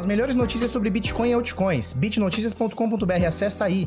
As 0.00 0.06
melhores 0.06 0.34
notícias 0.34 0.70
sobre 0.70 0.88
Bitcoin 0.88 1.28
e 1.28 1.32
altcoins. 1.34 1.92
bitnoticias.com.br, 1.92 3.26
acessa 3.28 3.66
aí. 3.66 3.86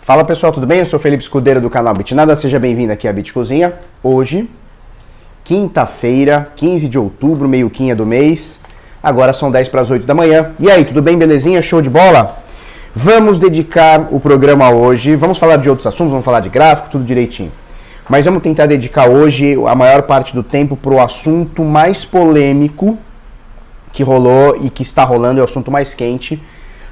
Fala 0.00 0.24
pessoal, 0.24 0.50
tudo 0.50 0.66
bem? 0.66 0.78
Eu 0.78 0.86
sou 0.86 0.98
Felipe 0.98 1.22
Escudeiro 1.22 1.60
do 1.60 1.68
canal 1.68 1.92
Bitnada, 1.92 2.34
seja 2.36 2.58
bem-vindo 2.58 2.90
aqui 2.90 3.06
à 3.06 3.12
Bitcozinha. 3.12 3.74
Hoje, 4.02 4.48
quinta-feira, 5.44 6.50
15 6.56 6.88
de 6.88 6.98
outubro, 6.98 7.46
meio-quinha 7.46 7.94
do 7.94 8.06
mês. 8.06 8.60
Agora 9.02 9.34
são 9.34 9.50
10 9.50 9.68
para 9.68 9.82
as 9.82 9.90
8 9.90 10.06
da 10.06 10.14
manhã. 10.14 10.54
E 10.58 10.70
aí, 10.70 10.86
tudo 10.86 11.02
bem, 11.02 11.18
belezinha? 11.18 11.60
Show 11.60 11.82
de 11.82 11.90
bola? 11.90 12.34
Vamos 12.94 13.38
dedicar 13.38 14.08
o 14.10 14.18
programa 14.18 14.70
hoje, 14.70 15.14
vamos 15.16 15.36
falar 15.36 15.58
de 15.58 15.68
outros 15.68 15.86
assuntos, 15.86 16.12
vamos 16.12 16.24
falar 16.24 16.40
de 16.40 16.48
gráfico, 16.48 16.88
tudo 16.92 17.04
direitinho. 17.04 17.52
Mas 18.08 18.24
vamos 18.24 18.42
tentar 18.42 18.64
dedicar 18.64 19.06
hoje 19.06 19.54
a 19.66 19.74
maior 19.74 20.02
parte 20.02 20.34
do 20.34 20.42
tempo 20.42 20.74
para 20.74 20.94
o 20.94 21.00
assunto 21.00 21.62
mais 21.62 22.06
polêmico 22.06 22.96
que 23.92 24.02
rolou 24.02 24.56
e 24.62 24.70
que 24.70 24.82
está 24.82 25.04
rolando, 25.04 25.40
é 25.40 25.42
o 25.42 25.44
assunto 25.44 25.70
mais 25.70 25.92
quente 25.92 26.42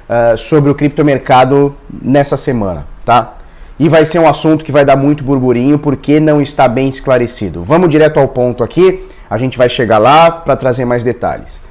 uh, 0.07 0.37
sobre 0.37 0.69
o 0.69 0.75
criptomercado 0.75 1.75
nessa 1.89 2.37
semana, 2.37 2.85
tá? 3.03 3.33
E 3.79 3.89
vai 3.89 4.05
ser 4.05 4.19
um 4.19 4.29
assunto 4.29 4.63
que 4.63 4.71
vai 4.71 4.85
dar 4.85 4.95
muito 4.95 5.23
burburinho 5.23 5.79
porque 5.79 6.19
não 6.19 6.39
está 6.39 6.67
bem 6.67 6.87
esclarecido. 6.87 7.63
Vamos 7.63 7.89
direto 7.89 8.19
ao 8.19 8.27
ponto 8.27 8.63
aqui, 8.63 9.07
a 9.27 9.39
gente 9.39 9.57
vai 9.57 9.69
chegar 9.69 9.97
lá 9.97 10.29
para 10.29 10.55
trazer 10.55 10.85
mais 10.85 11.03
detalhes. 11.03 11.61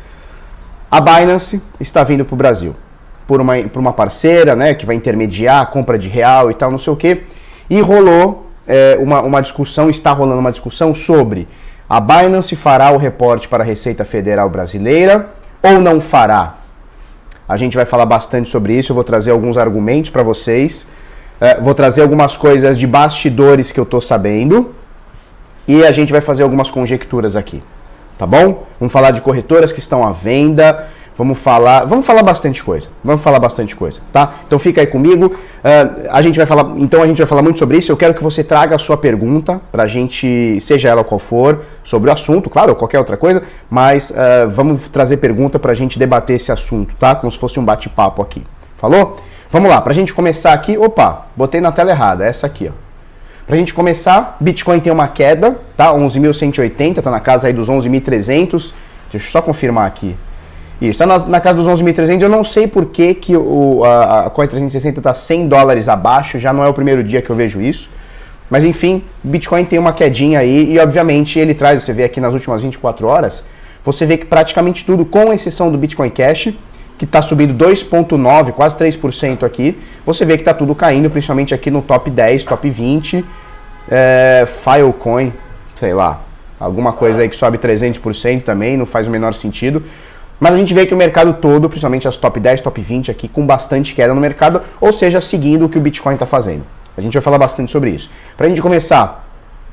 A 0.91 1.01
Binance 1.01 1.63
está 1.79 2.03
vindo 2.03 2.25
para 2.25 2.35
o 2.35 2.37
Brasil 2.37 2.75
por 3.29 3.41
uma, 3.41 3.57
por 3.59 3.79
uma 3.79 3.93
parceira, 3.93 4.57
né, 4.57 4.75
que 4.75 4.85
vai 4.85 4.97
intermediar 4.97 5.63
a 5.63 5.67
compra 5.67 5.97
de 5.97 6.09
real 6.09 6.51
e 6.51 6.55
tal, 6.55 6.71
não 6.71 6.79
sei 6.81 6.93
o 6.93 6.97
que, 6.97 7.23
e 7.71 7.81
rolou 7.81 8.46
é, 8.67 8.97
uma, 9.01 9.21
uma 9.21 9.41
discussão, 9.41 9.89
está 9.89 10.13
rolando 10.13 10.41
uma 10.41 10.53
discussão 10.53 10.95
sobre 10.95 11.49
a 11.89 12.01
Binance 12.01 12.57
fará 12.57 12.91
o 12.91 12.97
reporte 12.97 13.47
para 13.47 13.63
a 13.63 13.67
Receita 13.67 14.05
Federal 14.05 14.51
Brasileira 14.51 15.29
ou 15.63 15.79
não 15.79 16.01
fará? 16.01 16.57
A 17.49 17.57
gente 17.57 17.77
vai 17.77 17.85
falar 17.85 18.07
bastante 18.07 18.51
sobre 18.51 18.77
isso, 18.77 18.91
eu 18.91 18.95
vou 18.95 19.05
trazer 19.05 19.31
alguns 19.31 19.57
argumentos 19.57 20.11
para 20.11 20.25
vocês, 20.25 20.85
é, 21.41 21.61
vou 21.61 21.75
trazer 21.75 22.03
algumas 22.03 22.37
coisas 22.37 22.77
de 22.77 22.89
bastidores 22.89 23.71
que 23.71 23.79
eu 23.79 23.85
estou 23.85 24.01
sabendo 24.01 24.75
e 25.69 25.85
a 25.85 25.93
gente 25.93 26.11
vai 26.11 26.21
fazer 26.21 26.43
algumas 26.43 26.73
conjecturas 26.73 27.37
aqui, 27.37 27.63
tá 28.19 28.27
bom? 28.27 28.67
Vamos 28.81 28.93
falar 28.93 29.13
de 29.13 29.21
corretoras 29.21 29.73
que 29.73 29.79
estão 29.79 30.05
à 30.05 30.11
venda, 30.11 30.89
Vamos 31.19 31.39
falar, 31.39 31.87
vamos 31.87 32.05
falar 32.05 32.23
bastante 32.23 32.63
coisa. 32.63 32.89
Vamos 33.03 33.23
falar 33.23 33.39
bastante 33.39 33.75
coisa, 33.75 34.01
tá? 34.13 34.35
Então 34.47 34.59
fica 34.59 34.83
aí 34.83 34.87
comigo. 34.87 35.27
Uh, 35.27 36.09
a 36.11 36.21
gente 36.21 36.37
vai 36.37 36.45
falar, 36.45 36.75
então 36.77 37.03
a 37.03 37.07
gente 37.07 37.17
vai 37.17 37.27
falar 37.27 37.41
muito 37.41 37.59
sobre 37.59 37.79
isso. 37.79 37.91
Eu 37.91 37.97
quero 37.97 38.13
que 38.13 38.23
você 38.23 38.45
traga 38.45 38.77
a 38.77 38.79
sua 38.79 38.99
pergunta 38.99 39.59
pra 39.73 39.87
gente, 39.87 40.61
seja 40.61 40.91
ela 40.91 41.03
qual 41.03 41.19
for, 41.19 41.63
sobre 41.83 42.11
o 42.11 42.13
assunto, 42.13 42.51
claro, 42.51 42.71
ou 42.71 42.77
qualquer 42.77 42.99
outra 42.99 43.17
coisa, 43.17 43.43
mas 43.71 44.11
uh, 44.11 44.51
vamos 44.51 44.89
trazer 44.89 45.17
pergunta 45.17 45.59
pra 45.59 45.73
gente 45.73 45.99
debater 45.99 46.37
esse 46.37 46.53
assunto, 46.53 46.95
tá? 46.97 47.15
Como 47.15 47.33
se 47.33 47.39
fosse 47.39 47.59
um 47.59 47.65
bate-papo 47.65 48.21
aqui. 48.21 48.43
Falou? 48.77 49.17
Vamos 49.51 49.71
lá, 49.71 49.81
pra 49.81 49.95
gente 49.95 50.13
começar 50.13 50.53
aqui, 50.53 50.77
opa, 50.77 51.29
botei 51.35 51.63
na 51.63 51.73
tela 51.73 51.93
errada, 51.93 52.27
essa 52.27 52.47
aqui, 52.47 52.71
ó. 52.71 52.87
Pra 53.47 53.57
gente 53.57 53.73
começar, 53.73 54.37
Bitcoin 54.41 54.81
tem 54.81 54.93
uma 54.93 55.07
queda, 55.07 55.57
tá? 55.77 55.95
11.180, 55.95 57.01
tá 57.01 57.11
na 57.11 57.21
casa 57.21 57.47
aí 57.47 57.53
dos 57.53 57.69
11.300. 57.69 58.73
Deixa 59.13 59.29
eu 59.29 59.31
só 59.31 59.41
confirmar 59.41 59.87
aqui. 59.87 60.17
Isso, 60.81 61.03
está 61.03 61.07
na, 61.07 61.19
na, 61.27 61.41
casa 61.41 61.57
dos 61.57 61.67
11.300. 61.67 62.21
Eu 62.21 62.29
não 62.29 62.45
sei 62.45 62.67
por 62.67 62.87
que, 62.87 63.15
que 63.15 63.37
o, 63.37 63.83
a, 63.85 64.27
a 64.27 64.31
Coin 64.31 64.47
360 64.47 65.01
está 65.01 65.15
100 65.15 65.49
dólares 65.49 65.89
abaixo, 65.89 66.39
já 66.39 66.53
não 66.53 66.65
é 66.65 66.69
o 66.69 66.75
primeiro 66.75 67.03
dia 67.03 67.23
que 67.23 67.31
eu 67.31 67.37
vejo 67.37 67.61
isso. 67.61 67.89
Mas 68.51 68.65
enfim, 68.65 69.03
Bitcoin 69.25 69.65
tem 69.65 69.79
uma 69.79 69.93
quedinha 69.93 70.39
aí 70.39 70.73
e 70.73 70.79
obviamente 70.79 71.39
ele 71.39 71.55
traz, 71.55 71.83
você 71.83 71.93
vê 71.93 72.05
aqui 72.05 72.21
nas 72.21 72.33
últimas 72.33 72.63
24 72.63 73.07
horas, 73.07 73.45
você 73.85 74.07
vê 74.07 74.17
que 74.17 74.27
praticamente 74.27 74.85
tudo, 74.85 75.05
com 75.05 75.33
exceção 75.33 75.71
do 75.71 75.79
Bitcoin 75.79 76.11
Cash, 76.11 76.53
que 76.97 77.05
está 77.05 77.21
subindo 77.23 77.55
2,9%, 77.55 78.53
quase 78.53 78.79
3% 78.79 79.43
aqui, 79.43 79.77
você 80.05 80.25
vê 80.25 80.35
que 80.35 80.43
está 80.43 80.55
tudo 80.55 80.75
caindo, 80.75 81.11
principalmente 81.11 81.55
aqui 81.55 81.71
no 81.71 81.83
top 81.83 82.09
10, 82.09 82.45
top 82.45 82.71
20, 82.71 83.25
é, 83.91 84.47
Filecoin, 84.63 85.33
sei 85.75 85.93
lá, 85.93 86.21
alguma 86.59 86.93
coisa 86.93 87.23
aí 87.23 87.29
que 87.29 87.37
sobe 87.37 87.59
300% 87.59 88.43
também, 88.43 88.77
não 88.77 88.87
faz 88.87 89.07
o 89.07 89.11
menor 89.11 89.35
sentido. 89.35 89.83
Mas 90.39 90.53
a 90.53 90.57
gente 90.57 90.75
vê 90.75 90.85
que 90.85 90.93
o 90.93 90.97
mercado 90.97 91.35
todo, 91.35 91.69
principalmente 91.69 92.07
as 92.07 92.17
top 92.17 92.39
10, 92.39 92.61
top 92.61 92.81
20 92.81 93.11
aqui, 93.11 93.27
com 93.27 93.47
bastante 93.47 93.95
queda 93.95 94.13
no 94.13 94.21
mercado, 94.21 94.63
ou 94.81 94.93
seja, 94.93 95.21
seguindo 95.21 95.65
o 95.65 95.69
que 95.69 95.79
o 95.79 95.81
Bitcoin 95.81 96.15
está 96.15 96.27
fazendo. 96.27 96.63
A 96.97 97.01
gente 97.01 97.15
vai 97.15 97.23
falar 97.23 97.39
bastante 97.39 97.73
sobre 97.73 97.91
isso. 97.91 98.11
Para 98.37 98.47
a 98.47 98.49
gente 98.49 98.61
começar, 98.61 99.27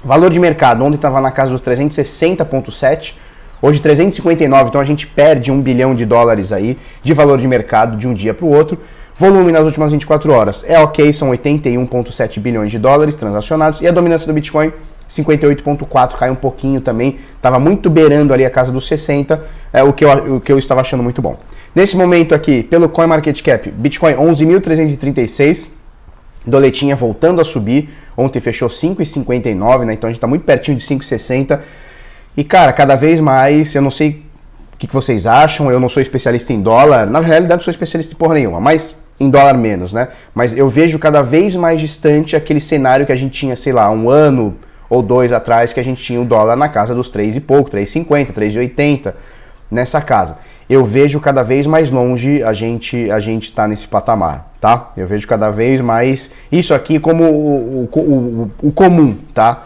valor 0.03 0.29
de 0.29 0.39
mercado, 0.39 0.83
ontem 0.83 0.95
estava 0.95 1.19
na 1.19 1.31
casa 1.31 1.51
dos 1.51 1.61
360,7, 1.61 3.13
hoje 3.61 3.79
359, 3.81 4.69
então 4.69 4.79
a 4.79 4.85
gente 4.85 5.05
perde 5.05 5.51
um 5.51 5.61
bilhão 5.61 5.93
de 5.93 6.05
dólares 6.05 6.51
aí 6.51 6.77
de 7.01 7.13
valor 7.13 7.37
de 7.37 7.47
mercado 7.47 7.97
de 7.97 8.07
um 8.07 8.13
dia 8.13 8.33
para 8.33 8.45
o 8.45 8.49
outro. 8.49 8.79
Volume 9.17 9.51
nas 9.51 9.63
últimas 9.63 9.91
24 9.91 10.31
horas 10.33 10.65
é 10.67 10.79
ok, 10.79 11.13
são 11.13 11.29
81,7 11.29 12.39
bilhões 12.39 12.71
de 12.71 12.79
dólares 12.79 13.15
transacionados 13.15 13.79
e 13.79 13.87
a 13.87 13.91
dominância 13.91 14.25
do 14.25 14.33
Bitcoin 14.33 14.73
58,4 15.13 16.17
cai 16.17 16.29
um 16.31 16.35
pouquinho 16.35 16.81
também, 16.81 17.19
estava 17.35 17.59
muito 17.59 17.89
beirando 17.89 18.33
ali 18.33 18.43
a 18.45 18.49
casa 18.49 18.71
dos 18.71 18.87
60, 18.87 19.41
é, 19.71 19.83
o, 19.83 19.93
que 19.93 20.03
eu, 20.03 20.35
o 20.35 20.41
que 20.41 20.51
eu 20.51 20.57
estava 20.57 20.81
achando 20.81 21.03
muito 21.03 21.21
bom. 21.21 21.37
Nesse 21.75 21.95
momento 21.95 22.33
aqui, 22.33 22.63
pelo 22.63 22.89
CoinMarketCap, 22.89 23.69
Bitcoin 23.71 24.13
11.336, 24.13 25.69
doletinha 26.45 26.95
voltando 26.95 27.41
a 27.41 27.45
subir, 27.45 27.89
ontem 28.17 28.39
fechou 28.39 28.69
5,59, 28.69 29.85
né? 29.85 29.93
então 29.93 30.07
a 30.07 30.11
gente 30.11 30.17
está 30.17 30.27
muito 30.27 30.43
pertinho 30.43 30.77
de 30.77 30.83
5,60. 30.83 31.59
E 32.35 32.43
cara, 32.43 32.73
cada 32.73 32.95
vez 32.95 33.19
mais, 33.19 33.73
eu 33.75 33.81
não 33.81 33.91
sei 33.91 34.23
o 34.73 34.77
que, 34.77 34.87
que 34.87 34.93
vocês 34.93 35.25
acham, 35.25 35.71
eu 35.71 35.79
não 35.79 35.89
sou 35.89 36.01
especialista 36.01 36.51
em 36.51 36.61
dólar, 36.61 37.05
na 37.05 37.19
realidade 37.19 37.59
não 37.59 37.63
sou 37.63 37.71
especialista 37.71 38.13
em 38.13 38.17
porra 38.17 38.33
nenhuma, 38.33 38.59
mas 38.59 38.95
em 39.19 39.29
dólar 39.29 39.53
menos, 39.55 39.93
né? 39.93 40.09
Mas 40.33 40.55
eu 40.55 40.69
vejo 40.69 40.97
cada 40.99 41.21
vez 41.21 41.55
mais 41.55 41.79
distante 41.79 42.35
aquele 42.35 42.59
cenário 42.59 43.05
que 43.05 43.11
a 43.11 43.15
gente 43.15 43.39
tinha, 43.39 43.55
sei 43.55 43.71
lá, 43.71 43.89
um 43.91 44.09
ano, 44.09 44.55
ou 44.93 45.01
dois 45.01 45.31
atrás 45.31 45.73
que 45.73 45.79
a 45.79 45.83
gente 45.83 46.03
tinha 46.03 46.21
o 46.21 46.25
dólar 46.25 46.55
na 46.55 46.69
casa 46.69 46.93
dos 46.93 47.09
3 47.09 47.37
e 47.37 47.39
pouco, 47.39 47.71
3,50, 47.71 48.31
3,80 48.31 49.13
nessa 49.69 49.99
casa. 49.99 50.37
Eu 50.69 50.85
vejo 50.85 51.19
cada 51.19 51.41
vez 51.41 51.65
mais 51.65 51.89
longe 51.89 52.43
a 52.43 52.53
gente 52.53 53.09
a 53.09 53.19
gente 53.19 53.51
tá 53.51 53.67
nesse 53.67 53.87
patamar, 53.87 54.53
tá? 54.61 54.91
Eu 54.95 55.07
vejo 55.07 55.27
cada 55.27 55.49
vez 55.49 55.81
mais 55.81 56.31
isso 56.51 56.75
aqui 56.75 56.99
como 56.99 57.23
o, 57.23 57.89
o, 57.91 57.99
o, 57.99 58.51
o 58.67 58.71
comum, 58.71 59.15
tá? 59.33 59.63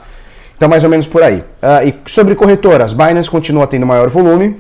Então 0.56 0.70
mais 0.70 0.84
ou 0.84 0.90
menos 0.90 1.06
por 1.06 1.22
aí. 1.22 1.40
Uh, 1.40 1.88
e 1.88 2.10
sobre 2.10 2.34
corretoras, 2.34 2.94
Binance 2.94 3.30
continua 3.30 3.68
tendo 3.68 3.86
maior 3.86 4.10
volume, 4.10 4.56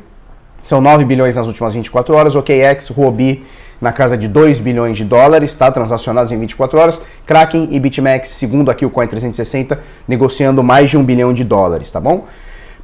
são 0.63 0.81
9 0.81 1.05
bilhões 1.05 1.33
nas 1.33 1.47
últimas 1.47 1.73
24 1.73 2.13
horas, 2.13 2.35
OKX, 2.35 2.89
Huobi 2.89 3.45
na 3.81 3.91
casa 3.91 4.15
de 4.17 4.27
2 4.27 4.59
bilhões 4.59 4.97
de 4.97 5.05
dólares, 5.05 5.53
tá? 5.55 5.71
transacionados 5.71 6.31
em 6.31 6.39
24 6.39 6.79
horas. 6.79 7.01
Kraken 7.25 7.69
e 7.71 7.79
BitMEX, 7.79 8.29
segundo 8.29 8.71
aqui 8.71 8.85
o 8.85 8.89
Coin 8.89 9.07
360, 9.07 9.79
negociando 10.07 10.63
mais 10.63 10.89
de 10.89 10.97
1 10.97 11.03
bilhão 11.03 11.33
de 11.33 11.43
dólares, 11.43 11.91
tá 11.91 11.99
bom? 11.99 12.25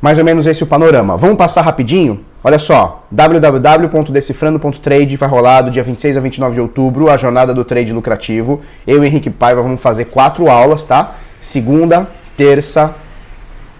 Mais 0.02 0.18
ou 0.18 0.26
menos 0.26 0.46
esse 0.46 0.62
é 0.62 0.66
o 0.66 0.68
panorama. 0.68 1.16
Vamos 1.16 1.38
passar 1.38 1.62
rapidinho? 1.62 2.26
Olha 2.44 2.59
só, 2.59 3.06
www.decifrando.trade 3.09 5.16
vai 5.16 5.30
rolar 5.30 5.62
do 5.62 5.72
dia 5.72 5.82
26 5.82 6.18
a 6.18 6.20
29 6.20 6.56
de 6.56 6.59
outubro, 6.59 7.09
a 7.09 7.16
jornada 7.16 7.53
do 7.53 7.64
trade 7.64 7.94
lucrativo. 7.94 8.59
Eu 8.86 9.02
e 9.02 9.08
Henrique 9.08 9.30
Paiva 9.30 9.62
vamos 9.62 9.80
fazer 9.80 10.03
quatro 10.06 10.50
aulas, 10.50 10.84
tá? 10.84 11.14
Segunda, 11.40 12.06
terça, 12.36 12.94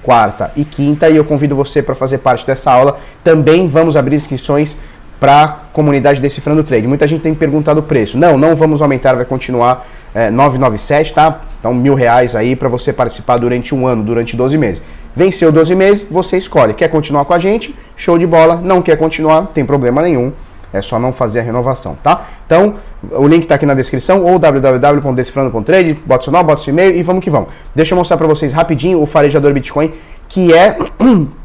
quarta 0.02 0.54
e 0.56 0.64
quinta, 0.64 1.10
e 1.10 1.18
eu 1.18 1.26
convido 1.26 1.58
você 1.58 1.82
para 1.82 1.94
fazer 1.94 2.20
parte 2.20 2.48
dessa 2.48 2.72
aula. 2.72 3.00
Também 3.22 3.68
vamos 3.68 3.98
abrir 3.98 4.16
inscrições 4.16 4.78
para 5.24 5.42
a 5.42 5.48
comunidade 5.72 6.20
Decifrando 6.20 6.66
Trade. 6.66 6.86
Muita 6.86 7.08
gente 7.08 7.22
tem 7.22 7.34
perguntado 7.34 7.80
o 7.80 7.84
preço. 7.84 8.18
Não, 8.18 8.38
não 8.38 8.58
vamos 8.58 8.82
aumentar, 8.82 9.16
vai 9.16 9.24
continuar 9.24 9.88
é, 10.14 10.30
997, 10.30 11.14
tá? 11.14 11.40
Então 11.62 11.74
mil 11.74 11.96
reais 11.96 12.36
aí 12.36 12.58
para 12.58 12.68
você 12.68 12.92
participar 12.92 13.38
durante 13.38 13.74
um 13.74 13.88
ano, 13.88 14.04
durante 14.04 14.36
12 14.36 14.58
meses. 14.58 14.84
Venceu 15.16 15.50
12 15.50 15.76
meses, 15.76 16.06
você 16.12 16.38
escolhe. 16.38 16.74
Quer 16.74 16.90
continuar 16.90 17.24
com 17.24 17.34
a 17.34 17.40
gente? 17.40 17.74
Show 17.96 18.18
de 18.18 18.28
bola. 18.28 18.58
Não 18.58 18.82
quer 18.82 18.98
continuar? 18.98 19.44
Tem 19.54 19.64
problema 19.64 20.02
nenhum. 20.02 20.34
É 20.74 20.82
só 20.82 21.00
não 21.00 21.14
fazer 21.14 21.40
a 21.40 21.44
renovação, 21.44 21.96
tá? 22.04 22.28
Então, 22.46 22.76
o 23.12 23.26
link 23.26 23.44
está 23.44 23.56
aqui 23.56 23.66
na 23.66 23.76
descrição 23.76 24.26
ou 24.26 24.38
www.decifrando.trade, 24.38 26.00
bota 26.06 26.26
seu 26.26 26.34
nome, 26.34 26.44
bota 26.44 26.62
seu 26.62 26.74
e-mail 26.74 26.98
e 26.98 27.02
vamos 27.02 27.24
que 27.24 27.30
vamos. 27.30 27.48
Deixa 27.74 27.94
eu 27.94 27.98
mostrar 27.98 28.18
para 28.18 28.28
vocês 28.28 28.52
rapidinho 28.52 29.02
o 29.02 29.06
farejador 29.06 29.54
Bitcoin, 29.54 29.94
que 30.28 30.54
é 30.54 30.78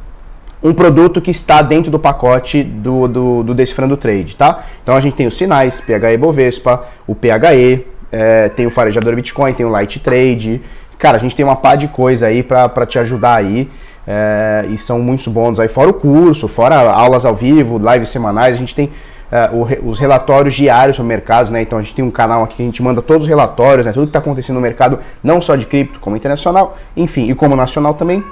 um 0.63 0.73
produto 0.73 1.21
que 1.21 1.31
está 1.31 1.63
dentro 1.63 1.91
do 1.91 1.99
pacote 1.99 2.63
do, 2.63 3.07
do, 3.07 3.43
do 3.43 3.55
Decifrando 3.55 3.97
Trade, 3.97 4.37
tá? 4.37 4.65
Então 4.83 4.97
a 4.97 5.01
gente 5.01 5.15
tem 5.15 5.27
os 5.27 5.37
sinais, 5.37 5.81
PHE 5.81 6.17
Bovespa, 6.19 6.85
o 7.07 7.15
PHE, 7.15 7.87
é, 8.11 8.49
tem 8.49 8.67
o 8.67 8.71
farejador 8.71 9.15
Bitcoin, 9.15 9.53
tem 9.53 9.65
o 9.65 9.71
Light 9.71 10.01
Trade. 10.01 10.61
Cara, 10.99 11.17
a 11.17 11.21
gente 11.21 11.37
tem 11.37 11.45
uma 11.45 11.57
pá 11.57 11.77
de 11.77 11.89
coisa 11.89 12.27
aí 12.27 12.43
para 12.43 12.87
te 12.87 12.99
ajudar 12.99 13.37
aí. 13.37 13.71
É, 14.11 14.65
e 14.71 14.79
são 14.79 14.99
muitos 15.01 15.29
bônus 15.29 15.61
aí, 15.61 15.69
fora 15.69 15.91
o 15.91 15.93
curso, 15.93 16.49
fora 16.49 16.77
aulas 16.91 17.27
ao 17.27 17.35
vivo, 17.35 17.79
lives 17.79 18.09
semanais, 18.09 18.55
a 18.55 18.59
gente 18.59 18.75
tem 18.75 18.91
é, 19.31 19.51
o, 19.53 19.91
os 19.91 19.99
relatórios 19.99 20.55
diários 20.55 20.97
sobre 20.97 21.09
mercados, 21.09 21.51
né? 21.51 21.61
Então 21.61 21.79
a 21.79 21.83
gente 21.83 21.95
tem 21.95 22.03
um 22.03 22.11
canal 22.11 22.43
aqui 22.43 22.57
que 22.57 22.63
a 22.63 22.65
gente 22.65 22.83
manda 22.83 23.03
todos 23.03 23.25
os 23.25 23.29
relatórios, 23.29 23.85
né? 23.85 23.93
Tudo 23.93 24.05
que 24.05 24.09
está 24.09 24.19
acontecendo 24.19 24.57
no 24.57 24.63
mercado, 24.63 24.99
não 25.23 25.43
só 25.43 25.55
de 25.57 25.67
cripto, 25.67 26.01
como 26.01 26.17
internacional, 26.17 26.79
enfim, 26.97 27.29
e 27.31 27.35
como 27.35 27.55
nacional 27.55 27.93
também. 27.93 28.25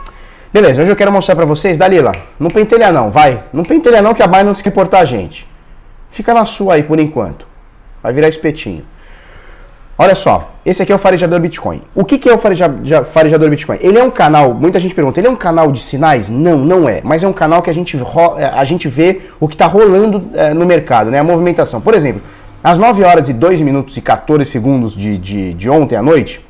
Beleza, 0.56 0.80
hoje 0.80 0.90
eu 0.90 0.96
quero 0.96 1.12
mostrar 1.12 1.36
para 1.36 1.44
vocês, 1.44 1.76
Dalila, 1.76 2.12
não 2.40 2.48
pentelha 2.48 2.90
não, 2.90 3.10
vai. 3.10 3.44
Não 3.52 3.62
pentelha 3.62 4.00
não 4.00 4.14
que 4.14 4.22
a 4.22 4.26
Binance 4.26 4.64
quer 4.64 4.70
portar 4.70 5.02
a 5.02 5.04
gente. 5.04 5.46
Fica 6.10 6.32
na 6.32 6.46
sua 6.46 6.76
aí 6.76 6.82
por 6.82 6.98
enquanto. 6.98 7.46
Vai 8.02 8.10
virar 8.14 8.26
espetinho. 8.30 8.82
Olha 9.98 10.14
só, 10.14 10.52
esse 10.64 10.82
aqui 10.82 10.90
é 10.90 10.94
o 10.94 10.98
Farejador 10.98 11.38
Bitcoin. 11.40 11.82
O 11.94 12.06
que, 12.06 12.16
que 12.16 12.26
é 12.26 12.32
o 12.32 12.38
Farejador 12.38 13.50
Bitcoin? 13.50 13.76
Ele 13.82 13.98
é 13.98 14.02
um 14.02 14.10
canal, 14.10 14.54
muita 14.54 14.80
gente 14.80 14.94
pergunta, 14.94 15.20
ele 15.20 15.26
é 15.26 15.30
um 15.30 15.36
canal 15.36 15.70
de 15.70 15.82
sinais? 15.82 16.30
Não, 16.30 16.56
não 16.56 16.88
é. 16.88 17.02
Mas 17.04 17.22
é 17.22 17.28
um 17.28 17.34
canal 17.34 17.60
que 17.60 17.68
a 17.68 17.74
gente, 17.74 18.00
a 18.54 18.64
gente 18.64 18.88
vê 18.88 19.20
o 19.38 19.46
que 19.48 19.56
está 19.56 19.66
rolando 19.66 20.30
é, 20.32 20.54
no 20.54 20.64
mercado, 20.64 21.10
né? 21.10 21.18
A 21.18 21.24
movimentação. 21.24 21.82
Por 21.82 21.92
exemplo, 21.92 22.22
às 22.64 22.78
9 22.78 23.04
horas 23.04 23.28
e 23.28 23.34
2 23.34 23.60
minutos 23.60 23.94
e 23.98 24.00
14 24.00 24.46
segundos 24.46 24.94
de, 24.94 25.18
de, 25.18 25.52
de 25.52 25.68
ontem 25.68 25.96
à 25.96 26.02
noite, 26.02 26.40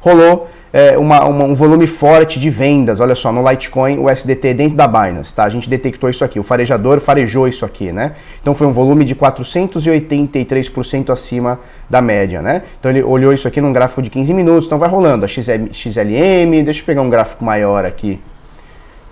rolou 0.00 0.48
é, 0.76 0.98
uma, 0.98 1.24
uma, 1.24 1.44
um 1.44 1.54
volume 1.54 1.86
forte 1.86 2.40
de 2.40 2.50
vendas, 2.50 2.98
olha 2.98 3.14
só, 3.14 3.30
no 3.30 3.48
Litecoin, 3.48 3.96
o 3.96 4.10
SDT 4.10 4.54
dentro 4.54 4.76
da 4.76 4.88
Binance, 4.88 5.32
tá? 5.32 5.44
A 5.44 5.48
gente 5.48 5.70
detectou 5.70 6.10
isso 6.10 6.24
aqui, 6.24 6.40
o 6.40 6.42
farejador 6.42 6.98
farejou 6.98 7.46
isso 7.46 7.64
aqui, 7.64 7.92
né? 7.92 8.14
Então 8.42 8.54
foi 8.54 8.66
um 8.66 8.72
volume 8.72 9.04
de 9.04 9.14
483% 9.14 11.10
acima 11.10 11.60
da 11.88 12.02
média, 12.02 12.42
né? 12.42 12.62
Então 12.80 12.90
ele 12.90 13.04
olhou 13.04 13.32
isso 13.32 13.46
aqui 13.46 13.60
num 13.60 13.70
gráfico 13.70 14.02
de 14.02 14.10
15 14.10 14.34
minutos, 14.34 14.66
então 14.66 14.76
vai 14.76 14.88
rolando 14.88 15.24
a 15.24 15.28
XL, 15.28 15.68
XLM, 15.72 16.64
deixa 16.64 16.80
eu 16.80 16.84
pegar 16.84 17.02
um 17.02 17.08
gráfico 17.08 17.44
maior 17.44 17.84
aqui, 17.84 18.18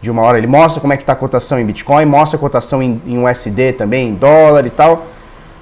de 0.01 0.11
uma 0.11 0.23
hora, 0.23 0.39
ele 0.39 0.49
mostra 0.49 0.81
como 0.81 0.93
é 0.93 0.97
que 0.97 1.05
está 1.05 1.13
a 1.13 1.17
cotação 1.17 1.61
em 1.61 1.65
Bitcoin, 1.65 2.07
mostra 2.07 2.37
a 2.37 2.41
cotação 2.41 2.83
em, 2.83 3.01
em 3.07 3.25
USD 3.25 3.75
também, 3.75 4.09
em 4.09 4.15
dólar 4.15 4.67
e 4.67 4.71
tal. 4.71 5.07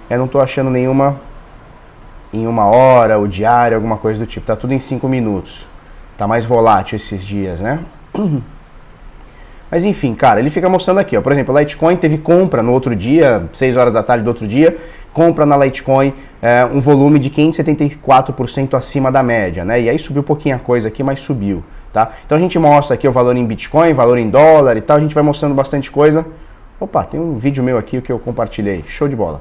Eu 0.08 0.16
não 0.16 0.24
estou 0.24 0.40
achando 0.40 0.70
nenhuma 0.70 1.20
em 2.32 2.46
uma 2.46 2.64
hora, 2.64 3.18
o 3.18 3.28
diário, 3.28 3.74
alguma 3.74 3.98
coisa 3.98 4.18
do 4.18 4.24
tipo, 4.24 4.46
tá 4.46 4.56
tudo 4.56 4.72
em 4.72 4.78
5 4.78 5.06
minutos. 5.06 5.68
Tá 6.20 6.28
mais 6.28 6.44
volátil 6.44 6.96
esses 6.96 7.24
dias, 7.24 7.60
né? 7.60 7.78
Mas 9.70 9.86
enfim, 9.86 10.14
cara, 10.14 10.38
ele 10.38 10.50
fica 10.50 10.68
mostrando 10.68 11.00
aqui, 11.00 11.16
ó. 11.16 11.22
Por 11.22 11.32
exemplo, 11.32 11.56
a 11.56 11.60
Litecoin 11.62 11.96
teve 11.96 12.18
compra 12.18 12.62
no 12.62 12.72
outro 12.72 12.94
dia, 12.94 13.48
6 13.54 13.74
horas 13.74 13.94
da 13.94 14.02
tarde 14.02 14.22
do 14.22 14.28
outro 14.28 14.46
dia, 14.46 14.76
compra 15.14 15.46
na 15.46 15.56
Litecoin 15.56 16.12
é, 16.42 16.62
um 16.66 16.78
volume 16.78 17.18
de 17.18 17.30
574% 17.30 18.74
acima 18.74 19.10
da 19.10 19.22
média, 19.22 19.64
né? 19.64 19.80
E 19.80 19.88
aí 19.88 19.98
subiu 19.98 20.20
um 20.20 20.24
pouquinho 20.26 20.56
a 20.56 20.58
coisa 20.58 20.88
aqui, 20.88 21.02
mas 21.02 21.20
subiu, 21.20 21.64
tá? 21.90 22.10
Então 22.26 22.36
a 22.36 22.40
gente 22.42 22.58
mostra 22.58 22.96
aqui 22.96 23.08
o 23.08 23.12
valor 23.12 23.34
em 23.34 23.46
Bitcoin, 23.46 23.94
valor 23.94 24.18
em 24.18 24.28
dólar 24.28 24.76
e 24.76 24.82
tal, 24.82 24.98
a 24.98 25.00
gente 25.00 25.14
vai 25.14 25.22
mostrando 25.22 25.54
bastante 25.54 25.90
coisa. 25.90 26.26
Opa, 26.78 27.02
tem 27.02 27.18
um 27.18 27.38
vídeo 27.38 27.64
meu 27.64 27.78
aqui 27.78 27.98
que 28.02 28.12
eu 28.12 28.18
compartilhei, 28.18 28.84
show 28.86 29.08
de 29.08 29.16
bola. 29.16 29.40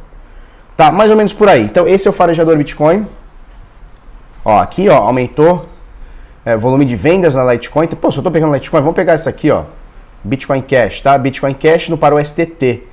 Tá, 0.77 0.93
mais 0.93 1.11
ou 1.11 1.17
menos 1.17 1.33
por 1.33 1.49
aí. 1.49 1.61
Então 1.61 1.85
esse 1.85 2.07
é 2.07 2.09
o 2.09 2.13
farejador 2.13 2.55
Bitcoin. 2.55 3.05
Ó, 4.45 4.59
aqui, 4.59 4.87
ó, 4.87 4.95
aumentou 4.95 5.67
é, 6.45 6.55
volume 6.55 6.85
de 6.85 6.95
vendas 6.95 7.35
na 7.35 7.53
Litecoin. 7.53 7.85
Então, 7.85 7.97
pô, 7.99 8.11
se 8.11 8.17
eu 8.17 8.21
estou 8.21 8.31
pegando 8.31 8.53
Litecoin, 8.53 8.81
vamos 8.81 8.95
pegar 8.95 9.13
essa 9.13 9.29
aqui, 9.29 9.51
ó. 9.51 9.63
Bitcoin 10.23 10.61
Cash, 10.61 11.01
tá? 11.01 11.17
Bitcoin 11.17 11.53
Cash 11.53 11.89
no 11.89 11.97
para 11.97 12.15
o 12.15 12.23
STT. 12.23 12.83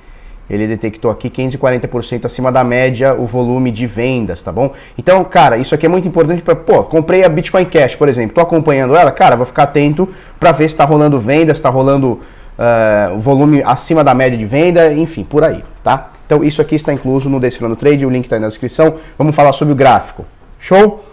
Ele 0.49 0.65
detectou 0.65 1.11
aqui 1.11 1.29
540% 1.29 2.25
acima 2.25 2.51
da 2.51 2.63
média 2.63 3.13
o 3.13 3.25
volume 3.25 3.69
de 3.69 3.85
vendas, 3.85 4.41
tá 4.41 4.51
bom? 4.51 4.71
Então, 4.97 5.21
cara, 5.25 5.57
isso 5.57 5.75
aqui 5.75 5.85
é 5.85 5.89
muito 5.89 6.07
importante 6.07 6.41
para, 6.41 6.55
pô, 6.55 6.83
comprei 6.83 7.25
a 7.25 7.29
Bitcoin 7.29 7.65
Cash, 7.65 7.95
por 7.95 8.07
exemplo, 8.07 8.33
tô 8.33 8.39
acompanhando 8.39 8.95
ela, 8.95 9.11
cara, 9.11 9.35
vou 9.35 9.45
ficar 9.45 9.63
atento 9.63 10.07
para 10.39 10.53
ver 10.53 10.69
se 10.69 10.75
está 10.75 10.85
rolando 10.85 11.19
vendas, 11.19 11.57
está 11.57 11.69
rolando 11.69 12.21
uh, 12.57 13.19
volume 13.19 13.61
acima 13.65 14.05
da 14.05 14.13
média 14.13 14.37
de 14.37 14.45
venda, 14.45 14.93
enfim, 14.93 15.25
por 15.25 15.43
aí, 15.43 15.61
tá? 15.83 16.11
Então, 16.25 16.41
isso 16.43 16.61
aqui 16.61 16.75
está 16.75 16.93
incluso 16.93 17.29
no 17.29 17.41
Decifrando 17.41 17.75
Trade, 17.75 18.05
o 18.05 18.09
link 18.09 18.25
está 18.25 18.35
aí 18.35 18.41
na 18.41 18.49
descrição. 18.49 18.95
Vamos 19.17 19.33
falar 19.33 19.53
sobre 19.53 19.73
o 19.73 19.75
gráfico. 19.75 20.25
Show? 20.59 21.05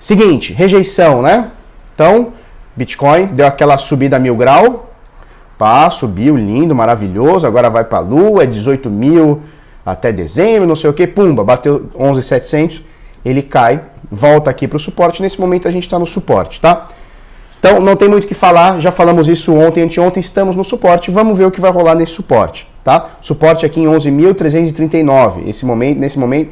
Seguinte, 0.00 0.52
rejeição, 0.52 1.20
né? 1.20 1.50
Então, 2.02 2.32
Bitcoin 2.74 3.26
deu 3.26 3.46
aquela 3.46 3.78
subida 3.78 4.18
mil 4.18 4.34
grau, 4.34 4.90
pá, 5.56 5.88
subiu, 5.88 6.36
lindo, 6.36 6.74
maravilhoso, 6.74 7.46
agora 7.46 7.70
vai 7.70 7.84
para 7.84 7.98
a 7.98 8.00
lua, 8.00 8.42
é 8.42 8.46
18 8.46 8.90
mil 8.90 9.42
até 9.86 10.10
dezembro, 10.10 10.66
não 10.66 10.74
sei 10.74 10.90
o 10.90 10.92
que, 10.92 11.06
pumba, 11.06 11.44
bateu 11.44 11.90
11,700, 11.96 12.82
ele 13.24 13.40
cai, 13.40 13.80
volta 14.10 14.50
aqui 14.50 14.66
para 14.66 14.78
o 14.78 14.80
suporte, 14.80 15.22
nesse 15.22 15.40
momento 15.40 15.68
a 15.68 15.70
gente 15.70 15.84
está 15.84 15.96
no 15.96 16.04
suporte, 16.04 16.60
tá? 16.60 16.88
Então, 17.60 17.78
não 17.78 17.94
tem 17.94 18.08
muito 18.08 18.24
o 18.24 18.26
que 18.26 18.34
falar, 18.34 18.80
já 18.80 18.90
falamos 18.90 19.28
isso 19.28 19.54
ontem, 19.54 19.84
anteontem, 19.84 20.20
estamos 20.20 20.56
no 20.56 20.64
suporte, 20.64 21.08
vamos 21.08 21.38
ver 21.38 21.44
o 21.44 21.52
que 21.52 21.60
vai 21.60 21.70
rolar 21.70 21.94
nesse 21.94 22.14
suporte, 22.14 22.68
tá? 22.82 23.10
Suporte 23.20 23.64
aqui 23.64 23.80
em 23.80 23.86
11.339, 23.86 25.46
esse 25.46 25.64
momento, 25.64 26.00
nesse 26.00 26.18
momento, 26.18 26.50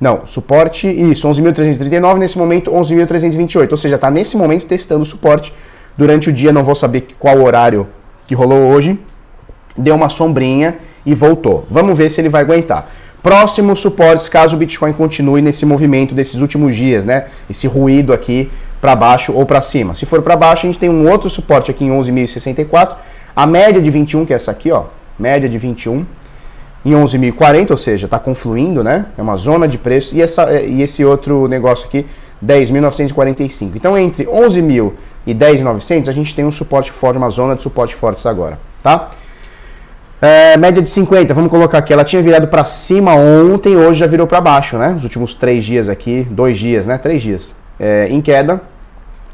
não, 0.00 0.26
suporte, 0.26 0.88
isso, 0.88 1.26
11.339, 1.26 2.18
nesse 2.18 2.36
momento 2.36 2.70
11.328, 2.70 3.70
ou 3.70 3.76
seja, 3.76 3.94
está 3.94 4.10
nesse 4.10 4.36
momento 4.36 4.66
testando 4.66 5.02
o 5.02 5.06
suporte 5.06 5.52
durante 5.96 6.28
o 6.28 6.32
dia, 6.32 6.52
não 6.52 6.62
vou 6.62 6.74
saber 6.74 7.08
qual 7.18 7.40
horário 7.42 7.86
que 8.26 8.34
rolou 8.34 8.68
hoje, 8.68 8.98
deu 9.76 9.94
uma 9.94 10.08
sombrinha 10.08 10.76
e 11.04 11.14
voltou. 11.14 11.66
Vamos 11.70 11.96
ver 11.96 12.10
se 12.10 12.20
ele 12.20 12.28
vai 12.28 12.42
aguentar. 12.42 12.90
Próximos 13.22 13.80
suportes, 13.80 14.28
caso 14.28 14.54
o 14.54 14.58
Bitcoin 14.58 14.92
continue 14.92 15.40
nesse 15.40 15.64
movimento 15.64 16.14
desses 16.14 16.40
últimos 16.40 16.76
dias, 16.76 17.04
né? 17.04 17.26
Esse 17.48 17.66
ruído 17.66 18.12
aqui 18.12 18.50
para 18.80 18.94
baixo 18.94 19.32
ou 19.32 19.44
para 19.46 19.62
cima. 19.62 19.94
Se 19.94 20.06
for 20.06 20.22
para 20.22 20.36
baixo, 20.36 20.66
a 20.66 20.70
gente 20.70 20.78
tem 20.78 20.90
um 20.90 21.10
outro 21.10 21.28
suporte 21.30 21.70
aqui 21.70 21.84
em 21.84 21.90
11.064, 21.90 22.96
a 23.34 23.46
média 23.46 23.80
de 23.80 23.90
21, 23.90 24.26
que 24.26 24.32
é 24.32 24.36
essa 24.36 24.50
aqui, 24.50 24.70
ó, 24.70 24.84
média 25.18 25.48
de 25.48 25.58
21, 25.58 26.04
em 26.86 26.92
11.040, 26.92 27.72
ou 27.72 27.76
seja, 27.76 28.06
está 28.06 28.16
confluindo, 28.16 28.84
né? 28.84 29.06
É 29.18 29.22
uma 29.22 29.36
zona 29.36 29.66
de 29.66 29.76
preço. 29.76 30.14
E, 30.14 30.22
essa, 30.22 30.60
e 30.60 30.82
esse 30.82 31.04
outro 31.04 31.48
negócio 31.48 31.84
aqui, 31.84 32.06
10.945. 32.44 33.72
Então, 33.74 33.98
entre 33.98 34.24
11.000 34.24 34.92
e 35.26 35.34
10.900, 35.34 36.08
a 36.08 36.12
gente 36.12 36.32
tem 36.32 36.44
um 36.44 36.52
suporte 36.52 36.92
forte, 36.92 37.18
uma 37.18 37.28
zona 37.28 37.56
de 37.56 37.62
suporte 37.64 37.92
fortes 37.96 38.24
agora, 38.24 38.56
tá? 38.84 39.10
É, 40.22 40.56
média 40.56 40.80
de 40.80 40.88
50, 40.88 41.34
vamos 41.34 41.50
colocar 41.50 41.78
aqui. 41.78 41.92
Ela 41.92 42.04
tinha 42.04 42.22
virado 42.22 42.46
para 42.46 42.64
cima 42.64 43.16
ontem, 43.16 43.76
hoje 43.76 43.98
já 43.98 44.06
virou 44.06 44.28
para 44.28 44.40
baixo, 44.40 44.78
né? 44.78 44.94
Os 44.96 45.02
últimos 45.02 45.34
três 45.34 45.64
dias 45.64 45.88
aqui, 45.88 46.24
dois 46.30 46.56
dias, 46.56 46.86
né? 46.86 46.96
Três 46.98 47.20
dias 47.20 47.52
é, 47.80 48.06
em 48.08 48.20
queda. 48.20 48.62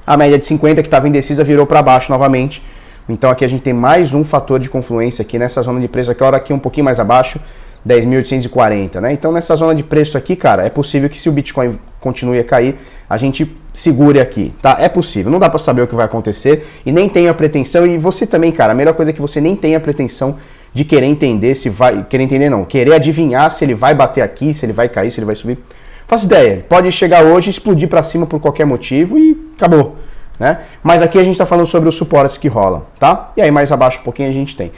A 0.07 0.17
média 0.17 0.39
de 0.39 0.47
50 0.47 0.81
que 0.83 0.89
estava 0.89 1.07
indecisa 1.07 1.45
virou 1.45 1.67
para 1.67 1.83
baixo 1.83 2.11
novamente. 2.11 2.63
Então 3.09 3.31
aqui 3.31 3.45
a 3.45 3.49
gente 3.49 3.63
tem 3.63 3.73
mais 3.73 4.15
um 4.15 4.25
fator 4.25 4.61
de 4.61 4.69
confluência 4.69 5.23
aqui 5.23 5.39
nessa 5.39 5.63
zona 5.63 5.81
de 5.81 5.89
preço 5.89 6.11
aqui, 6.11 6.23
a 6.23 6.27
hora 6.27 6.37
aqui 6.37 6.53
um 6.53 6.59
pouquinho 6.59 6.85
mais 6.85 7.01
abaixo, 7.01 7.41
10.840, 7.87 9.01
né? 9.01 9.13
Então 9.13 9.33
nessa 9.33 9.57
zona 9.57 9.75
de 9.75 9.83
preço 9.83 10.17
aqui, 10.17 10.37
cara, 10.37 10.65
é 10.65 10.71
possível 10.71 11.09
que 11.09 11.19
se 11.19 11.29
o 11.29 11.33
Bitcoin 11.33 11.79
continue 12.01 12.39
a 12.39 12.45
cair, 12.45 12.77
a 13.11 13.17
gente 13.17 13.55
segure 13.75 14.21
aqui, 14.21 14.55
tá? 14.63 14.77
É 14.79 14.89
possível, 14.89 15.33
não 15.33 15.39
dá 15.39 15.51
para 15.51 15.59
saber 15.59 15.83
o 15.83 15.87
que 15.87 15.95
vai 15.95 16.05
acontecer 16.05 16.67
e 16.87 16.93
nem 16.93 17.09
tenha 17.09 17.35
pretensão 17.35 17.87
e 17.87 17.99
você 17.99 18.27
também, 18.27 18.53
cara, 18.53 18.73
a 18.73 18.75
melhor 18.75 18.95
coisa 18.95 19.11
é 19.11 19.15
que 19.15 19.21
você 19.21 19.41
nem 19.41 19.57
tenha 19.57 19.81
pretensão 19.81 20.39
de 20.73 20.85
querer 20.85 21.07
entender 21.07 21.55
se 21.55 21.69
vai, 21.69 22.07
querer 22.09 22.23
entender 22.23 22.49
não, 22.49 22.65
querer 22.65 22.95
adivinhar 22.95 23.51
se 23.51 23.65
ele 23.65 23.75
vai 23.75 23.95
bater 23.95 24.23
aqui, 24.23 24.55
se 24.55 24.65
ele 24.65 24.73
vai 24.73 24.89
cair, 24.89 25.11
se 25.11 25.19
ele 25.19 25.27
vai 25.27 25.37
subir. 25.37 25.59
Faça 26.07 26.27
ideia, 26.27 26.65
pode 26.69 26.91
chegar 26.93 27.25
hoje, 27.25 27.51
explodir 27.51 27.89
para 27.89 28.03
cima 28.03 28.27
por 28.27 28.39
qualquer 28.39 28.65
motivo 28.65 29.19
e 29.19 29.37
acabou. 29.57 29.97
Né? 30.39 30.59
Mas 30.83 31.03
aqui 31.03 31.19
a 31.19 31.25
gente 31.25 31.35
está 31.35 31.47
falando 31.47 31.67
sobre 31.67 31.89
os 31.89 31.95
suportes 31.95 32.37
que 32.37 32.49
rolam, 32.49 32.83
tá? 32.99 33.31
E 33.37 33.43
aí 33.43 33.51
mais 33.51 33.71
abaixo 33.71 34.01
um 34.01 34.03
pouquinho 34.03 34.29
a 34.29 34.33
gente 34.33 34.57
tem. 34.57 34.73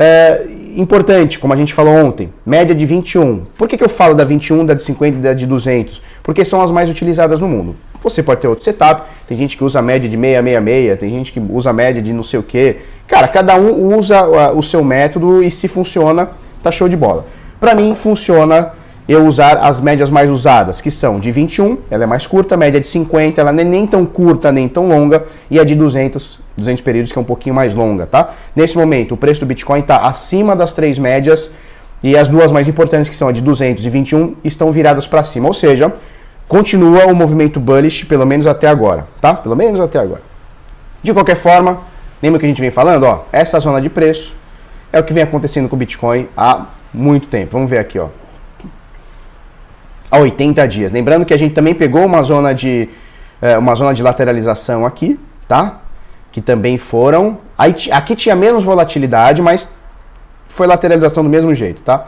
É, 0.00 0.46
importante, 0.76 1.40
como 1.40 1.52
a 1.52 1.56
gente 1.56 1.74
falou 1.74 1.92
ontem, 1.92 2.32
média 2.46 2.72
de 2.72 2.86
21. 2.86 3.44
Por 3.56 3.66
que, 3.66 3.76
que 3.76 3.82
eu 3.82 3.88
falo 3.88 4.14
da 4.14 4.22
21, 4.22 4.64
da 4.64 4.74
de 4.74 4.82
50 4.84 5.16
e 5.16 5.20
da 5.20 5.34
de 5.34 5.44
200? 5.44 6.00
Porque 6.22 6.44
são 6.44 6.62
as 6.62 6.70
mais 6.70 6.88
utilizadas 6.88 7.40
no 7.40 7.48
mundo. 7.48 7.74
Você 8.00 8.22
pode 8.22 8.40
ter 8.40 8.46
outro 8.46 8.64
setup, 8.64 9.02
tem 9.26 9.36
gente 9.36 9.56
que 9.56 9.64
usa 9.64 9.82
média 9.82 10.08
de 10.08 10.16
666, 10.16 11.00
tem 11.00 11.10
gente 11.10 11.32
que 11.32 11.40
usa 11.40 11.72
média 11.72 12.00
de 12.00 12.12
não 12.12 12.22
sei 12.22 12.38
o 12.38 12.44
que. 12.44 12.76
Cara, 13.08 13.26
cada 13.26 13.56
um 13.56 13.98
usa 13.98 14.24
o 14.54 14.62
seu 14.62 14.84
método 14.84 15.42
e 15.42 15.50
se 15.50 15.66
funciona, 15.66 16.30
tá 16.62 16.70
show 16.70 16.88
de 16.88 16.96
bola. 16.96 17.26
Para 17.58 17.74
mim, 17.74 17.96
funciona 17.96 18.70
eu 19.08 19.26
usar 19.26 19.56
as 19.56 19.80
médias 19.80 20.10
mais 20.10 20.30
usadas, 20.30 20.82
que 20.82 20.90
são 20.90 21.18
de 21.18 21.32
21, 21.32 21.78
ela 21.90 22.04
é 22.04 22.06
mais 22.06 22.26
curta, 22.26 22.58
média 22.58 22.78
de 22.78 22.86
50, 22.86 23.40
ela 23.40 23.50
não 23.50 23.60
é 23.62 23.64
nem 23.64 23.86
tão 23.86 24.04
curta 24.04 24.52
nem 24.52 24.68
tão 24.68 24.86
longa, 24.86 25.24
e 25.50 25.58
a 25.58 25.64
de 25.64 25.74
200, 25.74 26.38
200 26.54 26.82
períodos, 26.82 27.10
que 27.10 27.18
é 27.18 27.20
um 27.20 27.24
pouquinho 27.24 27.54
mais 27.54 27.74
longa, 27.74 28.04
tá? 28.04 28.34
Nesse 28.54 28.76
momento, 28.76 29.14
o 29.14 29.16
preço 29.16 29.40
do 29.40 29.46
Bitcoin 29.46 29.80
está 29.80 29.96
acima 29.96 30.54
das 30.54 30.74
três 30.74 30.98
médias, 30.98 31.54
e 32.02 32.18
as 32.18 32.28
duas 32.28 32.52
mais 32.52 32.68
importantes, 32.68 33.08
que 33.08 33.16
são 33.16 33.28
a 33.28 33.32
de 33.32 33.40
200 33.40 33.82
e 33.82 33.88
21, 33.88 34.36
estão 34.44 34.70
viradas 34.70 35.06
para 35.06 35.24
cima, 35.24 35.48
ou 35.48 35.54
seja, 35.54 35.90
continua 36.46 37.06
o 37.06 37.14
movimento 37.16 37.58
bullish, 37.58 38.04
pelo 38.04 38.26
menos 38.26 38.46
até 38.46 38.68
agora, 38.68 39.06
tá? 39.22 39.32
Pelo 39.32 39.56
menos 39.56 39.80
até 39.80 39.98
agora. 39.98 40.20
De 41.02 41.14
qualquer 41.14 41.36
forma, 41.36 41.78
lembra 42.22 42.38
que 42.38 42.44
a 42.44 42.48
gente 42.48 42.60
vem 42.60 42.70
falando, 42.70 43.04
ó, 43.04 43.24
essa 43.32 43.58
zona 43.58 43.80
de 43.80 43.88
preço 43.88 44.34
é 44.92 45.00
o 45.00 45.02
que 45.02 45.14
vem 45.14 45.22
acontecendo 45.22 45.66
com 45.66 45.76
o 45.76 45.78
Bitcoin 45.78 46.28
há 46.36 46.66
muito 46.92 47.26
tempo. 47.26 47.52
Vamos 47.52 47.70
ver 47.70 47.78
aqui, 47.78 47.98
ó 47.98 48.08
a 50.10 50.18
80 50.18 50.66
dias. 50.68 50.92
Lembrando 50.92 51.24
que 51.24 51.34
a 51.34 51.38
gente 51.38 51.54
também 51.54 51.74
pegou 51.74 52.04
uma 52.04 52.22
zona 52.22 52.54
de, 52.54 52.88
é, 53.40 53.56
uma 53.58 53.74
zona 53.74 53.92
de 53.94 54.02
lateralização 54.02 54.86
aqui, 54.86 55.18
tá? 55.46 55.80
Que 56.32 56.40
também 56.40 56.78
foram. 56.78 57.38
Aqui 57.56 58.14
tinha 58.14 58.36
menos 58.36 58.62
volatilidade, 58.62 59.42
mas 59.42 59.72
foi 60.48 60.66
lateralização 60.66 61.22
do 61.22 61.30
mesmo 61.30 61.54
jeito, 61.54 61.82
tá? 61.82 62.06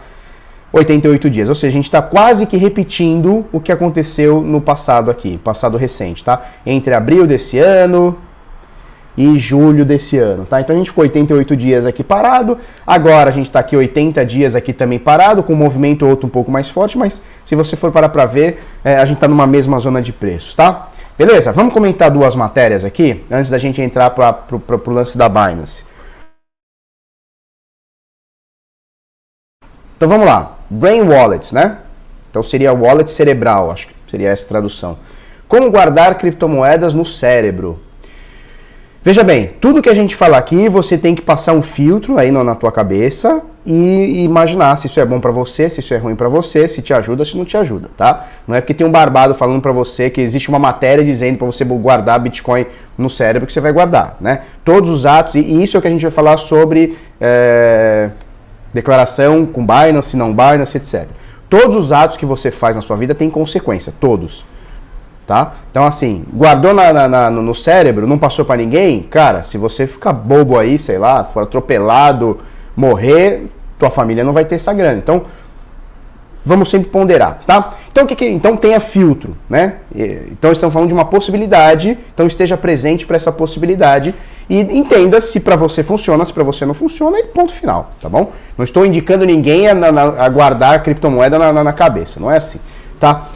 88 0.72 1.28
dias, 1.28 1.48
ou 1.48 1.54
seja, 1.54 1.68
a 1.68 1.72
gente 1.72 1.86
está 1.86 2.00
quase 2.00 2.46
que 2.46 2.56
repetindo 2.56 3.44
o 3.52 3.58
que 3.58 3.72
aconteceu 3.72 4.40
no 4.40 4.60
passado 4.60 5.10
aqui, 5.10 5.36
passado 5.38 5.76
recente, 5.76 6.22
tá? 6.22 6.42
Entre 6.64 6.94
abril 6.94 7.26
desse 7.26 7.58
ano 7.58 8.16
e 9.16 9.38
julho 9.38 9.84
desse 9.84 10.16
ano, 10.18 10.46
tá? 10.46 10.60
Então 10.60 10.74
a 10.74 10.78
gente 10.78 10.90
ficou 10.90 11.02
88 11.02 11.56
dias 11.56 11.86
aqui 11.86 12.02
parado, 12.02 12.58
agora 12.86 13.30
a 13.30 13.32
gente 13.32 13.46
está 13.46 13.60
aqui 13.60 13.76
80 13.76 14.24
dias 14.24 14.54
aqui 14.54 14.72
também 14.72 14.98
parado, 14.98 15.42
com 15.42 15.52
um 15.52 15.56
movimento 15.56 16.06
outro 16.06 16.26
um 16.26 16.30
pouco 16.30 16.50
mais 16.50 16.68
forte, 16.70 16.96
mas 16.96 17.22
se 17.44 17.54
você 17.54 17.76
for 17.76 17.90
parar 17.92 18.08
para 18.08 18.26
ver, 18.26 18.62
é, 18.84 18.96
a 18.96 19.04
gente 19.04 19.16
está 19.16 19.28
numa 19.28 19.46
mesma 19.46 19.78
zona 19.78 20.00
de 20.00 20.12
preços, 20.12 20.54
tá? 20.54 20.90
Beleza? 21.18 21.52
Vamos 21.52 21.74
comentar 21.74 22.10
duas 22.10 22.34
matérias 22.34 22.84
aqui, 22.84 23.24
antes 23.30 23.50
da 23.50 23.58
gente 23.58 23.82
entrar 23.82 24.10
para 24.10 24.46
o 24.50 24.90
lance 24.90 25.18
da 25.18 25.28
Binance. 25.28 25.84
Então 29.96 30.08
vamos 30.08 30.24
lá, 30.24 30.58
Brain 30.70 31.02
Wallets, 31.02 31.52
né? 31.52 31.76
Então 32.30 32.42
seria 32.42 32.72
wallet 32.72 33.10
cerebral, 33.10 33.70
acho 33.70 33.88
que 33.88 33.94
seria 34.08 34.30
essa 34.30 34.46
tradução. 34.46 34.96
Como 35.46 35.70
guardar 35.70 36.16
criptomoedas 36.16 36.94
no 36.94 37.04
cérebro? 37.04 37.78
Veja 39.02 39.24
bem, 39.24 39.52
tudo 39.58 39.80
que 39.80 39.88
a 39.88 39.94
gente 39.94 40.14
fala 40.14 40.36
aqui, 40.36 40.68
você 40.68 40.98
tem 40.98 41.14
que 41.14 41.22
passar 41.22 41.54
um 41.54 41.62
filtro 41.62 42.18
aí 42.18 42.30
na 42.30 42.54
tua 42.54 42.70
cabeça 42.70 43.40
e 43.64 44.22
imaginar 44.22 44.76
se 44.76 44.88
isso 44.88 45.00
é 45.00 45.06
bom 45.06 45.18
para 45.18 45.30
você, 45.30 45.70
se 45.70 45.80
isso 45.80 45.94
é 45.94 45.96
ruim 45.96 46.14
para 46.14 46.28
você, 46.28 46.68
se 46.68 46.82
te 46.82 46.92
ajuda, 46.92 47.24
se 47.24 47.34
não 47.34 47.46
te 47.46 47.56
ajuda, 47.56 47.88
tá? 47.96 48.26
Não 48.46 48.54
é 48.54 48.60
porque 48.60 48.74
tem 48.74 48.86
um 48.86 48.90
barbado 48.90 49.34
falando 49.34 49.62
para 49.62 49.72
você 49.72 50.10
que 50.10 50.20
existe 50.20 50.50
uma 50.50 50.58
matéria 50.58 51.02
dizendo 51.02 51.38
para 51.38 51.46
você 51.46 51.64
guardar 51.64 52.20
Bitcoin 52.20 52.66
no 52.98 53.08
cérebro 53.08 53.46
que 53.46 53.54
você 53.54 53.60
vai 53.60 53.72
guardar, 53.72 54.18
né? 54.20 54.42
Todos 54.66 54.90
os 54.90 55.06
atos, 55.06 55.34
e 55.34 55.62
isso 55.62 55.78
é 55.78 55.78
o 55.78 55.80
que 55.80 55.88
a 55.88 55.90
gente 55.90 56.02
vai 56.02 56.10
falar 56.10 56.36
sobre 56.36 56.98
é, 57.18 58.10
declaração 58.74 59.46
com 59.46 59.66
Binance, 59.66 60.14
não 60.14 60.30
Binance, 60.30 60.76
etc. 60.76 61.06
Todos 61.48 61.74
os 61.74 61.90
atos 61.90 62.18
que 62.18 62.26
você 62.26 62.50
faz 62.50 62.76
na 62.76 62.82
sua 62.82 62.98
vida 62.98 63.14
têm 63.14 63.30
consequência, 63.30 63.94
todos 63.98 64.44
tá? 65.30 65.52
Então, 65.70 65.84
assim, 65.84 66.24
guardou 66.34 66.74
na, 66.74 66.92
na, 66.92 67.06
na, 67.06 67.30
no 67.30 67.54
cérebro, 67.54 68.04
não 68.04 68.18
passou 68.18 68.44
para 68.44 68.56
ninguém, 68.56 69.00
cara, 69.00 69.44
se 69.44 69.56
você 69.56 69.86
ficar 69.86 70.12
bobo 70.12 70.58
aí, 70.58 70.76
sei 70.76 70.98
lá, 70.98 71.22
for 71.22 71.44
atropelado, 71.44 72.38
morrer, 72.74 73.46
tua 73.78 73.90
família 73.90 74.24
não 74.24 74.32
vai 74.32 74.44
ter 74.44 74.56
essa 74.56 74.74
grana. 74.74 74.98
Então, 74.98 75.22
vamos 76.44 76.68
sempre 76.68 76.90
ponderar, 76.90 77.42
tá? 77.46 77.74
Então, 77.92 78.08
que, 78.08 78.16
que 78.16 78.26
então 78.26 78.56
tenha 78.56 78.80
filtro, 78.80 79.36
né? 79.48 79.74
Então, 80.32 80.50
estamos 80.50 80.72
falando 80.72 80.88
de 80.88 80.94
uma 80.94 81.04
possibilidade, 81.04 81.96
então 82.12 82.26
esteja 82.26 82.56
presente 82.56 83.06
para 83.06 83.14
essa 83.14 83.30
possibilidade 83.30 84.12
e 84.48 84.58
entenda 84.58 85.20
se 85.20 85.38
para 85.38 85.54
você 85.54 85.84
funciona, 85.84 86.26
se 86.26 86.32
para 86.32 86.42
você 86.42 86.66
não 86.66 86.74
funciona, 86.74 87.20
e 87.20 87.22
ponto 87.26 87.54
final, 87.54 87.92
tá 88.00 88.08
bom? 88.08 88.32
Não 88.58 88.64
estou 88.64 88.84
indicando 88.84 89.24
ninguém 89.24 89.68
a, 89.68 89.74
a, 89.74 90.24
a 90.24 90.28
guardar 90.28 90.74
a 90.74 90.78
criptomoeda 90.80 91.38
na, 91.38 91.52
na, 91.52 91.62
na 91.62 91.72
cabeça, 91.72 92.18
não 92.18 92.28
é 92.28 92.38
assim, 92.38 92.58
tá? 92.98 93.28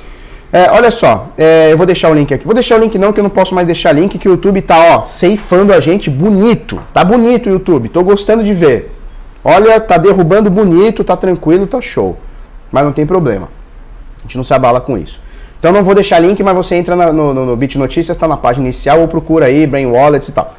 É, 0.55 0.71
olha 0.71 0.93
só, 0.93 1.31
é, 1.37 1.73
eu 1.73 1.77
vou 1.77 1.85
deixar 1.85 2.09
o 2.11 2.15
link 2.15 2.33
aqui. 2.33 2.45
Vou 2.45 2.55
deixar 2.55 2.77
o 2.77 2.79
link 2.79 2.97
não, 2.97 3.13
que 3.13 3.19
eu 3.19 3.25
não 3.25 3.31
posso 3.31 3.53
mais 3.53 3.67
deixar 3.67 3.91
link, 3.91 4.17
que 4.17 4.29
o 4.29 4.31
YouTube 4.35 4.63
tá, 4.63 4.99
ó, 4.99 5.03
ceifando 5.03 5.73
a 5.73 5.81
gente 5.81 6.09
bonito. 6.09 6.81
Tá 6.93 7.05
bonito 7.05 7.49
o 7.49 7.53
YouTube, 7.55 7.89
tô 7.89 8.05
gostando 8.05 8.45
de 8.45 8.55
ver. 8.55 8.95
Olha, 9.43 9.81
tá 9.81 9.99
derrubando 9.99 10.49
bonito, 10.49 11.03
tá 11.03 11.17
tranquilo, 11.17 11.67
tá 11.67 11.81
show. 11.81 12.17
Mas 12.71 12.85
não 12.85 12.93
tem 12.93 13.05
problema. 13.05 13.49
A 14.21 14.23
gente 14.23 14.37
não 14.37 14.45
se 14.45 14.55
abala 14.55 14.81
com 14.81 14.97
isso. 14.97 15.21
Então 15.59 15.73
não 15.73 15.83
vou 15.83 15.93
deixar 15.93 16.21
link, 16.21 16.41
mas 16.41 16.55
você 16.55 16.77
entra 16.77 16.95
no, 16.95 17.35
no, 17.35 17.47
no 17.47 17.57
Bit 17.57 17.77
Notícias, 17.77 18.17
tá 18.17 18.29
na 18.29 18.37
página 18.37 18.65
inicial, 18.65 19.01
ou 19.01 19.09
procura 19.09 19.47
aí, 19.47 19.67
Brain 19.67 19.87
Wallets 19.87 20.29
e 20.29 20.33
tal. 20.33 20.55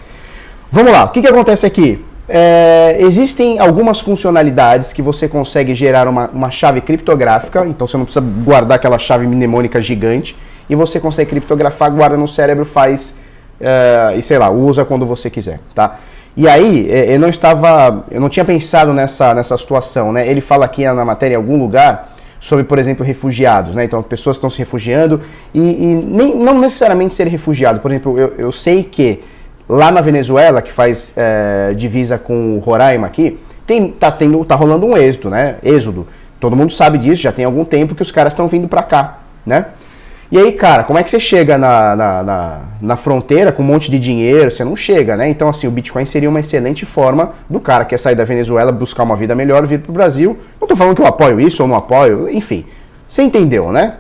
Vamos 0.70 0.92
lá, 0.92 1.06
o 1.06 1.08
que, 1.08 1.22
que 1.22 1.28
acontece 1.28 1.66
aqui? 1.66 2.04
É, 2.28 2.98
existem 3.00 3.60
algumas 3.60 4.00
funcionalidades 4.00 4.92
que 4.92 5.02
você 5.02 5.28
consegue 5.28 5.76
gerar 5.76 6.08
uma, 6.08 6.28
uma 6.30 6.50
chave 6.50 6.82
criptográfica, 6.82 7.66
então 7.66 7.88
você 7.88 7.98
não 7.98 8.06
precisa 8.06 8.26
guardar 8.44 8.78
aquela 8.78 8.98
chave 8.98 9.28
mnemônica 9.28 9.80
gigante, 9.82 10.36
e 10.68 10.76
você 10.76 11.00
consegue 11.00 11.30
criptografar, 11.30 11.92
guarda 11.92 12.18
no 12.18 12.28
cérebro, 12.28 12.66
faz 12.66 13.16
é, 13.60 14.16
e 14.18 14.22
sei 14.22 14.38
lá, 14.38 14.50
usa 14.50 14.84
quando 14.84 15.06
você 15.06 15.30
quiser, 15.30 15.60
tá? 15.74 16.00
E 16.36 16.48
aí, 16.50 16.90
é, 16.90 17.16
eu 17.16 17.20
não 17.20 17.30
estava, 17.30 18.06
eu 18.12 18.20
não 18.20 18.28
tinha 18.28 18.44
pensado 18.44 18.92
nessa, 18.92 19.34
nessa 19.34 19.58
situação, 19.58 20.12
né? 20.12 20.28
Ele 20.28 20.42
fala 20.42 20.66
aqui 20.66 20.86
na 20.86 21.06
matéria 21.06 21.36
em 21.36 21.38
algum 21.38 21.58
lugar 21.58 22.14
sobre, 22.42 22.66
por 22.66 22.78
exemplo, 22.78 23.06
refugiados, 23.06 23.74
né? 23.74 23.86
Então, 23.86 24.04
pessoas 24.04 24.36
estão 24.36 24.50
se 24.50 24.60
refugiando 24.60 25.22
e, 25.54 25.60
e 25.60 25.86
nem, 26.06 26.36
não 26.36 26.60
necessariamente 26.60 27.14
ser 27.14 27.28
refugiado. 27.28 27.80
Por 27.80 27.90
exemplo, 27.90 28.20
eu, 28.20 28.34
eu 28.38 28.52
sei 28.52 28.84
que 28.84 29.24
Lá 29.68 29.92
na 29.92 30.02
Venezuela, 30.02 30.62
que 30.62 30.72
faz 30.72 31.12
é, 31.16 31.74
divisa 31.76 32.18
com 32.18 32.58
o 32.58 32.60
Roraima 32.60 33.08
aqui, 33.08 33.40
tem, 33.66 33.90
tá, 33.90 34.12
tendo, 34.12 34.44
tá 34.46 34.56
rolando 34.56 34.86
um 34.86 34.96
êxodo, 34.96 35.30
né? 35.30 35.56
Êxodo. 35.64 36.08
Todo 36.40 36.56
mundo 36.56 36.72
sabe 36.72 36.98
disso, 36.98 37.22
já 37.22 37.32
tem 37.32 37.46
algum 37.46 37.66
tempo 37.66 37.96
que 37.96 38.02
os 38.02 38.12
caras 38.12 38.34
estão 38.34 38.48
vindo 38.48 38.68
para 38.68 38.84
cá, 38.84 39.20
né? 39.46 39.66
E 40.32 40.38
aí, 40.38 40.52
cara, 40.52 40.84
como 40.84 40.98
é 40.98 41.04
que 41.04 41.12
você 41.12 41.20
chega 41.20 41.58
na, 41.58 41.96
na, 41.96 42.24
na, 42.24 42.62
na, 42.82 42.98
fronteira 42.98 43.52
com 43.52 43.62
um 43.62 43.66
monte 43.66 43.92
de 43.92 44.00
dinheiro? 44.00 44.50
Você 44.50 44.64
não 44.64 44.76
chega, 44.76 45.16
né? 45.16 45.30
Então, 45.30 45.48
assim, 45.48 45.68
o 45.68 45.72
Bitcoin 45.72 46.06
seria 46.06 46.30
uma 46.30 46.40
excelente 46.40 46.86
forma 46.86 47.34
do 47.50 47.60
cara 47.60 47.86
que 47.86 47.92
quer 47.92 48.00
sair 48.00 48.16
da 48.16 48.26
Venezuela, 48.26 48.72
buscar 48.72 49.04
uma 49.04 49.16
vida 49.16 49.36
melhor, 49.36 49.66
vir 49.68 49.80
pro 49.80 49.94
Brasil. 49.94 50.38
Não 50.60 50.68
tô 50.68 50.76
falando 50.76 50.96
que 50.96 51.02
eu 51.02 51.06
apoio 51.06 51.40
isso 51.40 51.62
ou 51.62 51.70
não 51.70 51.76
apoio, 51.76 52.28
enfim. 52.30 52.66
Você 53.08 53.22
entendeu, 53.22 53.72
né? 53.72 53.96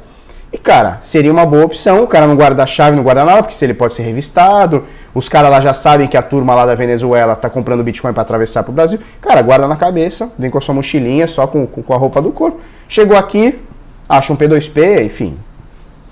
E, 0.55 0.57
cara, 0.57 0.99
seria 1.01 1.33
uma 1.33 1.45
boa 1.45 1.65
opção. 1.65 2.01
O 2.01 2.07
cara 2.07 2.25
não 2.25 2.33
guarda 2.37 2.63
a 2.63 2.65
chave, 2.65 2.95
não 2.95 3.03
guarda 3.03 3.25
nada, 3.25 3.43
porque 3.43 3.57
se 3.57 3.65
ele 3.65 3.73
pode 3.73 3.93
ser 3.93 4.03
revistado. 4.03 4.85
Os 5.13 5.27
caras 5.27 5.51
lá 5.51 5.59
já 5.59 5.73
sabem 5.73 6.07
que 6.07 6.15
a 6.15 6.21
turma 6.21 6.55
lá 6.55 6.65
da 6.65 6.73
Venezuela 6.73 7.35
tá 7.35 7.49
comprando 7.49 7.83
Bitcoin 7.83 8.13
para 8.13 8.21
atravessar 8.21 8.63
pro 8.63 8.71
Brasil. 8.71 8.97
Cara, 9.19 9.41
guarda 9.41 9.67
na 9.67 9.75
cabeça, 9.75 10.31
vem 10.39 10.49
com 10.49 10.57
a 10.57 10.61
sua 10.61 10.73
mochilinha, 10.73 11.27
só 11.27 11.45
com, 11.45 11.67
com 11.67 11.93
a 11.93 11.97
roupa 11.97 12.21
do 12.21 12.31
corpo. 12.31 12.61
Chegou 12.87 13.17
aqui, 13.17 13.59
acha 14.07 14.31
um 14.31 14.37
P2P, 14.37 15.03
enfim, 15.03 15.37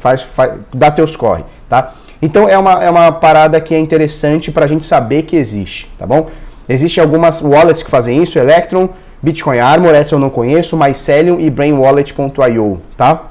faz, 0.02 0.24
faz 0.24 0.56
dá 0.74 0.92
teus 0.92 1.16
corre, 1.16 1.46
tá? 1.70 1.94
Então 2.22 2.50
é 2.50 2.58
uma, 2.58 2.84
é 2.84 2.90
uma 2.90 3.14
parada 3.14 3.62
que 3.62 3.74
é 3.74 3.80
interessante 3.80 4.52
para 4.52 4.66
a 4.66 4.68
gente 4.68 4.86
saber 4.86 5.24
que 5.24 5.38
existe, 5.38 5.90
tá 5.98 6.06
bom? 6.06 6.28
Existem 6.68 7.02
algumas 7.02 7.42
wallets 7.42 7.82
que 7.82 7.90
fazem 7.90 8.22
isso, 8.22 8.38
Electron, 8.38 8.90
Bitcoin 9.22 9.60
Armor, 9.60 9.96
essa 9.96 10.16
eu 10.16 10.20
não 10.20 10.30
conheço, 10.30 10.76
Mycelium 10.76 11.40
e 11.40 11.50
BrainWallet.io, 11.50 12.82
tá? 12.98 13.30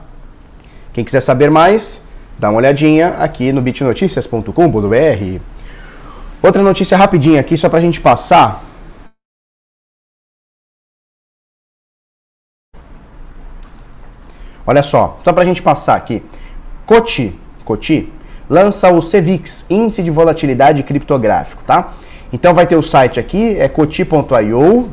Quem 0.92 1.04
quiser 1.04 1.22
saber 1.22 1.50
mais, 1.50 2.04
dá 2.38 2.50
uma 2.50 2.58
olhadinha 2.58 3.16
aqui 3.18 3.50
no 3.50 3.62
bitnoticias.com.br. 3.62 5.40
Outra 6.42 6.62
notícia 6.62 6.98
rapidinha 6.98 7.40
aqui, 7.40 7.56
só 7.56 7.68
para 7.68 7.78
a 7.78 7.82
gente 7.82 7.98
passar. 8.00 8.62
Olha 14.66 14.82
só, 14.82 15.18
só 15.24 15.32
para 15.32 15.42
a 15.42 15.46
gente 15.46 15.62
passar 15.62 15.96
aqui. 15.96 16.22
Coti, 16.84 17.38
Coti 17.64 18.12
lança 18.48 18.92
o 18.92 19.00
CVIX, 19.00 19.64
Índice 19.70 20.02
de 20.02 20.10
Volatilidade 20.10 20.82
Criptográfico, 20.82 21.62
tá? 21.66 21.94
Então 22.30 22.52
vai 22.52 22.66
ter 22.66 22.76
o 22.76 22.82
site 22.82 23.18
aqui, 23.18 23.58
é 23.58 23.66
coti.io. 23.66 24.90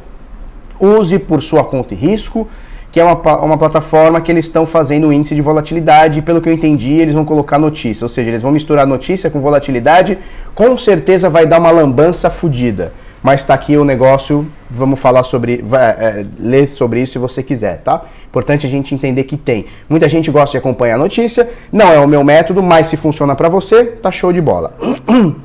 Use 0.79 1.19
por 1.19 1.43
sua 1.43 1.65
conta 1.65 1.93
e 1.93 1.97
risco 1.97 2.47
que 2.91 2.99
é 2.99 3.03
uma, 3.03 3.15
uma 3.41 3.57
plataforma 3.57 4.19
que 4.19 4.31
eles 4.31 4.45
estão 4.45 4.65
fazendo 4.65 5.07
o 5.07 5.13
índice 5.13 5.35
de 5.35 5.41
volatilidade, 5.41 6.19
e 6.19 6.21
pelo 6.21 6.41
que 6.41 6.49
eu 6.49 6.53
entendi, 6.53 6.93
eles 6.93 7.13
vão 7.13 7.23
colocar 7.23 7.59
notícia, 7.59 8.03
ou 8.03 8.09
seja, 8.09 8.29
eles 8.29 8.41
vão 8.41 8.51
misturar 8.51 8.87
notícia 8.87 9.29
com 9.29 9.39
volatilidade, 9.39 10.17
com 10.55 10.77
certeza 10.77 11.29
vai 11.29 11.45
dar 11.45 11.59
uma 11.59 11.71
lambança 11.71 12.29
fodida. 12.29 12.91
Mas 13.21 13.41
está 13.41 13.53
aqui 13.53 13.75
o 13.75 13.83
negócio, 13.83 14.47
vamos 14.69 14.97
falar 14.99 15.23
sobre, 15.23 15.63
é, 15.73 16.25
ler 16.39 16.67
sobre 16.67 17.01
isso 17.01 17.13
se 17.13 17.19
você 17.19 17.43
quiser, 17.43 17.81
tá? 17.81 18.03
Importante 18.27 18.65
a 18.65 18.69
gente 18.69 18.95
entender 18.95 19.25
que 19.25 19.35
tem. 19.35 19.65
Muita 19.89 20.07
gente 20.07 20.31
gosta 20.31 20.51
de 20.51 20.57
acompanhar 20.57 20.95
a 20.95 20.97
notícia, 20.97 21.49
não 21.71 21.91
é 21.91 21.99
o 21.99 22.07
meu 22.07 22.23
método, 22.23 22.63
mas 22.63 22.87
se 22.87 22.95
funciona 22.95 23.35
para 23.35 23.49
você, 23.49 23.83
tá 23.83 24.09
show 24.09 24.31
de 24.31 24.39
bola. 24.39 24.73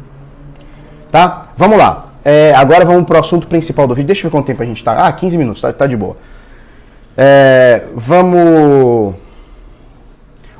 tá? 1.10 1.48
Vamos 1.56 1.76
lá. 1.76 2.12
É, 2.24 2.54
agora 2.54 2.84
vamos 2.84 3.04
para 3.04 3.16
o 3.16 3.20
assunto 3.20 3.48
principal 3.48 3.86
do 3.86 3.94
vídeo. 3.94 4.06
Deixa 4.06 4.26
eu 4.26 4.30
ver 4.30 4.36
quanto 4.36 4.46
tempo 4.46 4.62
a 4.62 4.66
gente 4.66 4.82
tá. 4.82 5.06
Ah, 5.06 5.12
15 5.12 5.36
minutos, 5.36 5.60
tá, 5.60 5.72
tá 5.72 5.86
de 5.86 5.96
boa. 5.96 6.16
É, 7.16 7.82
vamos. 7.94 9.14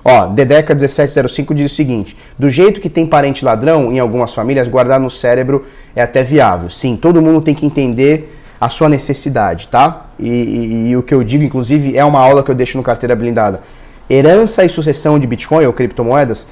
Ó, 0.05 0.27
Dedeca 0.27 0.75
1705 0.75 1.55
diz 1.55 1.73
o 1.73 1.75
seguinte: 1.75 2.17
do 2.39 2.49
jeito 2.49 2.81
que 2.81 2.91
tem 2.91 3.07
parente 3.07 3.45
ladrão 3.45 3.93
em 3.93 3.99
algumas 3.99 4.35
famílias, 4.35 4.69
guardar 4.69 5.01
no 5.01 5.11
cérebro 5.11 5.67
é 5.95 6.03
até 6.03 6.23
viável. 6.23 6.71
Sim, 6.71 6.97
todo 6.97 7.23
mundo 7.23 7.41
tem 7.41 7.55
que 7.55 7.67
entender 7.67 8.39
a 8.61 8.69
sua 8.69 8.89
necessidade, 8.89 9.69
tá? 9.69 10.07
E, 10.19 10.29
e, 10.29 10.89
e 10.91 10.97
o 10.97 11.03
que 11.03 11.13
eu 11.13 11.25
digo, 11.25 11.43
inclusive, 11.45 11.97
é 11.97 12.05
uma 12.05 12.21
aula 12.21 12.43
que 12.43 12.51
eu 12.51 12.55
deixo 12.55 12.77
no 12.77 12.85
carteira 12.85 13.15
blindada. 13.15 13.61
Herança 14.09 14.65
e 14.65 14.69
sucessão 14.69 15.19
de 15.19 15.27
Bitcoin 15.27 15.65
ou 15.67 15.73
criptomoedas 15.73 16.47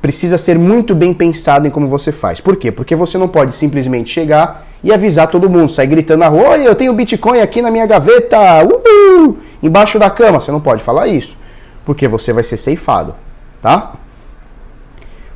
precisa 0.00 0.38
ser 0.38 0.58
muito 0.58 0.94
bem 0.94 1.12
pensado 1.12 1.66
em 1.66 1.70
como 1.70 1.88
você 1.88 2.12
faz. 2.12 2.40
Por 2.40 2.56
quê? 2.56 2.70
Porque 2.70 2.94
você 2.94 3.18
não 3.18 3.28
pode 3.28 3.54
simplesmente 3.54 4.10
chegar 4.10 4.66
e 4.82 4.92
avisar 4.92 5.28
todo 5.28 5.48
mundo, 5.50 5.72
sair 5.72 5.86
gritando 5.86 6.20
na 6.20 6.28
rua, 6.28 6.56
eu 6.58 6.74
tenho 6.74 6.92
Bitcoin 6.92 7.40
aqui 7.40 7.60
na 7.60 7.70
minha 7.70 7.86
gaveta, 7.86 8.38
uhul, 8.64 9.38
embaixo 9.62 9.98
da 9.98 10.08
cama. 10.08 10.40
Você 10.40 10.50
não 10.50 10.60
pode 10.60 10.82
falar 10.82 11.06
isso, 11.06 11.36
porque 11.84 12.08
você 12.08 12.32
vai 12.32 12.42
ser 12.42 12.56
ceifado, 12.56 13.14
tá? 13.60 13.92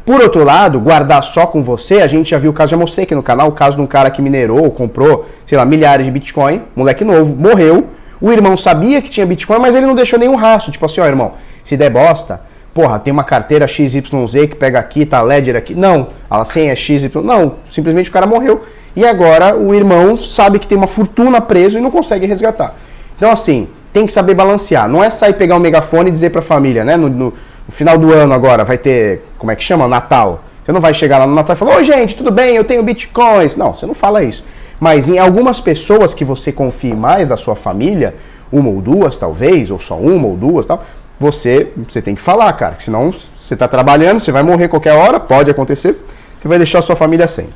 Por 0.05 0.21
outro 0.21 0.45
lado, 0.45 0.79
guardar 0.81 1.23
só 1.23 1.47
com 1.47 1.63
você, 1.63 2.03
a 2.03 2.07
gente 2.07 2.31
já 2.31 2.39
viu 2.39 2.51
o 2.51 2.55
caso, 2.55 2.71
já 2.71 2.77
mostrei 2.77 3.05
aqui 3.05 3.15
no 3.15 3.23
canal, 3.23 3.49
o 3.49 3.53
caso 3.53 3.77
de 3.77 3.83
um 3.83 3.87
cara 3.87 4.11
que 4.11 4.21
minerou, 4.21 4.71
comprou, 4.71 5.27
sei 5.47 5.57
lá, 5.57 5.65
milhares 5.65 6.05
de 6.05 6.13
Bitcoin, 6.13 6.63
moleque 6.77 7.05
novo, 7.05 7.35
morreu, 7.35 7.89
o 8.21 8.31
irmão 8.31 8.57
sabia 8.57 9.01
que 9.01 9.09
tinha 9.09 9.25
Bitcoin, 9.25 9.59
mas 9.59 9.75
ele 9.75 9.87
não 9.87 9.95
deixou 9.95 10.19
nenhum 10.19 10.35
rastro, 10.35 10.71
tipo 10.71 10.85
assim, 10.85 11.01
ó 11.01 11.07
irmão, 11.07 11.33
se 11.63 11.75
der 11.77 11.89
bosta, 11.91 12.43
porra, 12.75 12.99
tem 12.99 13.13
uma 13.13 13.25
carteira 13.25 13.69
XYZ 13.69 14.03
que 14.49 14.57
pega 14.57 14.79
aqui, 14.79 15.07
tá 15.07 15.23
ledger 15.23 15.57
aqui. 15.57 15.75
Não, 15.75 16.09
a 16.29 16.45
senha 16.45 16.73
é 16.73 16.77
XY. 16.77 17.11
Não, 17.23 17.55
simplesmente 17.71 18.11
o 18.11 18.13
cara 18.13 18.27
morreu 18.27 18.63
e 18.97 19.05
agora 19.05 19.57
o 19.57 19.75
irmão 19.75 20.17
sabe 20.19 20.59
que 20.59 20.69
tem 20.69 20.79
uma 20.79 20.87
fortuna 20.87 21.41
preso 21.41 21.79
e 21.79 21.81
não 21.81 21.91
consegue 21.91 22.27
resgatar. 22.27 22.75
Então, 23.17 23.31
assim, 23.31 23.69
tem 23.93 24.07
que 24.07 24.13
saber 24.13 24.35
balancear. 24.35 24.89
Não 24.89 25.03
é 25.03 25.11
sair 25.11 25.35
pegar 25.35 25.55
o 25.55 25.59
um 25.59 25.61
megafone 25.61 26.11
e 26.11 26.13
dizer 26.13 26.31
para 26.31 26.41
a 26.41 26.45
família, 26.45 26.85
né? 26.85 26.97
No, 26.97 27.09
no, 27.09 27.33
final 27.71 27.97
do 27.97 28.13
ano 28.13 28.35
agora 28.35 28.65
vai 28.65 28.77
ter, 28.77 29.25
como 29.39 29.51
é 29.51 29.57
que 29.57 29.65
chama? 29.65 29.89
Natal. 29.89 30.43
Você 30.65 30.73
não 30.73 30.81
vai 30.81 30.95
chegar 30.95 31.19
lá 31.19 31.27
no 31.27 31.35
Natal 31.35 31.55
e 31.55 31.59
falar, 31.59 31.77
oi 31.77 31.85
gente, 31.85 32.17
tudo 32.17 32.31
bem, 32.31 32.57
eu 32.57 32.65
tenho 32.65 32.83
bitcoins. 32.83 33.57
Não, 33.57 33.73
você 33.73 33.87
não 33.87 33.95
fala 33.95 34.23
isso. 34.23 34.45
Mas 34.81 35.09
em 35.09 35.19
algumas 35.19 35.61
pessoas 35.61 36.15
que 36.15 36.25
você 36.25 36.53
confie 36.53 36.95
mais 36.95 37.29
da 37.29 37.37
sua 37.37 37.55
família, 37.55 38.15
uma 38.53 38.69
ou 38.69 38.81
duas 38.81 39.17
talvez, 39.17 39.71
ou 39.71 39.79
só 39.79 39.97
uma 39.97 40.27
ou 40.27 40.37
duas 40.37 40.67
tal, 40.67 40.85
você, 41.19 41.71
você 41.89 42.03
tem 42.03 42.15
que 42.15 42.21
falar, 42.21 42.53
cara. 42.55 42.77
Senão 42.79 43.15
você 43.39 43.55
está 43.55 43.69
trabalhando, 43.69 44.21
você 44.21 44.33
vai 44.33 44.43
morrer 44.43 44.69
qualquer 44.69 44.95
hora, 44.95 45.21
pode 45.21 45.51
acontecer, 45.51 46.01
você 46.41 46.49
vai 46.49 46.59
deixar 46.59 46.81
a 46.81 46.83
sua 46.83 46.97
família 46.97 47.29
sem. 47.29 47.49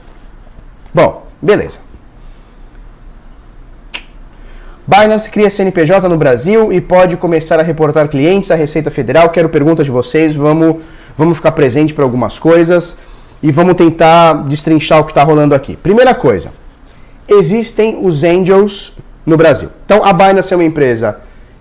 Bom, 0.99 1.23
beleza. 1.41 1.79
Binance 4.85 5.31
cria 5.31 5.49
CNPJ 5.49 6.09
no 6.09 6.17
Brasil 6.17 6.73
e 6.73 6.81
pode 6.81 7.17
começar 7.17 7.61
a 7.61 7.63
reportar 7.63 8.09
clientes 8.09 8.51
à 8.51 8.57
Receita 8.57 8.91
Federal. 8.91 9.29
Quero 9.29 9.49
perguntas 9.49 9.85
de 9.85 9.93
vocês, 9.93 10.35
vamos, 10.35 10.83
vamos 11.17 11.37
ficar 11.37 11.53
presente 11.53 11.95
para 11.95 12.03
algumas 12.03 12.37
coisas 12.41 12.99
e 13.41 13.53
vamos 13.53 13.75
tentar 13.75 14.49
destrinchar 14.49 14.99
o 14.99 15.05
que 15.05 15.13
está 15.13 15.23
rolando 15.23 15.55
aqui. 15.55 15.77
Primeira 15.77 16.17
coisa, 16.17 16.51
existem 17.29 18.01
os 18.05 18.25
Angels 18.25 18.93
no 19.25 19.37
Brasil. 19.37 19.69
Então 19.87 20.05
a 20.05 20.13
Binance 20.13 20.53
é 20.53 20.57
uma 20.57 20.65
empresa 20.65 21.21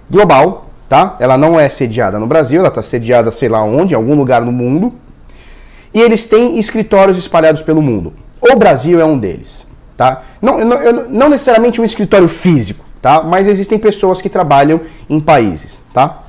global, 0.10 0.72
tá? 0.90 1.16
Ela 1.20 1.38
não 1.38 1.60
é 1.60 1.70
sediada 1.70 2.18
no 2.18 2.26
Brasil, 2.26 2.62
ela 2.62 2.70
está 2.70 2.82
sediada 2.82 3.30
sei 3.30 3.50
lá 3.50 3.62
onde, 3.62 3.94
em 3.94 3.96
algum 3.96 4.16
lugar 4.16 4.42
no 4.42 4.52
mundo. 4.52 4.96
E 5.94 6.02
eles 6.02 6.26
têm 6.26 6.58
escritórios 6.58 7.20
espalhados 7.20 7.62
pelo 7.62 7.84
mundo. 7.84 8.14
O 8.42 8.56
Brasil 8.56 9.00
é 9.00 9.06
um 9.06 9.18
deles, 9.18 9.66
tá? 9.96 10.24
Não, 10.42 10.60
não, 10.64 11.10
não 11.10 11.30
necessariamente 11.30 11.82
um 11.82 11.86
escritório 11.86 12.28
físico, 12.28 12.86
tá? 13.02 13.24
Mas 13.24 13.48
existem 13.48 13.80
pessoas 13.80 14.22
que 14.22 14.30
trabalham 14.30 14.82
em 15.10 15.20
países, 15.20 15.80
tá? 15.94 16.24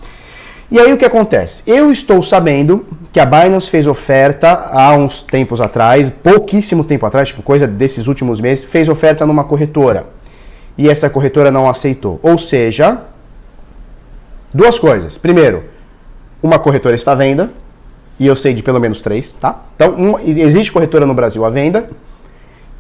E 0.71 0.79
aí 0.79 0.93
o 0.93 0.99
que 0.99 1.05
acontece? 1.05 1.63
Eu 1.67 1.91
estou 1.91 2.23
sabendo 2.23 2.85
que 3.11 3.19
a 3.19 3.25
Binance 3.25 3.71
fez 3.71 3.87
oferta 3.87 4.69
há 4.71 4.95
uns 4.95 5.23
tempos 5.23 5.63
atrás, 5.63 6.11
pouquíssimo 6.11 6.85
tempo 6.85 7.07
atrás, 7.07 7.29
tipo 7.29 7.43
coisa 7.43 7.67
desses 7.67 8.07
últimos 8.07 8.39
meses, 8.39 8.65
fez 8.65 8.89
oferta 8.89 9.25
numa 9.25 9.45
corretora. 9.45 10.07
E 10.77 10.89
essa 10.89 11.09
corretora 11.09 11.51
não 11.51 11.69
aceitou. 11.69 12.21
Ou 12.23 12.39
seja, 12.39 13.03
duas 14.53 14.79
coisas. 14.79 15.17
Primeiro, 15.17 15.65
uma 16.43 16.59
corretora 16.59 16.95
está 16.95 17.13
à 17.13 17.15
venda, 17.15 17.51
e 18.19 18.27
eu 18.27 18.37
sei 18.37 18.55
de 18.55 18.63
pelo 18.63 18.81
menos 18.81 19.01
três, 19.01 19.33
tá? 19.33 19.65
Então, 19.77 20.19
existe 20.25 20.73
corretora 20.73 21.07
no 21.07 21.15
Brasil 21.15 21.45
à 21.45 21.51
venda. 21.51 21.89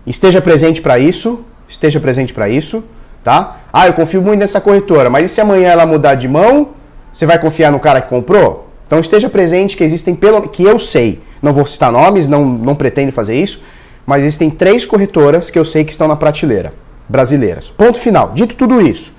Esteja 0.06 0.40
presente 0.40 0.80
para 0.80 0.98
isso, 0.98 1.44
esteja 1.68 2.00
presente 2.00 2.32
para 2.32 2.48
isso 2.48 2.82
tá? 3.28 3.58
Ah, 3.70 3.86
eu 3.86 3.92
confio 3.92 4.22
muito 4.22 4.40
nessa 4.40 4.58
corretora, 4.58 5.10
mas 5.10 5.30
e 5.30 5.34
se 5.34 5.40
amanhã 5.40 5.68
ela 5.68 5.84
mudar 5.84 6.14
de 6.14 6.26
mão, 6.26 6.68
você 7.12 7.26
vai 7.26 7.38
confiar 7.38 7.70
no 7.70 7.78
cara 7.78 8.00
que 8.00 8.08
comprou? 8.08 8.68
Então 8.86 9.00
esteja 9.00 9.28
presente 9.28 9.76
que 9.76 9.84
existem, 9.84 10.14
pelo 10.14 10.48
que 10.48 10.62
eu 10.62 10.78
sei, 10.78 11.20
não 11.42 11.52
vou 11.52 11.66
citar 11.66 11.92
nomes, 11.92 12.26
não, 12.26 12.44
não 12.44 12.74
pretendo 12.74 13.12
fazer 13.12 13.36
isso, 13.36 13.62
mas 14.06 14.22
existem 14.22 14.48
três 14.48 14.86
corretoras 14.86 15.50
que 15.50 15.58
eu 15.58 15.64
sei 15.64 15.84
que 15.84 15.92
estão 15.92 16.08
na 16.08 16.16
prateleira, 16.16 16.72
brasileiras. 17.06 17.68
Ponto 17.68 17.98
final. 17.98 18.32
Dito 18.34 18.54
tudo 18.54 18.80
isso, 18.80 19.12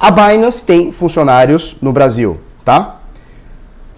a 0.00 0.10
Binance 0.10 0.64
tem 0.64 0.90
funcionários 0.90 1.76
no 1.82 1.92
Brasil, 1.92 2.38
tá? 2.64 2.97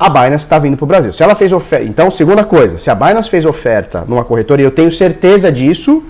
A 0.00 0.08
Binance 0.08 0.44
está 0.44 0.58
vindo 0.58 0.78
para 0.78 0.84
o 0.84 0.86
Brasil. 0.86 1.12
Se 1.12 1.22
ela 1.22 1.34
fez 1.34 1.52
oferta. 1.52 1.84
Então, 1.84 2.10
segunda 2.10 2.42
coisa, 2.42 2.78
se 2.78 2.90
a 2.90 2.94
Binance 2.94 3.28
fez 3.28 3.44
oferta 3.44 4.02
numa 4.08 4.24
corretora, 4.24 4.62
e 4.62 4.64
eu 4.64 4.70
tenho 4.70 4.90
certeza 4.90 5.52
disso, 5.52 6.02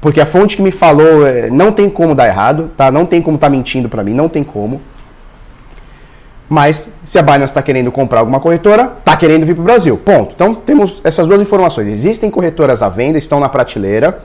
porque 0.00 0.20
a 0.20 0.26
fonte 0.26 0.56
que 0.56 0.62
me 0.62 0.72
falou 0.72 1.24
é, 1.24 1.48
não 1.48 1.70
tem 1.70 1.88
como 1.88 2.12
dar 2.12 2.26
errado, 2.26 2.72
tá? 2.76 2.90
Não 2.90 3.06
tem 3.06 3.22
como 3.22 3.36
estar 3.36 3.46
tá 3.46 3.50
mentindo 3.52 3.88
para 3.88 4.02
mim, 4.02 4.12
não 4.14 4.28
tem 4.28 4.42
como. 4.42 4.80
Mas 6.48 6.92
se 7.04 7.20
a 7.20 7.22
Binance 7.22 7.52
está 7.52 7.62
querendo 7.62 7.92
comprar 7.92 8.18
alguma 8.18 8.40
corretora, 8.40 8.94
está 8.98 9.16
querendo 9.16 9.46
vir 9.46 9.54
para 9.54 9.62
o 9.62 9.64
Brasil. 9.64 9.96
Ponto. 9.96 10.32
Então 10.34 10.52
temos 10.52 11.00
essas 11.04 11.28
duas 11.28 11.40
informações. 11.40 11.86
Existem 11.86 12.32
corretoras 12.32 12.82
à 12.82 12.88
venda, 12.88 13.16
estão 13.16 13.38
na 13.38 13.48
prateleira 13.48 14.24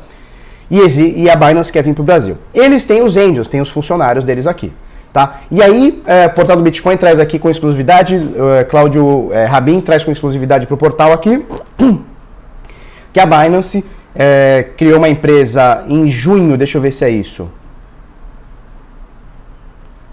e, 0.72 0.80
e 0.80 1.30
a 1.30 1.36
Binance 1.36 1.72
quer 1.72 1.84
vir 1.84 1.94
para 1.94 2.02
o 2.02 2.06
Brasil. 2.06 2.40
Eles 2.52 2.86
têm 2.86 3.04
os 3.04 3.16
angels, 3.16 3.48
têm 3.48 3.62
os 3.62 3.70
funcionários 3.70 4.26
deles 4.26 4.48
aqui. 4.48 4.74
Tá? 5.16 5.40
E 5.50 5.64
aí, 5.64 6.04
é, 6.06 6.28
portal 6.28 6.58
do 6.58 6.62
Bitcoin 6.62 6.98
traz 6.98 7.22
aqui 7.22 7.40
com 7.40 7.50
exclusividade, 7.50 8.16
é, 8.60 8.66
Cláudio 8.66 9.32
é, 9.32 9.46
Rabin 9.46 9.80
traz 9.80 10.04
com 10.04 10.12
exclusividade 10.12 10.68
para 10.68 10.74
o 10.74 10.78
portal 10.78 11.14
aqui, 11.14 11.46
que 13.14 13.20
a 13.22 13.26
Binance 13.26 13.86
é, 14.14 14.72
criou 14.76 14.98
uma 14.98 15.08
empresa 15.08 15.86
em 15.88 16.10
junho, 16.10 16.58
deixa 16.58 16.78
eu 16.78 16.82
ver 16.82 16.92
se 16.92 17.06
é 17.06 17.10
isso. 17.10 17.50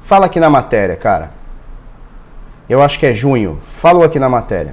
Fala 0.04 0.26
aqui 0.26 0.38
na 0.38 0.48
matéria, 0.48 0.94
cara. 0.94 1.32
Eu 2.68 2.80
acho 2.80 2.96
que 2.96 3.04
é 3.04 3.12
junho. 3.12 3.58
Falou 3.80 4.04
aqui 4.04 4.20
na 4.20 4.28
matéria. 4.28 4.72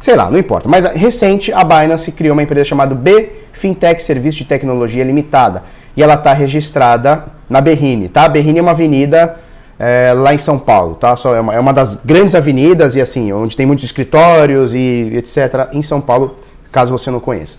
Sei 0.00 0.14
lá, 0.14 0.30
não 0.30 0.38
importa. 0.38 0.68
Mas 0.68 0.84
recente, 0.92 1.50
a 1.50 1.64
Binance 1.64 2.12
criou 2.12 2.34
uma 2.34 2.42
empresa 2.42 2.66
chamada 2.66 2.94
B 2.94 3.32
Fintech 3.54 4.02
Serviço 4.02 4.36
de 4.36 4.44
Tecnologia 4.44 5.02
Limitada. 5.02 5.62
E 5.98 6.02
ela 6.02 6.14
está 6.14 6.32
registrada 6.32 7.24
na 7.50 7.60
Berrine, 7.60 8.08
tá? 8.08 8.22
A 8.22 8.28
Berrine 8.28 8.60
é 8.60 8.62
uma 8.62 8.70
avenida 8.70 9.34
é, 9.76 10.12
lá 10.14 10.32
em 10.32 10.38
São 10.38 10.56
Paulo, 10.56 10.94
tá? 10.94 11.16
Só 11.16 11.34
é 11.34 11.40
uma, 11.40 11.52
é 11.56 11.58
uma 11.58 11.72
das 11.72 11.96
grandes 12.04 12.36
avenidas 12.36 12.94
e 12.94 13.00
assim, 13.00 13.32
onde 13.32 13.56
tem 13.56 13.66
muitos 13.66 13.84
escritórios 13.84 14.72
e 14.72 15.10
etc. 15.16 15.70
em 15.72 15.82
São 15.82 16.00
Paulo 16.00 16.36
caso 16.70 16.92
você 16.92 17.10
não 17.10 17.18
conheça. 17.18 17.58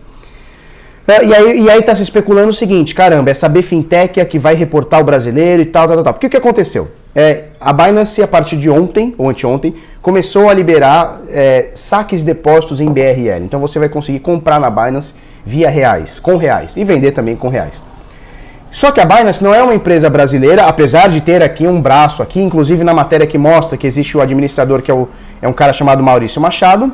É, 1.06 1.25
e 1.25 1.36
aí, 1.36 1.62
e 1.63 1.69
aí 1.69 1.82
tá 1.82 1.93
se 1.93 2.02
especulando 2.02 2.52
o 2.52 2.54
seguinte, 2.54 2.95
caramba, 2.95 3.30
essa 3.30 3.49
B-Fintech 3.49 4.21
é 4.21 4.23
que 4.23 4.39
vai 4.39 4.56
reportar 4.56 5.02
o 5.02 5.04
brasileiro 5.04 5.62
e 5.62 5.65
tal, 5.65 5.86
tal, 5.89 6.02
tal. 6.02 6.13
Porque 6.13 6.28
o 6.28 6.30
que 6.30 6.38
aconteceu? 6.38 6.89
É, 7.13 7.47
a 7.60 7.73
Binance, 7.73 8.23
a 8.23 8.28
partir 8.28 8.56
de 8.56 8.69
ontem, 8.69 9.13
ou 9.17 9.30
anteontem, 9.30 9.75
começou 10.02 10.49
a 10.49 10.54
liberar 10.54 11.19
é, 11.30 11.71
saques 11.75 12.23
depósitos 12.23 12.80
em 12.80 12.89
BRL. 12.89 13.43
Então 13.43 13.60
você 13.60 13.80
vai 13.80 13.89
conseguir 13.89 14.19
comprar 14.19 14.62
na 14.62 14.69
Binance 14.69 15.15
via 15.45 15.69
reais, 15.69 16.21
com 16.21 16.38
reais, 16.38 16.78
e 16.78 16.86
vender 16.86 17.12
também 17.12 17.36
com 17.36 17.49
reais. 17.49 17.89
Só 18.71 18.91
que 18.91 19.01
a 19.01 19.05
Binance 19.05 19.43
não 19.43 19.53
é 19.53 19.63
uma 19.63 19.73
empresa 19.73 20.10
brasileira, 20.10 20.65
apesar 20.65 21.10
de 21.10 21.21
ter 21.21 21.41
aqui 21.41 21.65
um 21.65 21.82
braço 21.82 22.21
aqui, 22.21 22.39
inclusive 22.39 22.84
na 22.84 22.93
matéria 22.93 23.25
que 23.25 23.38
mostra 23.38 23.77
que 23.77 23.88
existe 23.88 24.15
o 24.15 24.21
administrador, 24.21 24.82
que 24.82 24.91
é, 24.91 24.93
o, 24.93 25.10
é 25.41 25.47
um 25.47 25.53
cara 25.53 25.73
chamado 25.73 26.03
Maurício 26.03 26.39
Machado, 26.39 26.93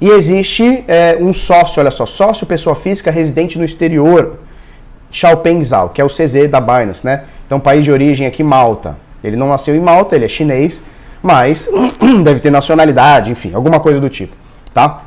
e 0.00 0.08
existe 0.08 0.84
é, 0.88 1.16
um 1.20 1.32
sócio, 1.32 1.80
olha 1.80 1.90
só, 1.90 2.06
sócio 2.06 2.46
pessoa 2.46 2.74
física 2.74 3.10
residente 3.10 3.58
no 3.58 3.64
exterior, 3.64 4.38
Xiaopeng 5.10 5.62
Zhao, 5.62 5.88
que 5.90 6.00
é 6.00 6.04
o 6.04 6.08
CZ 6.08 6.48
da 6.50 6.60
Binance, 6.60 7.04
né? 7.04 7.24
Então, 7.46 7.58
país 7.58 7.84
de 7.84 7.90
origem 7.90 8.26
aqui, 8.26 8.42
Malta. 8.42 8.96
Ele 9.24 9.36
não 9.36 9.48
nasceu 9.48 9.74
em 9.74 9.80
Malta, 9.80 10.14
ele 10.14 10.26
é 10.26 10.28
chinês, 10.28 10.82
mas 11.22 11.68
deve 12.22 12.40
ter 12.40 12.50
nacionalidade, 12.50 13.30
enfim, 13.30 13.52
alguma 13.54 13.80
coisa 13.80 14.00
do 14.00 14.08
tipo, 14.08 14.36
tá? 14.74 15.02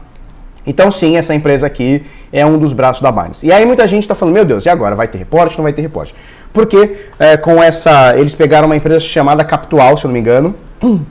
Então, 0.65 0.91
sim, 0.91 1.17
essa 1.17 1.33
empresa 1.33 1.65
aqui 1.65 2.03
é 2.31 2.45
um 2.45 2.57
dos 2.57 2.73
braços 2.73 3.01
da 3.01 3.11
Binance. 3.11 3.45
E 3.45 3.51
aí 3.51 3.65
muita 3.65 3.87
gente 3.87 4.03
está 4.03 4.13
falando, 4.13 4.35
meu 4.35 4.45
Deus, 4.45 4.65
e 4.65 4.69
agora? 4.69 4.95
Vai 4.95 5.07
ter 5.07 5.17
reporte? 5.17 5.57
Não 5.57 5.63
vai 5.63 5.73
ter 5.73 5.81
reporte? 5.81 6.13
Porque 6.53 7.07
é, 7.17 7.37
com 7.37 7.61
essa, 7.61 8.17
eles 8.17 8.35
pegaram 8.35 8.67
uma 8.67 8.75
empresa 8.75 8.99
chamada 8.99 9.43
Capital, 9.43 9.97
se 9.97 10.05
eu 10.05 10.09
não 10.09 10.13
me 10.13 10.19
engano, 10.19 10.55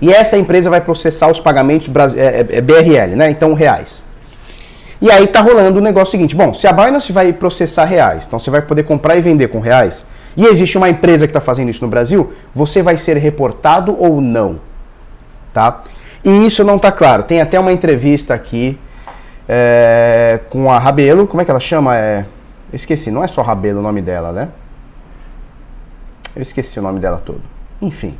e 0.00 0.10
essa 0.10 0.36
empresa 0.36 0.70
vai 0.70 0.80
processar 0.80 1.30
os 1.30 1.40
pagamentos 1.40 1.88
é, 2.16 2.20
é, 2.20 2.46
é 2.58 2.60
BRL, 2.60 3.16
né? 3.16 3.30
Então, 3.30 3.52
reais. 3.52 4.02
E 5.00 5.10
aí 5.10 5.26
tá 5.26 5.40
rolando 5.40 5.78
o 5.78 5.82
negócio 5.82 6.12
seguinte: 6.12 6.34
bom, 6.34 6.54
se 6.54 6.66
a 6.66 6.72
Binance 6.72 7.12
vai 7.12 7.32
processar 7.32 7.84
reais, 7.84 8.26
então 8.26 8.38
você 8.38 8.50
vai 8.50 8.62
poder 8.62 8.84
comprar 8.84 9.16
e 9.16 9.20
vender 9.20 9.48
com 9.48 9.60
reais, 9.60 10.06
e 10.36 10.46
existe 10.46 10.78
uma 10.78 10.88
empresa 10.88 11.26
que 11.26 11.30
está 11.30 11.40
fazendo 11.40 11.70
isso 11.70 11.84
no 11.84 11.90
Brasil, 11.90 12.32
você 12.54 12.82
vai 12.82 12.96
ser 12.96 13.16
reportado 13.16 13.96
ou 13.98 14.20
não? 14.20 14.60
Tá? 15.52 15.82
E 16.26 16.46
isso 16.46 16.64
não 16.64 16.74
está 16.74 16.90
claro. 16.90 17.22
Tem 17.22 17.40
até 17.40 17.58
uma 17.58 17.72
entrevista 17.72 18.34
aqui 18.34 18.76
é, 19.48 20.40
com 20.50 20.68
a 20.68 20.76
Rabelo, 20.76 21.24
como 21.24 21.40
é 21.40 21.44
que 21.44 21.50
ela 21.52 21.60
chama? 21.60 21.96
É, 21.96 22.26
esqueci, 22.72 23.12
não 23.12 23.22
é 23.22 23.28
só 23.28 23.42
Rabelo 23.42 23.78
o 23.78 23.82
nome 23.82 24.02
dela, 24.02 24.32
né? 24.32 24.48
Eu 26.34 26.42
esqueci 26.42 26.80
o 26.80 26.82
nome 26.82 26.98
dela 26.98 27.22
todo. 27.24 27.42
Enfim. 27.80 28.16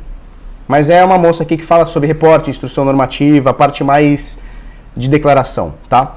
Mas 0.65 0.89
é 0.89 1.03
uma 1.03 1.17
moça 1.17 1.43
aqui 1.43 1.57
que 1.57 1.65
fala 1.65 1.85
sobre 1.85 2.07
reporte, 2.07 2.49
instrução 2.49 2.85
normativa, 2.85 3.53
parte 3.53 3.83
mais 3.83 4.39
de 4.95 5.09
declaração, 5.09 5.73
tá? 5.89 6.15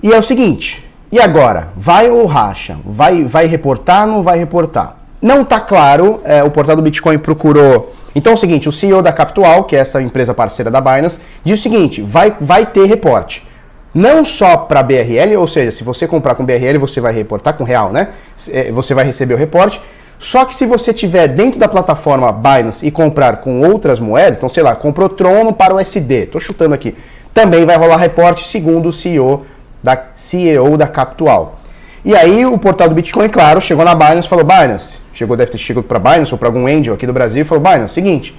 E 0.00 0.12
é 0.12 0.18
o 0.18 0.22
seguinte, 0.22 0.88
e 1.10 1.20
agora? 1.20 1.70
Vai 1.76 2.08
ou 2.08 2.24
racha? 2.26 2.78
Vai, 2.84 3.24
vai 3.24 3.46
reportar 3.46 4.06
ou 4.06 4.14
não 4.14 4.22
vai 4.22 4.38
reportar? 4.38 4.96
Não 5.20 5.44
tá 5.44 5.58
claro, 5.58 6.20
é, 6.24 6.44
o 6.44 6.50
portal 6.50 6.76
do 6.76 6.82
Bitcoin 6.82 7.18
procurou. 7.18 7.94
Então 8.14 8.32
é 8.32 8.36
o 8.36 8.38
seguinte, 8.38 8.68
o 8.68 8.72
CEO 8.72 9.02
da 9.02 9.12
Capital, 9.12 9.64
que 9.64 9.74
é 9.74 9.80
essa 9.80 10.00
empresa 10.00 10.32
parceira 10.32 10.70
da 10.70 10.80
Binance, 10.80 11.20
diz 11.44 11.58
o 11.58 11.62
seguinte, 11.62 12.00
vai, 12.00 12.36
vai 12.40 12.64
ter 12.64 12.86
reporte. 12.86 13.46
Não 13.92 14.24
só 14.24 14.56
para 14.56 14.82
BRL, 14.82 15.36
ou 15.36 15.46
seja, 15.46 15.70
se 15.70 15.84
você 15.84 16.06
comprar 16.06 16.34
com 16.34 16.44
BRL, 16.44 16.78
você 16.78 17.00
vai 17.00 17.12
reportar 17.12 17.54
com 17.54 17.64
real, 17.64 17.92
né? 17.92 18.08
É, 18.50 18.70
você 18.72 18.92
vai 18.92 19.04
receber 19.04 19.34
o 19.34 19.36
reporte, 19.36 19.80
Só 20.18 20.44
que 20.44 20.54
se 20.54 20.64
você 20.64 20.92
tiver 20.92 21.28
dentro 21.28 21.58
da 21.58 21.68
plataforma 21.68 22.32
Binance 22.32 22.86
e 22.86 22.90
comprar 22.90 23.38
com 23.38 23.60
outras 23.60 24.00
moedas, 24.00 24.38
então 24.38 24.48
sei 24.48 24.62
lá, 24.62 24.74
comprou 24.74 25.08
Trono 25.08 25.52
para 25.52 25.74
o 25.74 25.80
SD, 25.80 26.26
tô 26.26 26.40
chutando 26.40 26.74
aqui, 26.74 26.96
também 27.32 27.66
vai 27.66 27.76
rolar 27.76 27.96
reporte 27.96 28.46
segundo 28.46 28.88
o 28.88 28.92
CEO 28.92 29.44
da 29.82 30.00
CEO 30.14 30.78
da 30.78 30.86
Capital. 30.86 31.58
E 32.04 32.14
aí 32.14 32.46
o 32.46 32.56
portal 32.58 32.88
do 32.88 32.94
Bitcoin, 32.94 33.28
claro, 33.28 33.60
chegou 33.60 33.84
na 33.84 33.94
Binance 33.94 34.26
e 34.26 34.30
falou: 34.30 34.44
Binance, 34.44 34.98
chegou, 35.14 35.36
deve 35.36 35.50
ter 35.50 35.58
chegado 35.58 35.84
para 35.84 35.98
Binance 35.98 36.32
ou 36.32 36.38
para 36.38 36.48
algum 36.48 36.66
angel 36.66 36.94
aqui 36.94 37.06
do 37.06 37.12
Brasil 37.12 37.42
e 37.42 37.44
falou: 37.44 37.62
Binance, 37.62 37.94
seguinte, 37.94 38.34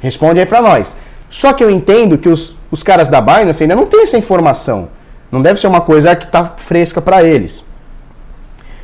responde 0.00 0.40
aí 0.40 0.46
para 0.46 0.62
nós. 0.62 0.96
Só 1.28 1.52
que 1.52 1.62
eu 1.62 1.70
entendo 1.70 2.18
que 2.18 2.28
os, 2.28 2.56
os 2.70 2.82
caras 2.82 3.08
da 3.08 3.20
Binance 3.20 3.62
ainda 3.62 3.76
não 3.76 3.86
têm 3.86 4.02
essa 4.02 4.18
informação. 4.18 4.88
Não 5.30 5.40
deve 5.40 5.60
ser 5.60 5.68
uma 5.68 5.80
coisa 5.80 6.14
que 6.16 6.24
está 6.24 6.44
fresca 6.56 7.00
para 7.00 7.22
eles. 7.22 7.64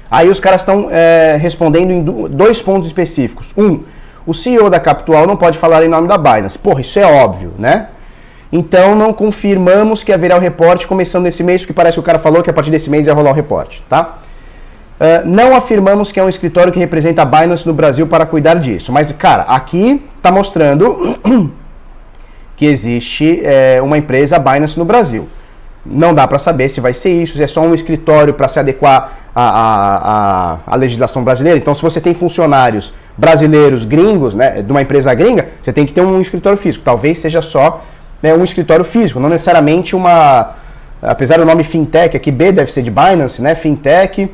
Aí 0.09 0.29
os 0.29 0.39
caras 0.39 0.61
estão 0.61 0.89
é, 0.91 1.37
respondendo 1.41 1.91
em 1.91 2.03
dois 2.03 2.63
pontos 2.63 2.87
específicos. 2.87 3.53
Um, 3.57 3.81
o 4.25 4.33
CEO 4.33 4.71
da 4.71 4.79
Capital 4.79 5.27
não 5.27 5.37
pode 5.37 5.59
falar 5.59 5.85
em 5.85 5.89
nome 5.89 6.07
da 6.07 6.17
Binance. 6.17 6.59
Porra, 6.59 6.81
isso 6.81 6.99
é 6.99 7.05
óbvio, 7.05 7.53
né? 7.59 7.89
Então 8.53 8.95
não 8.95 9.13
confirmamos 9.13 10.05
que 10.05 10.13
haverá 10.13 10.37
o 10.37 10.41
reporte 10.41 10.87
começando 10.87 11.25
nesse 11.25 11.43
mês, 11.43 11.63
porque 11.63 11.73
parece 11.73 11.97
que 11.97 12.01
o 12.01 12.03
cara 12.03 12.19
falou 12.19 12.43
que 12.43 12.51
a 12.51 12.53
partir 12.53 12.71
desse 12.71 12.89
mês 12.89 13.07
ia 13.09 13.13
rolar 13.13 13.31
o 13.31 13.35
reporte, 13.35 13.83
tá? 13.89 14.19
Uh, 14.99 15.29
não 15.29 15.55
afirmamos 15.55 16.11
que 16.11 16.19
é 16.19 16.25
um 16.25 16.29
escritório 16.29 16.73
que 16.73 16.79
representa 16.79 17.21
a 17.21 17.25
Binance 17.25 17.67
no 17.67 17.75
Brasil 17.75 18.07
para 18.07 18.25
cuidar 18.25 18.55
disso. 18.55 18.91
Mas, 18.91 19.13
cara, 19.13 19.43
aqui 19.43 20.03
está 20.17 20.33
mostrando 20.33 21.19
que 22.57 22.65
existe 22.65 23.43
é, 23.45 23.81
uma 23.83 23.99
empresa 23.99 24.39
Binance 24.39 24.79
no 24.79 24.85
Brasil. 24.85 25.29
Não 25.85 26.15
dá 26.15 26.27
para 26.27 26.39
saber 26.39 26.69
se 26.71 26.81
vai 26.81 26.95
ser 26.95 27.23
isso, 27.23 27.37
se 27.37 27.43
é 27.43 27.47
só 27.47 27.61
um 27.61 27.75
escritório 27.75 28.33
para 28.33 28.49
se 28.49 28.59
adequar 28.59 29.13
à, 29.35 29.43
à, 29.45 30.59
à, 30.67 30.77
legislação 30.77 31.23
brasileira. 31.23 31.59
Então, 31.59 31.75
se 31.75 31.83
você 31.83 32.01
tem 32.01 32.15
funcionários 32.15 32.93
brasileiros 33.17 33.85
gringos, 33.85 34.35
né, 34.35 34.63
de 34.63 34.71
uma 34.71 34.83
empresa 34.83 35.13
gringa, 35.15 35.49
você 35.63 35.73
tem 35.73 35.87
que 35.87 35.93
ter 35.93 36.01
um 36.01 36.21
escritório 36.21 36.59
físico. 36.59 36.83
Talvez 36.83 37.19
seja 37.19 37.43
só 37.43 37.85
né, 38.23 38.35
um 38.35 38.43
escritório 38.43 38.85
físico, 38.85 39.21
não 39.21 39.29
necessariamente 39.29 39.95
uma. 39.95 40.55
Apesar 41.03 41.37
do 41.37 41.45
nome 41.45 41.63
fintech, 41.63 42.17
aqui 42.17 42.33
B 42.33 42.51
deve 42.51 42.73
ser 42.73 42.83
de 42.83 42.91
Binance, 42.91 43.43
né? 43.43 43.55
Fintech. 43.55 44.31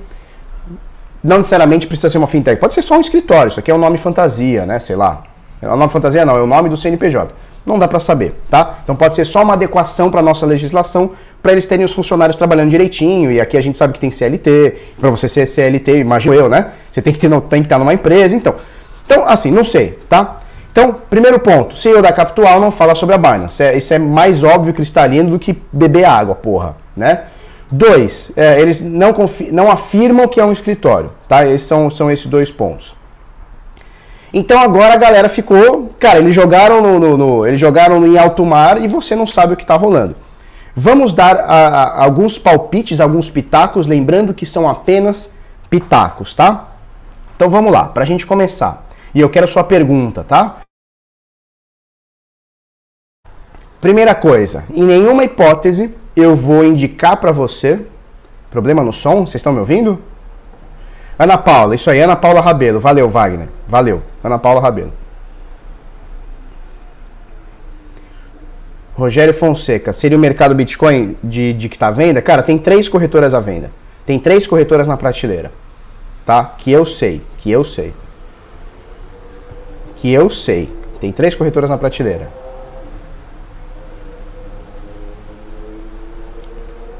Não 1.23 1.39
necessariamente 1.39 1.87
precisa 1.87 2.11
ser 2.11 2.19
uma 2.19 2.27
fintech, 2.27 2.61
pode 2.61 2.75
ser 2.75 2.83
só 2.83 2.97
um 2.97 3.01
escritório. 3.01 3.51
Isso 3.51 3.61
aqui 3.61 3.71
é 3.71 3.75
um 3.75 3.79
nome 3.79 3.99
fantasia, 3.99 4.67
né? 4.67 4.79
Sei 4.79 4.97
lá. 4.97 5.23
É 5.61 5.69
o 5.69 5.77
nome 5.77 5.93
fantasia 5.93 6.25
não, 6.27 6.37
é 6.37 6.43
o 6.43 6.47
nome 6.47 6.69
do 6.69 6.77
CNPJ. 6.77 7.33
Não 7.65 7.79
dá 7.79 7.87
para 7.87 8.01
saber, 8.01 8.35
tá? 8.51 8.79
Então 8.83 8.97
pode 8.97 9.15
ser 9.15 9.25
só 9.25 9.43
uma 9.43 9.53
adequação 9.53 10.11
para 10.11 10.21
nossa 10.21 10.45
legislação, 10.45 11.13
para 11.41 11.53
eles 11.53 11.65
terem 11.65 11.85
os 11.85 11.93
funcionários 11.93 12.35
trabalhando 12.35 12.71
direitinho. 12.71 13.31
E 13.31 13.41
aqui 13.41 13.57
a 13.57 13.61
gente 13.61 13.79
sabe 13.79 13.93
que 13.93 14.01
tem 14.01 14.11
CLT. 14.11 14.95
Para 15.01 15.11
você 15.11 15.29
ser 15.29 15.47
CLT, 15.47 15.99
imagino 15.99 16.35
eu, 16.35 16.49
né? 16.49 16.73
Você 16.91 17.01
tem 17.01 17.13
que, 17.13 17.21
ter, 17.21 17.31
tem 17.43 17.63
que 17.63 17.67
estar 17.67 17.79
numa 17.79 17.95
empresa. 17.95 18.35
Então, 18.35 18.57
então 19.07 19.25
assim, 19.29 19.53
não 19.53 19.65
sei, 19.65 19.99
tá? 20.09 20.41
Então, 20.73 20.97
primeiro 21.09 21.39
ponto, 21.39 21.77
CEO 21.77 22.01
da 22.01 22.11
Capital 22.13 22.59
não 22.59 22.73
fala 22.73 22.95
sobre 22.95 23.15
a 23.15 23.19
Binance. 23.19 23.63
É, 23.63 23.77
isso 23.77 23.93
é 23.93 23.99
mais 23.99 24.43
óbvio 24.43 24.73
cristalino 24.73 25.31
do 25.31 25.39
que 25.39 25.57
beber 25.71 26.05
água, 26.05 26.35
porra, 26.35 26.77
né? 26.97 27.25
Dois, 27.75 28.31
é, 28.37 28.61
eles 28.61 28.83
não, 28.83 29.15
não 29.51 29.71
afirmam 29.71 30.29
que 30.29 30.39
é 30.39 30.45
um 30.45 30.53
escritório, 30.53 31.11
tá? 31.27 31.47
Esses 31.47 31.67
são, 31.67 31.91
são 31.91 32.11
esses 32.11 32.27
dois 32.27 32.51
pontos. 32.51 32.95
Então 34.31 34.61
agora 34.61 34.93
a 34.93 34.99
galera 34.99 35.27
ficou, 35.31 35.91
cara, 35.99 36.19
eles 36.19 36.35
jogaram 36.35 36.83
no, 36.83 36.99
no, 36.99 37.17
no 37.17 37.47
eles 37.47 37.59
jogaram 37.59 38.07
em 38.07 38.19
alto 38.19 38.45
mar 38.45 38.83
e 38.85 38.87
você 38.87 39.17
não 39.17 39.27
sabe 39.27 39.55
o 39.55 39.57
que 39.57 39.63
está 39.63 39.75
rolando. 39.75 40.15
Vamos 40.77 41.15
dar 41.15 41.35
a, 41.37 41.69
a, 41.69 42.05
alguns 42.05 42.37
palpites, 42.39 43.01
alguns 43.01 43.31
pitacos, 43.31 43.87
lembrando 43.87 44.35
que 44.35 44.45
são 44.45 44.69
apenas 44.69 45.33
pitacos, 45.71 46.35
tá? 46.35 46.69
Então 47.35 47.49
vamos 47.49 47.73
lá, 47.73 47.87
para 47.87 48.03
a 48.03 48.07
gente 48.07 48.27
começar. 48.27 48.87
E 49.15 49.21
eu 49.21 49.31
quero 49.31 49.49
sua 49.49 49.65
pergunta, 49.65 50.23
tá? 50.23 50.61
Primeira 53.81 54.15
coisa, 54.15 54.67
em 54.75 54.85
nenhuma 54.85 55.25
hipótese 55.25 56.02
eu 56.17 56.37
vou 56.37 56.65
indicar 56.65 57.17
para 57.17 57.33
você. 57.33 57.81
Problema 58.51 58.83
no 58.83 58.93
som? 58.93 59.27
Vocês 59.27 59.37
estão 59.37 59.53
me 59.53 59.61
ouvindo? 59.61 59.99
Ana 61.19 61.39
Paula, 61.39 61.75
isso 61.75 61.91
aí, 61.91 62.01
Ana 62.01 62.17
Paula 62.17 62.41
Rabelo. 62.41 62.81
Valeu, 62.81 63.09
Wagner. 63.09 63.49
Valeu, 63.69 64.03
Ana 64.23 64.39
Paula 64.39 64.61
Rabelo. 64.61 64.93
Rogério 68.95 69.33
Fonseca, 69.33 69.93
seria 69.93 70.19
o 70.19 70.21
mercado 70.21 70.55
Bitcoin 70.55 71.17
de, 71.25 71.55
de 71.55 71.69
que 71.69 71.77
está 71.77 71.89
à 71.89 71.91
venda? 71.91 72.21
Cara, 72.21 72.43
tem 72.43 72.59
três 72.59 72.89
corretoras 72.89 73.33
à 73.33 73.41
venda. 73.41 73.71
Tem 74.05 74.19
três 74.19 74.47
corretoras 74.47 74.87
na 74.87 74.97
prateleira. 74.97 75.51
Tá? 76.27 76.45
Que 76.59 76.71
eu 76.71 76.85
sei, 76.85 77.23
que 77.39 77.51
eu 77.51 77.65
sei 77.65 77.95
que 80.03 80.11
eu 80.11 80.29
sei. 80.29 80.69
Tem 81.01 81.13
três 81.13 81.33
corretoras 81.37 81.71
na 81.71 81.79
prateleira. 81.79 82.29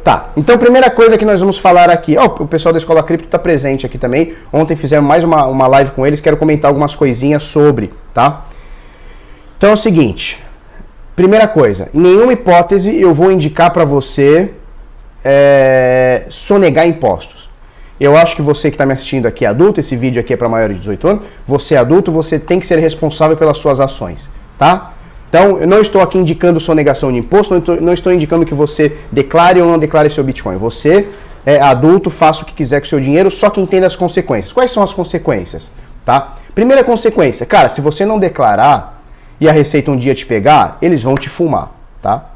Tá, 0.05 0.31
então 0.37 0.59
primeira 0.59 0.91
coisa 0.91 1.17
que 1.17 1.25
nós 1.25 1.39
vamos 1.39 1.59
falar 1.59 1.89
aqui, 1.89 2.17
oh, 2.19 2.43
o 2.43 2.49
pessoal 2.49 2.73
da 2.73 2.79
Escola 2.79 3.05
Cripto 3.05 3.27
está 3.27 3.39
presente 3.39 3.87
aqui 3.87 3.97
também. 3.97 4.35
Ontem 4.53 4.75
fizemos 4.75 5.09
mais 5.09 5.23
uma, 5.23 5.47
uma 5.47 5.69
live 5.69 5.93
com 5.93 6.05
eles, 6.05 6.21
quero 6.21 6.37
comentar 6.37 6.69
algumas 6.69 6.93
coisinhas 6.97 7.45
sobre, 7.45 7.93
tá? 8.13 8.47
Então 9.57 9.71
é 9.71 9.73
o 9.75 9.77
seguinte, 9.77 10.43
primeira 11.15 11.47
coisa, 11.47 11.89
em 11.95 12.01
nenhuma 12.01 12.33
hipótese 12.33 13.01
eu 13.01 13.15
vou 13.15 13.31
indicar 13.31 13.71
para 13.71 13.85
você 13.85 14.51
é, 15.25 16.25
sonegar 16.29 16.85
impostos. 16.85 17.49
Eu 18.01 18.17
acho 18.17 18.35
que 18.35 18.43
você 18.43 18.71
que 18.71 18.75
está 18.75 18.85
me 18.85 18.95
assistindo 18.95 19.27
aqui 19.27 19.45
é 19.45 19.49
adulto, 19.49 19.79
esse 19.79 19.95
vídeo 19.95 20.19
aqui 20.19 20.33
é 20.33 20.37
para 20.37 20.49
maiores 20.49 20.75
de 20.75 20.81
18 20.81 21.09
anos, 21.09 21.23
você 21.47 21.77
é 21.77 21.79
adulto, 21.79 22.11
você 22.11 22.41
tem 22.41 22.59
que 22.59 22.67
ser 22.67 22.81
responsável 22.81 23.37
pelas 23.37 23.59
suas 23.59 23.79
ações, 23.79 24.29
tá? 24.59 24.95
Então, 25.33 25.57
eu 25.57 25.67
não 25.67 25.81
estou 25.81 26.03
aqui 26.03 26.19
indicando 26.19 26.61
sonegação 26.61 27.11
de 27.11 27.17
imposto, 27.17 27.55
não 27.55 27.61
estou, 27.61 27.81
não 27.81 27.95
estou 27.95 28.13
indicando 28.13 28.45
que 28.45 28.53
você 28.53 28.99
declare 29.11 29.63
ou 29.63 29.67
não 29.67 29.79
declare 29.79 30.11
seu 30.11 30.23
Bitcoin. 30.23 30.59
Você 30.59 31.09
é 31.47 31.59
adulto, 31.59 32.11
faça 32.11 32.43
o 32.43 32.45
que 32.45 32.53
quiser 32.53 32.81
com 32.81 32.87
seu 32.87 33.01
dinheiro, 33.01 33.31
só 33.31 33.49
que 33.49 33.59
entenda 33.59 33.87
as 33.87 33.97
consequências. 33.97 34.53
Quais 34.53 34.71
são 34.71 34.83
as 34.83 34.93
consequências? 34.93 35.71
Tá? 36.05 36.35
Primeira 36.55 36.85
consequência, 36.85 37.47
cara, 37.47 37.71
se 37.71 37.81
você 37.81 38.05
não 38.05 38.19
declarar 38.19 39.03
e 39.41 39.49
a 39.49 39.53
Receita 39.53 39.91
um 39.91 39.97
dia 39.97 40.15
te 40.15 40.27
pegar, 40.27 40.77
eles 40.83 41.03
vão 41.03 41.15
te 41.15 41.31
fumar, 41.31 41.71
tá? 42.03 42.27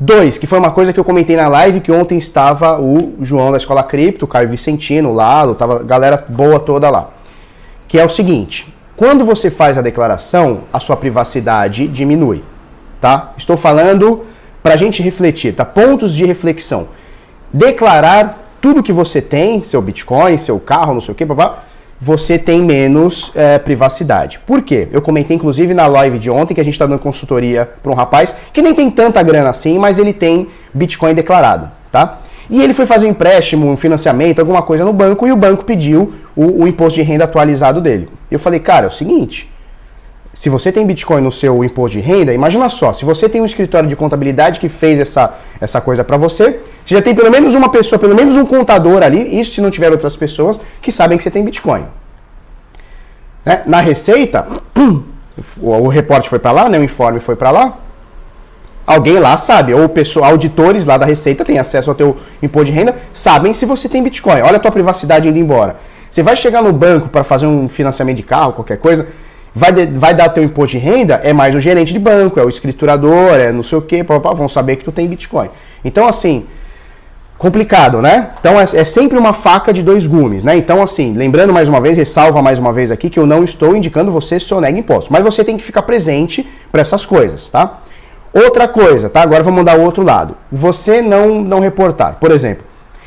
Dois, 0.00 0.38
que 0.38 0.46
foi 0.46 0.58
uma 0.58 0.70
coisa 0.70 0.94
que 0.94 1.00
eu 1.00 1.04
comentei 1.04 1.36
na 1.36 1.46
live, 1.46 1.80
que 1.80 1.92
ontem 1.92 2.16
estava 2.16 2.80
o 2.80 3.16
João 3.20 3.50
da 3.50 3.58
Escola 3.58 3.82
Cripto, 3.82 4.24
o 4.24 4.28
Caio 4.28 4.48
Vicentino, 4.48 5.12
lá, 5.12 5.46
tava 5.54 5.80
galera 5.80 6.24
boa 6.26 6.58
toda 6.58 6.88
lá. 6.88 7.10
Que 7.86 7.98
é 7.98 8.04
o 8.04 8.08
seguinte, 8.08 8.74
quando 8.96 9.24
você 9.24 9.50
faz 9.50 9.76
a 9.76 9.82
declaração, 9.82 10.62
a 10.72 10.80
sua 10.80 10.96
privacidade 10.96 11.86
diminui, 11.86 12.42
tá? 13.00 13.32
Estou 13.36 13.56
falando 13.56 14.24
para 14.62 14.74
a 14.74 14.76
gente 14.76 15.02
refletir, 15.02 15.54
tá? 15.54 15.64
Pontos 15.64 16.14
de 16.14 16.24
reflexão. 16.24 16.88
Declarar 17.52 18.42
tudo 18.60 18.82
que 18.82 18.92
você 18.92 19.20
tem, 19.20 19.60
seu 19.60 19.82
Bitcoin, 19.82 20.38
seu 20.38 20.58
carro, 20.58 20.94
não 20.94 21.00
sei 21.00 21.12
o 21.12 21.14
que, 21.14 21.26
papá, 21.26 21.64
você 22.00 22.38
tem 22.38 22.62
menos 22.62 23.32
é, 23.34 23.58
privacidade. 23.58 24.38
Por 24.46 24.62
quê? 24.62 24.88
Eu 24.90 25.00
comentei 25.00 25.36
inclusive 25.36 25.72
na 25.72 25.86
live 25.86 26.18
de 26.18 26.30
ontem 26.30 26.54
que 26.54 26.60
a 26.60 26.64
gente 26.64 26.74
está 26.74 26.86
dando 26.86 26.98
consultoria 26.98 27.70
para 27.82 27.92
um 27.92 27.94
rapaz 27.94 28.36
que 28.52 28.60
nem 28.62 28.74
tem 28.74 28.90
tanta 28.90 29.22
grana 29.22 29.50
assim, 29.50 29.78
mas 29.78 29.98
ele 29.98 30.12
tem 30.12 30.48
Bitcoin 30.74 31.14
declarado, 31.14 31.70
tá? 31.92 32.18
E 32.48 32.62
ele 32.62 32.74
foi 32.74 32.86
fazer 32.86 33.06
um 33.06 33.10
empréstimo, 33.10 33.68
um 33.68 33.76
financiamento, 33.76 34.38
alguma 34.38 34.62
coisa 34.62 34.84
no 34.84 34.92
banco 34.92 35.26
e 35.26 35.32
o 35.32 35.36
banco 35.36 35.64
pediu 35.64 36.14
o, 36.34 36.62
o 36.62 36.68
imposto 36.68 36.94
de 36.94 37.02
renda 37.02 37.24
atualizado 37.24 37.80
dele. 37.80 38.08
Eu 38.30 38.38
falei, 38.38 38.60
cara, 38.60 38.86
é 38.86 38.88
o 38.88 38.92
seguinte, 38.92 39.50
se 40.36 40.48
você 40.50 40.70
tem 40.70 40.86
Bitcoin 40.86 41.22
no 41.22 41.32
seu 41.32 41.64
imposto 41.64 41.96
de 41.96 42.00
renda, 42.00 42.32
imagina 42.32 42.68
só, 42.68 42.92
se 42.92 43.06
você 43.06 43.28
tem 43.28 43.40
um 43.40 43.46
escritório 43.46 43.88
de 43.88 43.96
contabilidade 43.96 44.60
que 44.60 44.68
fez 44.68 45.00
essa, 45.00 45.34
essa 45.58 45.80
coisa 45.80 46.04
para 46.04 46.18
você, 46.18 46.60
você 46.84 46.94
já 46.94 47.00
tem 47.00 47.14
pelo 47.14 47.30
menos 47.30 47.54
uma 47.54 47.70
pessoa, 47.70 47.98
pelo 47.98 48.14
menos 48.14 48.36
um 48.36 48.44
contador 48.44 49.02
ali, 49.02 49.40
isso 49.40 49.54
se 49.54 49.60
não 49.62 49.70
tiver 49.70 49.90
outras 49.90 50.14
pessoas, 50.14 50.60
que 50.82 50.92
sabem 50.92 51.16
que 51.16 51.24
você 51.24 51.30
tem 51.30 51.42
Bitcoin. 51.42 51.84
Né? 53.44 53.62
Na 53.66 53.80
Receita, 53.80 54.46
o, 55.56 55.70
o 55.70 55.88
reporte 55.88 56.28
foi 56.28 56.38
para 56.38 56.52
lá, 56.52 56.68
né? 56.68 56.78
o 56.78 56.84
informe 56.84 57.18
foi 57.18 57.34
para 57.34 57.50
lá, 57.50 57.78
alguém 58.86 59.18
lá 59.18 59.36
sabe, 59.36 59.74
ou 59.74 59.88
pessoa, 59.88 60.28
auditores 60.28 60.86
lá 60.86 60.96
da 60.96 61.04
Receita 61.04 61.44
têm 61.44 61.58
acesso 61.58 61.90
ao 61.90 61.96
teu 61.96 62.16
imposto 62.42 62.66
de 62.66 62.72
renda, 62.72 62.96
sabem 63.12 63.52
se 63.52 63.66
você 63.66 63.88
tem 63.88 64.02
Bitcoin. 64.02 64.40
Olha 64.42 64.56
a 64.56 64.60
tua 64.60 64.70
privacidade 64.70 65.28
indo 65.28 65.38
embora. 65.38 65.76
Você 66.10 66.22
vai 66.22 66.36
chegar 66.36 66.62
no 66.62 66.72
banco 66.72 67.08
para 67.08 67.24
fazer 67.24 67.46
um 67.46 67.68
financiamento 67.68 68.16
de 68.16 68.22
carro, 68.22 68.52
qualquer 68.52 68.78
coisa, 68.78 69.06
vai, 69.54 69.72
de, 69.72 69.86
vai 69.86 70.14
dar 70.14 70.28
teu 70.28 70.44
imposto 70.44 70.78
de 70.78 70.78
renda, 70.78 71.20
é 71.24 71.32
mais 71.32 71.54
o 71.54 71.60
gerente 71.60 71.92
de 71.92 71.98
banco, 71.98 72.38
é 72.38 72.44
o 72.44 72.48
escriturador, 72.48 73.34
é 73.34 73.50
não 73.50 73.62
sei 73.62 73.78
o 73.78 73.82
que, 73.82 74.02
vão 74.02 74.48
saber 74.48 74.76
que 74.76 74.84
tu 74.84 74.92
tem 74.92 75.08
Bitcoin. 75.08 75.50
Então, 75.84 76.06
assim, 76.06 76.46
complicado, 77.38 78.00
né? 78.00 78.30
Então 78.40 78.58
é, 78.58 78.62
é, 78.62 78.84
sempre 78.84 79.18
uma 79.18 79.32
faca 79.32 79.72
de 79.72 79.82
dois 79.82 80.06
gumes, 80.06 80.42
né? 80.42 80.56
Então, 80.56 80.82
assim, 80.82 81.12
lembrando 81.12 81.52
mais 81.52 81.68
uma 81.68 81.80
vez, 81.80 81.96
ressalva 81.96 82.40
mais 82.40 82.58
uma 82.58 82.72
vez 82.72 82.90
aqui 82.90 83.10
que 83.10 83.18
eu 83.18 83.26
não 83.26 83.44
estou 83.44 83.76
indicando 83.76 84.10
você 84.10 84.40
sonegar 84.40 84.78
impostos, 84.78 85.10
mas 85.10 85.22
você 85.22 85.44
tem 85.44 85.56
que 85.56 85.62
ficar 85.62 85.82
presente 85.82 86.48
para 86.72 86.80
essas 86.80 87.04
coisas, 87.04 87.48
tá? 87.50 87.80
Outra 88.44 88.68
coisa, 88.68 89.08
tá? 89.08 89.22
Agora 89.22 89.42
vamos 89.42 89.60
mudar 89.60 89.78
o 89.78 89.82
outro 89.82 90.02
lado. 90.02 90.36
Você 90.52 91.00
não 91.00 91.40
não 91.40 91.60
reportar. 91.60 92.16
Por 92.20 92.30
exemplo, 92.30 92.64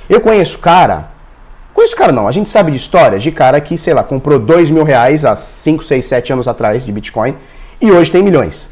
eu 0.10 0.20
conheço 0.20 0.58
cara 0.58 1.10
Conheço 1.80 1.96
cara 1.96 2.12
não, 2.12 2.28
a 2.28 2.32
gente 2.34 2.50
sabe 2.50 2.72
de 2.72 2.78
histórias 2.78 3.24
de 3.24 3.32
cara 3.32 3.62
que, 3.62 3.78
sei 3.78 3.94
lá, 3.94 4.04
comprou 4.04 4.38
2 4.38 4.70
mil 4.70 4.84
reais 4.84 5.24
há 5.24 5.34
5, 5.34 5.82
6, 5.82 6.06
7 6.06 6.34
anos 6.34 6.46
atrás 6.46 6.84
de 6.84 6.92
Bitcoin 6.92 7.36
e 7.80 7.90
hoje 7.90 8.12
tem 8.12 8.22
milhões. 8.22 8.68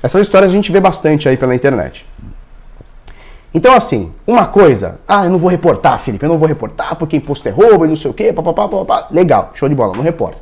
Essas 0.00 0.22
histórias 0.22 0.52
a 0.52 0.54
gente 0.54 0.70
vê 0.70 0.78
bastante 0.78 1.28
aí 1.28 1.36
pela 1.36 1.52
internet. 1.52 2.06
Então, 3.52 3.74
assim, 3.74 4.12
uma 4.24 4.46
coisa, 4.46 5.00
ah, 5.08 5.24
eu 5.24 5.30
não 5.30 5.38
vou 5.38 5.50
reportar, 5.50 5.98
Felipe, 5.98 6.24
eu 6.24 6.28
não 6.28 6.38
vou 6.38 6.46
reportar 6.46 6.94
porque 6.94 7.16
imposto 7.16 7.48
é 7.48 7.50
roubo 7.50 7.86
e 7.86 7.88
não 7.88 7.96
sei 7.96 8.10
o 8.10 8.14
quê, 8.14 8.32
papapá, 8.32 8.68
papapá. 8.68 9.08
Legal, 9.10 9.50
show 9.54 9.68
de 9.68 9.74
bola, 9.74 9.96
não 9.96 10.04
reporta. 10.04 10.40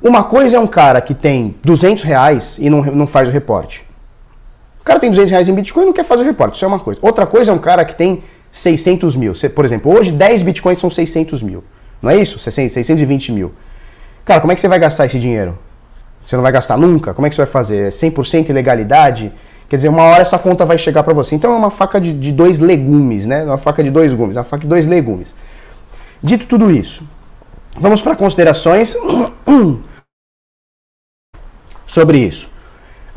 Uma 0.00 0.24
coisa 0.24 0.56
é 0.56 0.60
um 0.60 0.66
cara 0.66 0.98
que 1.02 1.12
tem 1.12 1.56
200 1.62 2.04
reais 2.04 2.56
e 2.58 2.70
não, 2.70 2.82
não 2.82 3.06
faz 3.06 3.28
o 3.28 3.32
reporte. 3.32 3.84
Cara 4.88 4.98
tem 4.98 5.10
200 5.10 5.30
reais 5.30 5.48
em 5.50 5.52
Bitcoin 5.52 5.82
e 5.82 5.86
não 5.88 5.92
quer 5.92 6.06
fazer 6.06 6.22
o 6.22 6.24
reporte, 6.24 6.54
isso 6.54 6.64
é 6.64 6.68
uma 6.68 6.78
coisa. 6.78 6.98
Outra 7.02 7.26
coisa 7.26 7.52
é 7.52 7.54
um 7.54 7.58
cara 7.58 7.84
que 7.84 7.94
tem 7.94 8.22
600 8.50 9.14
mil. 9.14 9.34
Por 9.54 9.66
exemplo, 9.66 9.94
hoje 9.94 10.10
10 10.10 10.42
Bitcoins 10.42 10.78
são 10.78 10.90
600 10.90 11.42
mil. 11.42 11.62
Não 12.00 12.10
é 12.10 12.16
isso? 12.16 12.38
620 12.38 13.32
mil. 13.32 13.52
Cara, 14.24 14.40
como 14.40 14.50
é 14.50 14.54
que 14.54 14.62
você 14.62 14.66
vai 14.66 14.78
gastar 14.78 15.04
esse 15.04 15.20
dinheiro? 15.20 15.58
Você 16.24 16.36
não 16.36 16.42
vai 16.42 16.50
gastar 16.50 16.78
nunca? 16.78 17.12
Como 17.12 17.26
é 17.26 17.28
que 17.28 17.36
você 17.36 17.42
vai 17.42 17.52
fazer? 17.52 17.88
É 17.88 17.90
100% 17.90 18.48
ilegalidade? 18.48 19.30
Quer 19.68 19.76
dizer, 19.76 19.90
uma 19.90 20.04
hora 20.04 20.22
essa 20.22 20.38
conta 20.38 20.64
vai 20.64 20.78
chegar 20.78 21.02
para 21.02 21.12
você. 21.12 21.34
Então 21.34 21.52
é 21.52 21.56
uma 21.56 21.70
faca 21.70 22.00
de, 22.00 22.18
de, 22.18 22.32
dois 22.32 22.58
legumes, 22.58 23.26
né? 23.26 23.44
Uma 23.44 23.58
faca 23.58 23.84
de 23.84 23.90
dois 23.90 24.14
gumes, 24.14 24.38
uma 24.38 24.44
faca 24.44 24.62
de 24.62 24.68
dois 24.68 24.86
legumes. 24.86 25.34
Dito 26.22 26.46
tudo 26.46 26.70
isso, 26.70 27.06
vamos 27.78 28.00
para 28.00 28.16
considerações 28.16 28.96
sobre 31.86 32.20
isso. 32.20 32.56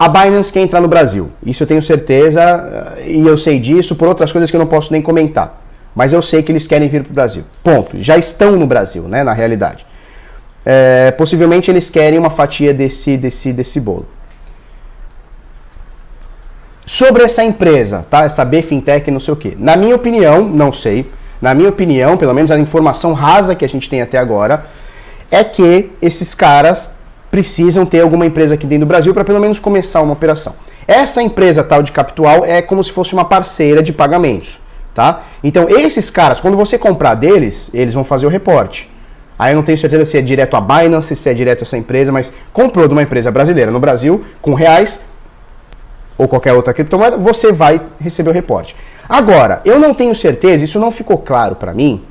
A 0.02 0.08
Binance 0.10 0.52
quer 0.52 0.62
entrar 0.62 0.82
no 0.82 0.88
Brasil. 0.88 1.32
Isso 1.46 1.62
eu 1.62 1.68
tenho 1.68 1.82
certeza 1.82 2.98
e 3.06 3.22
eu 3.26 3.38
sei 3.38 3.60
disso 3.60 3.96
por 3.96 4.08
outras 4.08 4.32
coisas 4.32 4.50
que 4.50 4.56
eu 4.56 4.60
não 4.60 4.68
posso 4.68 4.92
nem 4.92 5.02
comentar. 5.02 5.62
Mas 5.96 6.12
eu 6.12 6.22
sei 6.22 6.42
que 6.42 6.52
eles 6.52 6.66
querem 6.66 6.88
vir 6.88 7.04
para 7.04 7.12
o 7.12 7.14
Brasil. 7.14 7.44
Ponto. 7.64 8.00
Já 8.00 8.18
estão 8.18 8.54
no 8.54 8.66
Brasil, 8.66 9.04
né? 9.04 9.24
Na 9.24 9.34
realidade 9.34 9.86
é, 10.66 11.12
possivelmente 11.12 11.72
eles 11.72 11.90
querem 11.90 12.20
uma 12.20 12.30
fatia 12.30 12.74
desse, 12.74 13.18
desse, 13.18 13.52
desse 13.52 13.80
bolo. 13.80 14.06
Sobre 16.86 17.24
essa 17.24 17.44
empresa, 17.44 18.06
tá? 18.10 18.24
Essa 18.24 18.44
B 18.44 18.62
Fintech, 18.62 19.10
não 19.10 19.20
sei 19.20 19.34
o 19.34 19.38
quê. 19.38 19.56
Na 19.58 19.76
minha 19.76 19.96
opinião, 19.96 20.42
não 20.44 20.74
sei. 20.74 21.10
Na 21.42 21.54
minha 21.54 21.70
opinião, 21.70 22.18
pelo 22.18 22.34
menos 22.34 22.52
a 22.52 22.60
informação 22.60 23.14
rasa 23.14 23.56
que 23.56 23.66
a 23.66 23.70
gente 23.70 23.90
tem 23.90 24.02
até 24.02 24.18
agora, 24.18 24.66
é 25.32 25.44
que 25.44 25.92
esses 26.02 26.36
caras 26.36 26.96
precisam 27.32 27.86
ter 27.86 28.02
alguma 28.02 28.26
empresa 28.26 28.56
aqui 28.56 28.68
dentro 28.68 28.86
do 28.86 28.90
Brasil 28.90 29.14
para 29.14 29.24
pelo 29.24 29.40
menos 29.40 29.58
começar 29.58 30.02
uma 30.02 30.14
operação. 30.14 30.54
Essa 30.86 31.24
empresa 31.24 31.64
tal 31.64 31.82
de 31.82 31.92
capital 31.92 32.46
é 32.46 32.62
como 32.62 32.84
se 32.84 32.92
fosse 32.92 33.14
uma 33.14 33.24
parceira 33.24 33.82
de 33.82 33.94
pagamentos, 33.94 34.60
tá? 34.94 35.22
Então 35.42 35.70
esses 35.70 36.10
caras, 36.10 36.42
quando 36.42 36.58
você 36.58 36.78
comprar 36.78 37.16
deles, 37.16 37.72
eles 37.74 37.94
vão 37.94 38.04
fazer 38.04 38.26
o 38.26 38.30
reporte. 38.30 38.92
Aí 39.40 39.54
eu 39.54 39.56
não 39.56 39.64
tenho 39.64 39.78
certeza 39.78 40.06
se 40.06 40.18
é 40.18 40.22
direto 40.22 40.56
a 40.56 40.62
Binance, 40.62 41.16
se 41.16 41.30
é 41.30 41.34
direto 41.34 41.62
a 41.62 41.64
essa 41.64 41.78
empresa, 41.78 42.12
mas 42.12 42.32
comprou 42.52 42.88
de 42.88 42.94
uma 42.94 43.02
empresa 43.02 43.32
brasileira 43.32 43.72
no 43.72 43.80
Brasil, 43.80 44.24
com 44.42 44.54
reais 44.54 45.00
ou 46.18 46.28
qualquer 46.28 46.54
outra 46.54 46.74
criptomoeda, 46.74 47.18
você 47.18 47.52
vai 47.52 47.82
receber 48.00 48.30
o 48.30 48.34
reporte. 48.34 48.76
Agora, 49.10 49.62
eu 49.66 49.80
não 49.80 49.94
tenho 49.94 50.14
certeza, 50.14 50.66
isso 50.66 50.80
não 50.80 50.92
ficou 50.92 51.18
claro 51.18 51.56
para 51.56 51.74
mim, 51.74 52.04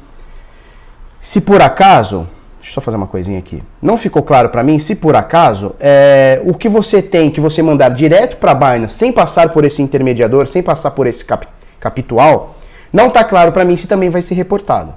se 1.20 1.42
por 1.42 1.60
acaso, 1.60 2.26
deixa 2.60 2.70
eu 2.70 2.74
só 2.74 2.80
fazer 2.80 2.96
uma 2.96 3.06
coisinha 3.06 3.38
aqui, 3.38 3.62
não 3.80 3.96
ficou 3.96 4.22
claro 4.22 4.50
para 4.50 4.62
mim 4.62 4.78
se 4.78 4.94
por 4.94 5.16
acaso 5.16 5.74
é, 5.80 6.40
o 6.44 6.54
que 6.54 6.68
você 6.68 7.00
tem 7.00 7.30
que 7.30 7.40
você 7.40 7.62
mandar 7.62 7.88
direto 7.88 8.36
para 8.36 8.52
a 8.52 8.54
Binance, 8.54 8.94
sem 8.94 9.10
passar 9.10 9.48
por 9.48 9.64
esse 9.64 9.80
intermediador, 9.80 10.46
sem 10.46 10.62
passar 10.62 10.90
por 10.90 11.06
esse 11.06 11.24
cap, 11.24 11.48
capitual, 11.80 12.54
não 12.92 13.06
está 13.08 13.24
claro 13.24 13.50
para 13.50 13.64
mim 13.64 13.76
se 13.76 13.88
também 13.88 14.10
vai 14.10 14.20
ser 14.20 14.34
reportado. 14.34 14.92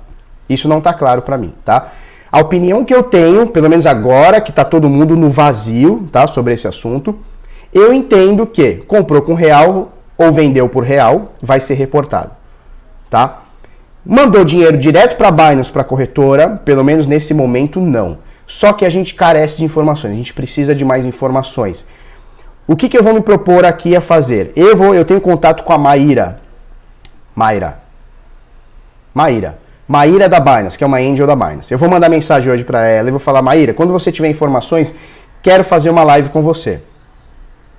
Isso 0.49 0.67
não 0.67 0.80
está 0.80 0.93
claro 0.93 1.21
para 1.21 1.38
mim, 1.38 1.54
tá? 1.63 1.93
A 2.32 2.39
opinião 2.39 2.84
que 2.84 2.93
eu 2.93 3.04
tenho, 3.04 3.47
pelo 3.47 3.69
menos 3.69 3.86
agora 3.86 4.41
que 4.41 4.49
está 4.49 4.65
todo 4.65 4.89
mundo 4.89 5.15
no 5.15 5.30
vazio, 5.30 6.08
tá, 6.12 6.28
sobre 6.28 6.54
esse 6.54 6.67
assunto, 6.67 7.17
eu 7.71 7.93
entendo 7.93 8.45
que 8.45 8.84
comprou 8.88 9.21
com 9.21 9.36
real 9.36 9.93
ou 10.17 10.34
vendeu 10.34 10.67
por 10.67 10.84
real, 10.84 11.34
vai 11.41 11.60
ser 11.60 11.76
reportado, 11.76 12.32
tá? 13.10 13.42
Mandou 14.05 14.43
dinheiro 14.43 14.77
direto 14.77 15.15
para 15.15 15.31
Binance, 15.31 15.71
para 15.71 15.83
corretora, 15.83 16.61
pelo 16.65 16.83
menos 16.83 17.05
nesse 17.05 17.33
momento 17.33 17.79
não. 17.79 18.17
Só 18.45 18.73
que 18.73 18.85
a 18.85 18.89
gente 18.89 19.15
carece 19.15 19.57
de 19.57 19.63
informações, 19.63 20.11
a 20.11 20.15
gente 20.15 20.33
precisa 20.33 20.75
de 20.75 20.83
mais 20.83 21.05
informações. 21.05 21.87
O 22.67 22.75
que, 22.75 22.89
que 22.89 22.97
eu 22.97 23.03
vou 23.03 23.13
me 23.13 23.21
propor 23.21 23.65
aqui 23.65 23.95
a 23.95 24.01
fazer? 24.01 24.51
Eu 24.55 24.75
vou, 24.75 24.93
eu 24.93 25.05
tenho 25.05 25.21
contato 25.21 25.63
com 25.63 25.71
a 25.71 25.77
Maíra. 25.77 26.41
Maíra. 27.35 27.79
Maíra. 29.13 29.57
Maíra 29.87 30.29
da 30.29 30.39
Binance, 30.39 30.77
que 30.77 30.83
é 30.83 30.87
uma 30.87 30.97
angel 30.97 31.27
da 31.27 31.35
Binance. 31.35 31.71
Eu 31.71 31.77
vou 31.77 31.89
mandar 31.89 32.09
mensagem 32.09 32.51
hoje 32.51 32.63
para 32.63 32.85
ela 32.85 33.07
e 33.07 33.11
vou 33.11 33.19
falar, 33.19 33.41
Maíra, 33.41 33.73
quando 33.73 33.91
você 33.93 34.11
tiver 34.11 34.29
informações, 34.29 34.93
quero 35.41 35.63
fazer 35.63 35.89
uma 35.89 36.03
live 36.03 36.29
com 36.29 36.41
você. 36.41 36.81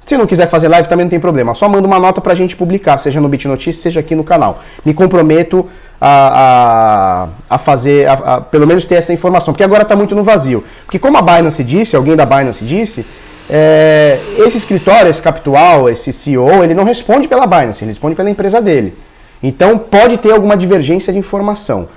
Se 0.04 0.18
não 0.18 0.26
quiser 0.26 0.48
fazer 0.48 0.68
live, 0.68 0.86
também 0.88 1.04
não 1.04 1.10
tem 1.10 1.20
problema. 1.20 1.54
Só 1.54 1.68
manda 1.68 1.86
uma 1.86 1.98
nota 1.98 2.20
pra 2.20 2.34
gente 2.34 2.54
publicar, 2.54 2.98
seja 2.98 3.20
no 3.20 3.28
BitNotícias, 3.28 3.82
seja 3.82 4.00
aqui 4.00 4.14
no 4.14 4.22
canal. 4.22 4.62
Me 4.84 4.92
comprometo 4.92 5.66
a, 6.00 7.28
a, 7.48 7.54
a 7.54 7.58
fazer, 7.58 8.06
a, 8.06 8.12
a, 8.12 8.40
pelo 8.40 8.66
menos 8.66 8.84
ter 8.84 8.96
essa 8.96 9.12
informação, 9.12 9.54
porque 9.54 9.64
agora 9.64 9.82
está 9.82 9.96
muito 9.96 10.14
no 10.14 10.22
vazio. 10.22 10.62
Porque 10.84 10.98
como 10.98 11.16
a 11.16 11.22
Binance 11.22 11.64
disse, 11.64 11.96
alguém 11.96 12.14
da 12.14 12.26
Binance 12.26 12.62
disse, 12.64 13.06
é, 13.48 14.18
esse 14.38 14.58
escritório, 14.58 15.10
esse 15.10 15.22
capital, 15.22 15.88
esse 15.88 16.12
CEO, 16.12 16.62
ele 16.62 16.74
não 16.74 16.84
responde 16.84 17.26
pela 17.26 17.46
Binance, 17.46 17.82
ele 17.82 17.92
responde 17.92 18.14
pela 18.14 18.28
empresa 18.28 18.60
dele. 18.60 18.94
Então 19.42 19.78
pode 19.78 20.18
ter 20.18 20.32
alguma 20.32 20.56
divergência 20.56 21.12
de 21.12 21.18
informação. 21.18 21.88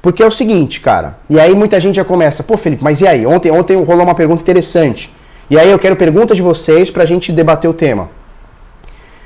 Porque 0.00 0.22
é 0.22 0.26
o 0.26 0.30
seguinte, 0.30 0.80
cara, 0.80 1.18
e 1.28 1.40
aí 1.40 1.54
muita 1.54 1.80
gente 1.80 1.96
já 1.96 2.04
começa, 2.04 2.44
pô 2.44 2.56
Felipe, 2.56 2.84
mas 2.84 3.00
e 3.00 3.06
aí? 3.06 3.26
Ontem, 3.26 3.50
ontem 3.50 3.76
rolou 3.82 4.04
uma 4.04 4.14
pergunta 4.14 4.42
interessante. 4.42 5.12
E 5.50 5.58
aí 5.58 5.70
eu 5.70 5.78
quero 5.78 5.96
pergunta 5.96 6.34
de 6.34 6.42
vocês 6.42 6.90
pra 6.90 7.04
gente 7.06 7.32
debater 7.32 7.68
o 7.70 7.74
tema. 7.74 8.10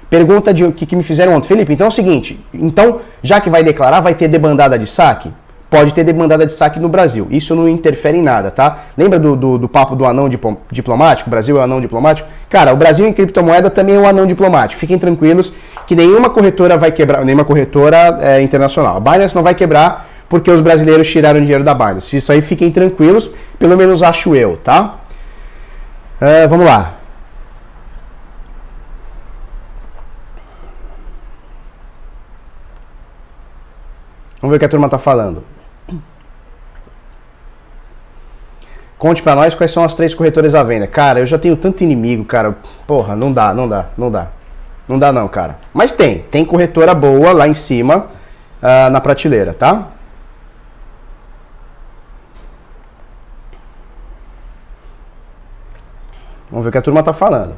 Pergunta 0.08 0.52
de 0.52 0.70
que, 0.72 0.84
que 0.86 0.94
me 0.94 1.02
fizeram 1.02 1.34
ontem. 1.34 1.48
Felipe, 1.48 1.72
então 1.72 1.86
é 1.86 1.88
o 1.88 1.92
seguinte, 1.92 2.38
então, 2.52 3.00
já 3.22 3.40
que 3.40 3.48
vai 3.48 3.64
declarar, 3.64 4.00
vai 4.00 4.14
ter 4.14 4.28
debandada 4.28 4.78
de 4.78 4.86
saque? 4.86 5.30
Pode 5.72 5.94
ter 5.94 6.04
demandada 6.04 6.44
de 6.44 6.52
saque 6.52 6.78
no 6.78 6.86
Brasil. 6.86 7.26
Isso 7.30 7.54
não 7.54 7.66
interfere 7.66 8.18
em 8.18 8.22
nada, 8.22 8.50
tá? 8.50 8.80
Lembra 8.94 9.18
do, 9.18 9.34
do, 9.34 9.56
do 9.56 9.66
papo 9.66 9.96
do 9.96 10.04
anão 10.04 10.28
diplomático? 10.70 11.28
O 11.28 11.30
Brasil 11.30 11.56
é 11.56 11.60
o 11.60 11.62
anão 11.62 11.80
diplomático? 11.80 12.28
Cara, 12.50 12.74
o 12.74 12.76
Brasil 12.76 13.08
em 13.08 13.12
criptomoeda 13.14 13.70
também 13.70 13.94
é 13.94 13.98
um 13.98 14.06
anão 14.06 14.26
diplomático. 14.26 14.78
Fiquem 14.78 14.98
tranquilos 14.98 15.54
que 15.86 15.96
nenhuma 15.96 16.28
corretora 16.28 16.76
vai 16.76 16.92
quebrar, 16.92 17.24
nenhuma 17.24 17.46
corretora 17.46 18.18
é, 18.20 18.42
internacional. 18.42 18.98
A 18.98 19.00
Binance 19.00 19.34
não 19.34 19.42
vai 19.42 19.54
quebrar 19.54 20.10
porque 20.28 20.50
os 20.50 20.60
brasileiros 20.60 21.08
tiraram 21.08 21.40
dinheiro 21.40 21.64
da 21.64 21.72
Binance. 21.72 22.18
Isso 22.18 22.30
aí 22.30 22.42
fiquem 22.42 22.70
tranquilos, 22.70 23.30
pelo 23.58 23.74
menos 23.74 24.02
acho 24.02 24.36
eu, 24.36 24.58
tá? 24.58 24.98
Uh, 26.22 26.48
vamos 26.48 26.64
lá. 26.64 26.92
Vamos 34.40 34.52
ver 34.52 34.56
o 34.56 34.58
que 34.60 34.64
a 34.64 34.68
turma 34.68 34.88
tá 34.88 35.00
falando. 35.00 35.42
Conte 38.96 39.20
para 39.20 39.34
nós 39.34 39.56
quais 39.56 39.72
são 39.72 39.82
as 39.82 39.96
três 39.96 40.14
corretoras 40.14 40.54
à 40.54 40.62
venda. 40.62 40.86
Cara, 40.86 41.18
eu 41.18 41.26
já 41.26 41.36
tenho 41.36 41.56
tanto 41.56 41.82
inimigo, 41.82 42.24
cara. 42.24 42.56
Porra, 42.86 43.16
não 43.16 43.32
dá, 43.32 43.52
não 43.52 43.68
dá, 43.68 43.86
não 43.98 44.08
dá. 44.08 44.28
Não 44.86 45.00
dá 45.00 45.10
não, 45.10 45.26
cara. 45.26 45.58
Mas 45.74 45.90
tem, 45.90 46.20
tem 46.30 46.44
corretora 46.44 46.94
boa 46.94 47.32
lá 47.32 47.48
em 47.48 47.54
cima 47.54 48.06
uh, 48.62 48.90
na 48.92 49.00
prateleira, 49.00 49.52
tá? 49.52 49.88
Vamos 56.52 56.64
ver 56.64 56.68
o 56.68 56.72
que 56.72 56.78
a 56.78 56.82
turma 56.82 57.02
tá 57.02 57.14
falando. 57.14 57.54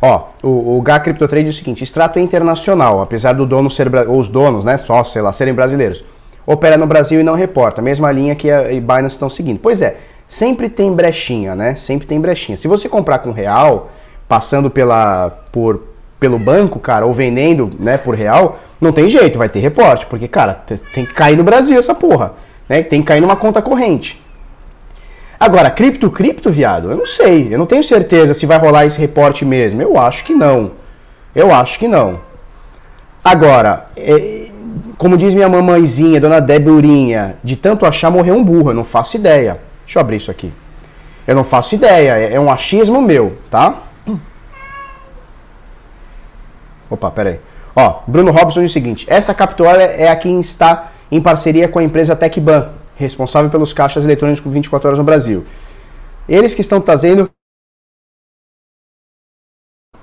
Ó, 0.00 0.28
o, 0.42 0.78
o 0.78 0.82
GA 0.82 0.98
CryptoTrade 0.98 1.46
é 1.46 1.50
o 1.50 1.52
seguinte, 1.52 1.84
extrato 1.84 2.18
é 2.18 2.22
internacional, 2.22 3.02
apesar 3.02 3.34
do 3.34 3.44
dono 3.44 3.70
ser, 3.70 3.94
ou 4.08 4.18
os 4.18 4.30
donos, 4.30 4.64
né, 4.64 4.78
só, 4.78 5.04
sei 5.04 5.20
lá, 5.20 5.30
serem 5.30 5.52
brasileiros. 5.52 6.02
Opera 6.46 6.78
no 6.78 6.86
Brasil 6.86 7.20
e 7.20 7.22
não 7.22 7.34
reporta, 7.34 7.82
mesma 7.82 8.10
linha 8.10 8.34
que 8.34 8.50
a 8.50 8.62
Binance 8.62 9.08
estão 9.08 9.28
seguindo. 9.28 9.58
Pois 9.58 9.82
é, 9.82 9.98
sempre 10.26 10.70
tem 10.70 10.94
brechinha, 10.94 11.54
né, 11.54 11.76
sempre 11.76 12.06
tem 12.06 12.18
brechinha. 12.18 12.56
Se 12.56 12.66
você 12.66 12.88
comprar 12.88 13.18
com 13.18 13.30
real, 13.30 13.90
passando 14.26 14.70
pela, 14.70 15.44
por, 15.52 15.89
pelo 16.20 16.38
banco, 16.38 16.78
cara, 16.78 17.06
ou 17.06 17.12
vendendo, 17.12 17.72
né, 17.80 17.96
por 17.96 18.14
real, 18.14 18.60
não 18.78 18.92
tem 18.92 19.08
jeito, 19.08 19.38
vai 19.38 19.48
ter 19.48 19.58
reporte, 19.58 20.06
porque, 20.06 20.28
cara, 20.28 20.62
tem 20.92 21.04
que 21.04 21.14
cair 21.14 21.36
no 21.36 21.42
Brasil 21.42 21.78
essa 21.78 21.94
porra, 21.94 22.34
né, 22.68 22.82
tem 22.82 23.00
que 23.00 23.08
cair 23.08 23.20
numa 23.20 23.34
conta 23.36 23.62
corrente. 23.62 24.22
Agora, 25.40 25.70
cripto, 25.70 26.10
cripto, 26.10 26.50
viado, 26.50 26.90
eu 26.90 26.98
não 26.98 27.06
sei. 27.06 27.48
Eu 27.50 27.58
não 27.58 27.64
tenho 27.64 27.82
certeza 27.82 28.34
se 28.34 28.44
vai 28.44 28.58
rolar 28.58 28.84
esse 28.84 29.00
reporte 29.00 29.42
mesmo. 29.42 29.80
Eu 29.80 29.98
acho 29.98 30.22
que 30.22 30.34
não. 30.34 30.72
Eu 31.34 31.50
acho 31.50 31.78
que 31.78 31.88
não. 31.88 32.20
Agora, 33.24 33.86
é, 33.96 34.48
como 34.98 35.16
diz 35.16 35.32
minha 35.32 35.48
mamãezinha, 35.48 36.20
dona 36.20 36.42
Deburinha, 36.42 37.36
de 37.42 37.56
tanto 37.56 37.86
achar 37.86 38.10
morreu 38.10 38.34
um 38.34 38.44
burro. 38.44 38.72
Eu 38.72 38.74
não 38.74 38.84
faço 38.84 39.16
ideia. 39.16 39.58
Deixa 39.86 39.98
eu 39.98 40.02
abrir 40.02 40.18
isso 40.18 40.30
aqui. 40.30 40.52
Eu 41.26 41.34
não 41.34 41.44
faço 41.44 41.74
ideia, 41.74 42.18
é, 42.18 42.34
é 42.34 42.40
um 42.40 42.50
achismo 42.50 43.00
meu, 43.00 43.38
tá? 43.50 43.74
Opa, 46.90 47.10
pera 47.10 47.30
aí. 47.30 47.40
Ó, 47.74 48.00
Bruno 48.06 48.32
Robson 48.32 48.60
diz 48.60 48.70
o 48.70 48.74
seguinte: 48.74 49.06
essa 49.08 49.32
Capital 49.32 49.76
é 49.76 50.08
a 50.08 50.16
quem 50.16 50.40
está 50.40 50.90
em 51.10 51.20
parceria 51.20 51.68
com 51.68 51.78
a 51.78 51.84
empresa 51.84 52.16
TecBan, 52.16 52.70
responsável 52.96 53.50
pelos 53.50 53.72
caixas 53.72 54.04
eletrônicos 54.04 54.52
24 54.52 54.88
horas 54.88 54.98
no 54.98 55.04
Brasil. 55.04 55.46
Eles 56.28 56.54
que 56.54 56.60
estão 56.60 56.80
trazendo. 56.80 57.30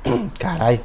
Carai. 0.39 0.81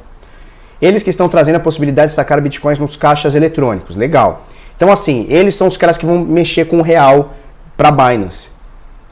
Eles 0.81 1.01
que 1.01 1.09
estão 1.09 1.29
trazendo 1.29 1.55
a 1.55 1.59
possibilidade 1.61 2.09
de 2.09 2.15
sacar 2.15 2.41
bitcoins 2.41 2.77
nos 2.77 2.97
caixas 2.97 3.35
eletrônicos. 3.35 3.95
Legal. 3.95 4.45
Então, 4.75 4.91
assim, 4.91 5.25
eles 5.29 5.55
são 5.55 5.67
os 5.67 5.77
caras 5.77 5.97
que 5.97 6.05
vão 6.05 6.19
mexer 6.19 6.65
com 6.65 6.79
o 6.79 6.81
real 6.81 7.33
para 7.77 7.89
Binance. 7.89 8.49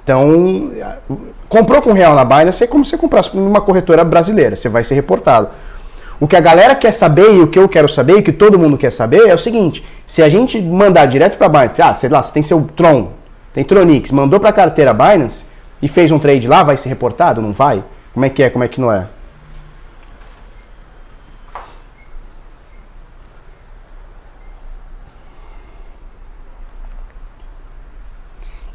Então, 0.04 0.72
comprou 1.48 1.82
com 1.82 1.94
real 1.94 2.14
na 2.14 2.26
Binance 2.26 2.64
é 2.64 2.68
como 2.68 2.84
se 2.84 2.92
você 2.92 2.98
comprasse 2.98 3.36
numa 3.36 3.62
corretora 3.62 4.04
brasileira. 4.04 4.56
Você 4.56 4.68
vai 4.68 4.84
ser 4.84 4.96
reportado. 4.96 5.50
O 6.22 6.28
que 6.28 6.36
a 6.36 6.40
galera 6.40 6.76
quer 6.76 6.92
saber 6.92 7.34
e 7.34 7.40
o 7.40 7.48
que 7.48 7.58
eu 7.58 7.68
quero 7.68 7.90
saber 7.90 8.20
e 8.20 8.22
que 8.22 8.32
todo 8.32 8.60
mundo 8.60 8.78
quer 8.78 8.92
saber 8.92 9.28
é 9.28 9.34
o 9.34 9.40
seguinte: 9.40 9.84
se 10.06 10.22
a 10.22 10.30
gente 10.30 10.62
mandar 10.62 11.08
direto 11.08 11.36
para 11.36 11.50
Binance, 11.50 11.82
ah, 11.82 11.96
sei 11.96 12.10
lá, 12.10 12.22
você 12.22 12.32
tem 12.32 12.44
seu 12.44 12.62
Tron, 12.76 13.14
tem 13.52 13.64
Tronix, 13.64 14.12
mandou 14.12 14.40
para 14.40 14.50
a 14.50 14.54
carteira 14.54 14.94
Binance 14.94 15.46
e 15.82 15.88
fez 15.88 16.12
um 16.12 16.20
trade 16.20 16.48
lá, 16.48 16.62
vai 16.62 16.78
ser 16.78 16.90
reportado? 16.90 17.42
Não 17.42 17.54
vai? 17.54 17.84
Como 18.14 18.24
é 18.24 18.30
que 18.30 18.44
é? 18.44 18.52
Como 18.52 18.64
é 18.64 18.68
que 18.68 18.80
não 18.80 18.92
é? 18.92 19.08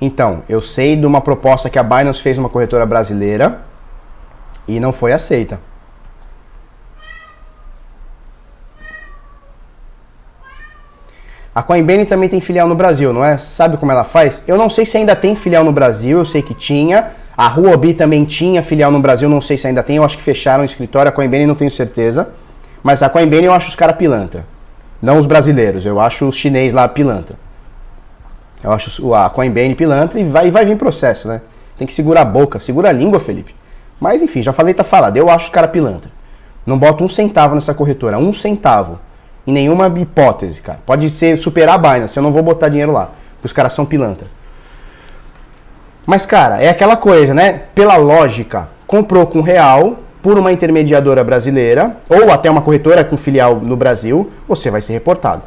Então, 0.00 0.42
eu 0.48 0.60
sei 0.60 0.96
de 0.96 1.06
uma 1.06 1.20
proposta 1.20 1.70
que 1.70 1.78
a 1.78 1.82
Binance 1.84 2.20
fez 2.20 2.36
uma 2.36 2.48
corretora 2.48 2.84
brasileira 2.84 3.60
e 4.66 4.80
não 4.80 4.92
foi 4.92 5.12
aceita. 5.12 5.60
A 11.56 11.62
Coinbase 11.62 12.04
também 12.04 12.28
tem 12.28 12.38
filial 12.38 12.68
no 12.68 12.74
Brasil, 12.74 13.14
não 13.14 13.24
é? 13.24 13.38
Sabe 13.38 13.78
como 13.78 13.90
ela 13.90 14.04
faz? 14.04 14.44
Eu 14.46 14.58
não 14.58 14.68
sei 14.68 14.84
se 14.84 14.98
ainda 14.98 15.16
tem 15.16 15.34
filial 15.34 15.64
no 15.64 15.72
Brasil, 15.72 16.18
eu 16.18 16.26
sei 16.26 16.42
que 16.42 16.52
tinha. 16.52 17.12
A 17.34 17.48
Huobi 17.48 17.94
também 17.94 18.26
tinha 18.26 18.62
filial 18.62 18.90
no 18.90 19.00
Brasil, 19.00 19.26
não 19.26 19.40
sei 19.40 19.56
se 19.56 19.66
ainda 19.66 19.82
tem, 19.82 19.96
eu 19.96 20.04
acho 20.04 20.18
que 20.18 20.22
fecharam 20.22 20.64
o 20.64 20.66
escritório. 20.66 21.08
A 21.08 21.12
Coinbase 21.12 21.46
não 21.46 21.54
tenho 21.54 21.70
certeza. 21.70 22.28
Mas 22.82 23.02
a 23.02 23.08
Coinbase 23.08 23.44
eu 23.44 23.54
acho 23.54 23.70
os 23.70 23.74
caras 23.74 23.96
pilantra. 23.96 24.44
Não 25.00 25.18
os 25.18 25.24
brasileiros, 25.24 25.86
eu 25.86 25.98
acho 25.98 26.28
os 26.28 26.36
chineses 26.36 26.74
lá 26.74 26.86
pilantra. 26.86 27.36
Eu 28.62 28.70
acho 28.70 29.14
a 29.14 29.30
Coinbase 29.30 29.74
pilantra 29.76 30.20
e 30.20 30.24
vai, 30.24 30.50
vai 30.50 30.66
vir 30.66 30.76
processo, 30.76 31.26
né? 31.26 31.40
Tem 31.78 31.86
que 31.86 31.94
segurar 31.94 32.20
a 32.20 32.26
boca, 32.26 32.60
segura 32.60 32.90
a 32.90 32.92
língua, 32.92 33.18
Felipe. 33.18 33.54
Mas 33.98 34.20
enfim, 34.20 34.42
já 34.42 34.52
falei, 34.52 34.74
tá 34.74 34.84
falado. 34.84 35.16
Eu 35.16 35.30
acho 35.30 35.46
os 35.46 35.52
caras 35.52 35.70
pilantra. 35.70 36.10
Não 36.66 36.78
boto 36.78 37.02
um 37.02 37.08
centavo 37.08 37.54
nessa 37.54 37.72
corretora, 37.72 38.18
um 38.18 38.34
centavo. 38.34 38.98
Em 39.46 39.52
nenhuma 39.52 39.86
hipótese, 39.96 40.60
cara. 40.60 40.80
Pode 40.84 41.10
ser 41.10 41.38
superar 41.38 41.76
a 41.76 41.78
Binance, 41.78 42.16
eu 42.16 42.22
não 42.22 42.32
vou 42.32 42.42
botar 42.42 42.68
dinheiro 42.68 42.92
lá. 42.92 43.10
Porque 43.34 43.46
os 43.46 43.52
caras 43.52 43.72
são 43.72 43.86
pilantra. 43.86 44.26
Mas, 46.04 46.24
cara, 46.24 46.62
é 46.62 46.68
aquela 46.68 46.96
coisa, 46.96 47.34
né? 47.34 47.62
Pela 47.74 47.96
lógica, 47.96 48.68
comprou 48.86 49.26
com 49.26 49.40
real 49.40 49.98
por 50.22 50.38
uma 50.38 50.50
intermediadora 50.50 51.22
brasileira, 51.22 51.98
ou 52.08 52.32
até 52.32 52.50
uma 52.50 52.62
corretora 52.62 53.04
com 53.04 53.16
filial 53.16 53.56
no 53.56 53.76
Brasil, 53.76 54.30
você 54.48 54.70
vai 54.70 54.80
ser 54.80 54.92
reportado. 54.92 55.42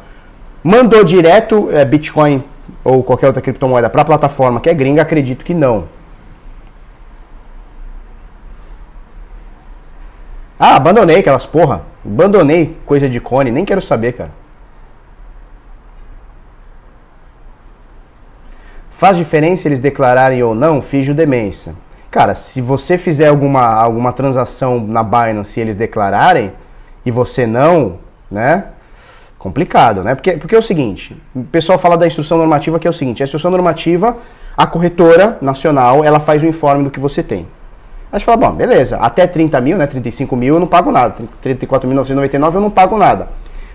Mandou 0.64 1.04
direto 1.04 1.68
é, 1.70 1.84
Bitcoin 1.84 2.42
ou 2.84 3.02
qualquer 3.02 3.26
outra 3.26 3.42
criptomoeda 3.42 3.90
para 3.90 4.02
a 4.02 4.04
plataforma 4.04 4.60
que 4.60 4.70
é 4.70 4.74
gringa, 4.74 5.02
acredito 5.02 5.44
que 5.44 5.52
não. 5.52 5.84
Ah, 10.58 10.76
abandonei 10.76 11.18
aquelas 11.18 11.46
porra. 11.46 11.82
Abandonei 12.04 12.76
coisa 12.86 13.08
de 13.08 13.20
cone, 13.20 13.50
nem 13.50 13.64
quero 13.64 13.82
saber, 13.82 14.12
cara. 14.12 14.30
Faz 18.90 19.16
diferença 19.16 19.66
eles 19.66 19.80
declararem 19.80 20.42
ou 20.42 20.54
não 20.54 20.80
de 20.80 21.14
demência? 21.14 21.74
Cara, 22.10 22.34
se 22.34 22.60
você 22.60 22.98
fizer 22.98 23.28
alguma, 23.28 23.64
alguma 23.64 24.12
transação 24.12 24.80
na 24.80 25.02
Binance 25.02 25.58
e 25.58 25.62
eles 25.62 25.76
declararem, 25.76 26.52
e 27.04 27.10
você 27.10 27.46
não, 27.46 27.98
né? 28.30 28.64
Complicado, 29.38 30.02
né? 30.02 30.14
Porque, 30.14 30.32
porque 30.32 30.54
é 30.54 30.58
o 30.58 30.62
seguinte, 30.62 31.16
o 31.34 31.44
pessoal 31.44 31.78
fala 31.78 31.96
da 31.96 32.06
instrução 32.06 32.36
normativa 32.36 32.78
que 32.78 32.86
é 32.86 32.90
o 32.90 32.92
seguinte, 32.92 33.22
a 33.22 33.24
instrução 33.24 33.50
normativa, 33.50 34.18
a 34.56 34.66
corretora 34.66 35.38
nacional, 35.40 36.04
ela 36.04 36.20
faz 36.20 36.42
o 36.42 36.46
informe 36.46 36.84
do 36.84 36.90
que 36.90 37.00
você 37.00 37.22
tem. 37.22 37.46
Aí 38.12 38.18
você 38.18 38.24
fala, 38.24 38.36
bom, 38.36 38.50
beleza, 38.52 38.96
até 38.96 39.24
30 39.26 39.60
mil, 39.60 39.78
né, 39.78 39.86
35 39.86 40.34
mil 40.34 40.54
eu 40.54 40.60
não 40.60 40.66
pago 40.66 40.90
nada, 40.90 41.14
34.999 41.44 42.54
eu 42.54 42.60
não 42.60 42.70
pago 42.70 42.98
nada. 42.98 43.28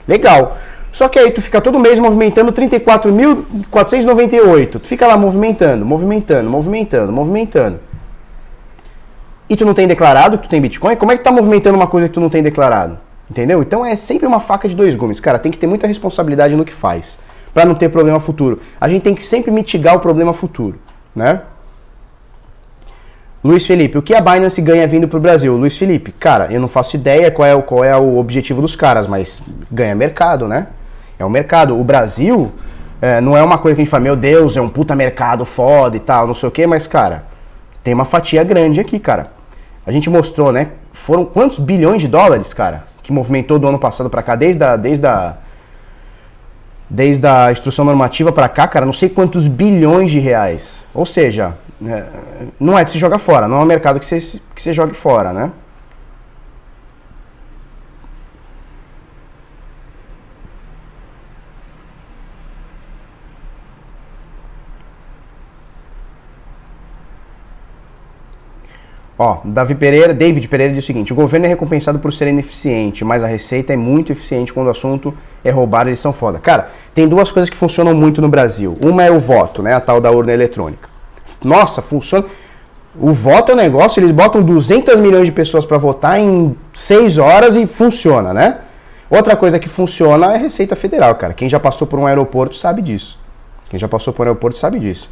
Legal. 0.08 0.58
Só 0.92 1.08
que 1.10 1.18
aí 1.20 1.32
tu 1.32 1.42
fica 1.42 1.60
todo 1.60 1.80
mês 1.80 2.00
movimentando 2.00 2.54
34.498. 2.54 4.80
Tu 4.80 4.88
fica 4.88 5.06
lá 5.06 5.18
movimentando, 5.18 5.86
movimentando, 5.86 6.50
movimentando, 6.50 7.12
movimentando. 7.12 7.80
E 9.50 9.58
tu 9.58 9.66
não 9.66 9.74
tem 9.74 9.88
declarado 9.88 10.38
que 10.38 10.48
tu 10.48 10.50
tem 10.50 10.62
Bitcoin? 10.62 10.96
Como 10.96 11.12
é 11.12 11.18
que 11.18 11.22
tu 11.22 11.26
tá 11.26 11.34
movimentando 11.34 11.76
uma 11.76 11.88
coisa 11.88 12.08
que 12.08 12.14
tu 12.14 12.22
não 12.22 12.30
tem 12.30 12.42
declarado? 12.42 12.98
Entendeu? 13.30 13.62
Então 13.62 13.86
é 13.86 13.96
sempre 13.96 14.26
uma 14.26 14.40
faca 14.40 14.70
de 14.70 14.76
dois 14.76 14.96
gumes. 14.96 15.20
Cara, 15.20 15.38
tem 15.38 15.52
que 15.52 15.60
ter 15.60 15.68
muita 15.68 15.86
responsabilidade 15.86 16.56
no 16.56 16.64
que 16.64 16.74
faz, 16.74 17.20
para 17.54 17.66
não 17.66 17.76
ter 17.76 17.90
problema 17.90 18.20
futuro. 18.20 18.62
A 18.80 18.88
gente 18.88 19.04
tem 19.04 19.14
que 19.14 19.26
sempre 19.26 19.52
mitigar 19.52 19.96
o 19.96 20.00
problema 20.00 20.34
futuro, 20.34 20.80
né? 21.16 21.42
Luiz 23.46 23.64
Felipe, 23.64 23.96
o 23.96 24.02
que 24.02 24.16
a 24.16 24.22
Binance 24.22 24.60
ganha 24.60 24.88
vindo 24.88 25.08
para 25.08 25.18
o 25.18 25.22
Brasil? 25.22 25.56
Luiz 25.56 25.78
Felipe, 25.78 26.12
cara, 26.12 26.52
eu 26.52 26.60
não 26.60 26.68
faço 26.68 26.96
ideia 26.96 27.30
qual 27.30 27.48
é, 27.48 27.54
o, 27.54 27.62
qual 27.62 27.84
é 27.84 27.96
o 27.96 28.18
objetivo 28.18 28.60
dos 28.60 28.76
caras, 28.76 29.06
mas 29.06 29.40
ganha 29.72 29.94
mercado, 29.94 30.48
né? 30.48 30.66
É 31.20 31.24
o 31.24 31.30
mercado. 31.30 31.80
O 31.80 31.84
Brasil 31.84 32.52
é, 33.00 33.22
não 33.22 33.38
é 33.38 33.44
uma 33.44 33.60
coisa 33.60 33.76
que 33.76 33.82
a 33.82 33.86
gente 33.86 33.92
fala, 33.92 34.02
meu 34.02 34.16
Deus, 34.16 34.58
é 34.58 34.62
um 34.62 34.68
puta 34.68 34.96
mercado 34.96 35.46
foda 35.46 35.96
e 35.96 36.00
tal, 36.00 36.26
não 36.26 36.34
sei 36.34 36.50
o 36.50 36.52
quê, 36.52 36.66
mas, 36.66 36.88
cara, 36.88 37.26
tem 37.84 37.94
uma 37.94 38.04
fatia 38.04 38.44
grande 38.44 38.80
aqui, 38.80 38.98
cara. 38.98 39.32
A 39.86 39.92
gente 39.92 40.10
mostrou, 40.10 40.52
né? 40.52 40.70
Foram 40.92 41.24
quantos 41.24 41.60
bilhões 41.60 42.02
de 42.02 42.08
dólares, 42.08 42.52
cara, 42.52 42.86
que 43.04 43.14
movimentou 43.14 43.60
do 43.60 43.68
ano 43.68 43.78
passado 43.78 44.10
para 44.10 44.24
cá, 44.24 44.34
desde 44.34 44.64
a, 44.64 44.76
desde 44.76 45.06
a, 45.06 45.38
desde 46.90 47.26
a 47.28 47.52
instrução 47.52 47.86
normativa 47.86 48.32
para 48.32 48.48
cá, 48.48 48.68
cara, 48.68 48.86
não 48.86 48.94
sei 48.94 49.10
quantos 49.10 49.48
bilhões 49.48 50.12
de 50.12 50.20
reais. 50.20 50.84
Ou 50.94 51.06
seja, 51.06 51.56
é, 51.86 52.04
não 52.60 52.78
é 52.78 52.84
de 52.84 52.92
se 52.92 52.98
jogar 52.98 53.20
fora, 53.20 53.48
não 53.48 53.58
é 53.58 53.60
um 53.62 53.66
mercado 53.66 54.00
que 54.00 54.06
você, 54.06 54.20
que 54.54 54.62
você 54.62 54.74
jogue 54.74 54.94
fora, 54.94 55.34
né? 55.34 55.52
Ó, 69.18 69.38
Davi 69.46 69.76
Pereira, 69.76 70.14
David 70.14 70.48
Pereira 70.48 70.74
diz 70.74 70.84
o 70.84 70.88
seguinte: 70.88 71.14
o 71.14 71.16
governo 71.16 71.46
é 71.46 71.50
recompensado 71.50 72.00
por 72.00 72.12
ser 72.12 72.28
ineficiente, 72.28 73.06
mas 73.06 73.24
a 73.24 73.28
receita 73.28 73.74
é 73.74 73.78
muito 73.78 74.12
eficiente 74.12 74.52
quando 74.52 74.68
o 74.68 74.72
assunto 74.72 75.14
é 75.44 75.50
roubar, 75.52 75.88
eles 75.88 76.00
são 76.00 76.12
foda. 76.12 76.40
Cara, 76.40 76.70
tem 76.94 77.08
duas 77.08 77.32
coisas 77.32 77.50
que 77.50 77.56
funcionam 77.56 77.94
muito 77.94 78.22
no 78.22 78.28
Brasil. 78.28 78.78
Uma 78.82 79.04
é 79.04 79.12
o 79.12 79.20
voto, 79.20 79.62
né? 79.62 79.74
A 79.74 79.80
tal 79.80 80.02
da 80.02 80.12
urna 80.12 80.34
eletrônica 80.34 80.96
nossa, 81.46 81.82
funciona. 81.82 82.26
O 82.98 83.14
voto 83.14 83.52
é 83.52 83.56
um 83.56 83.58
negócio, 83.58 84.00
eles 84.00 84.12
botam 84.12 84.42
200 84.42 85.00
milhões 85.00 85.26
de 85.26 85.32
pessoas 85.32 85.66
para 85.66 85.78
votar 85.78 86.20
em 86.20 86.56
6 86.74 87.18
horas 87.18 87.56
e 87.56 87.68
funciona, 87.68 88.34
né? 88.34 88.58
Outra 89.10 89.36
coisa 89.36 89.60
que 89.60 89.70
funciona 89.70 90.28
é 90.28 90.36
a 90.36 90.38
Receita 90.38 90.76
Federal, 90.76 91.14
cara. 91.16 91.34
Quem 91.34 91.48
já 91.48 91.60
passou 91.60 91.86
por 91.86 92.00
um 92.00 92.08
aeroporto 92.08 92.56
sabe 92.56 92.82
disso. 92.82 93.20
Quem 93.70 93.80
já 93.80 93.88
passou 93.88 94.14
por 94.14 94.26
um 94.26 94.30
aeroporto 94.30 94.58
sabe 94.58 94.80
disso. 94.80 95.10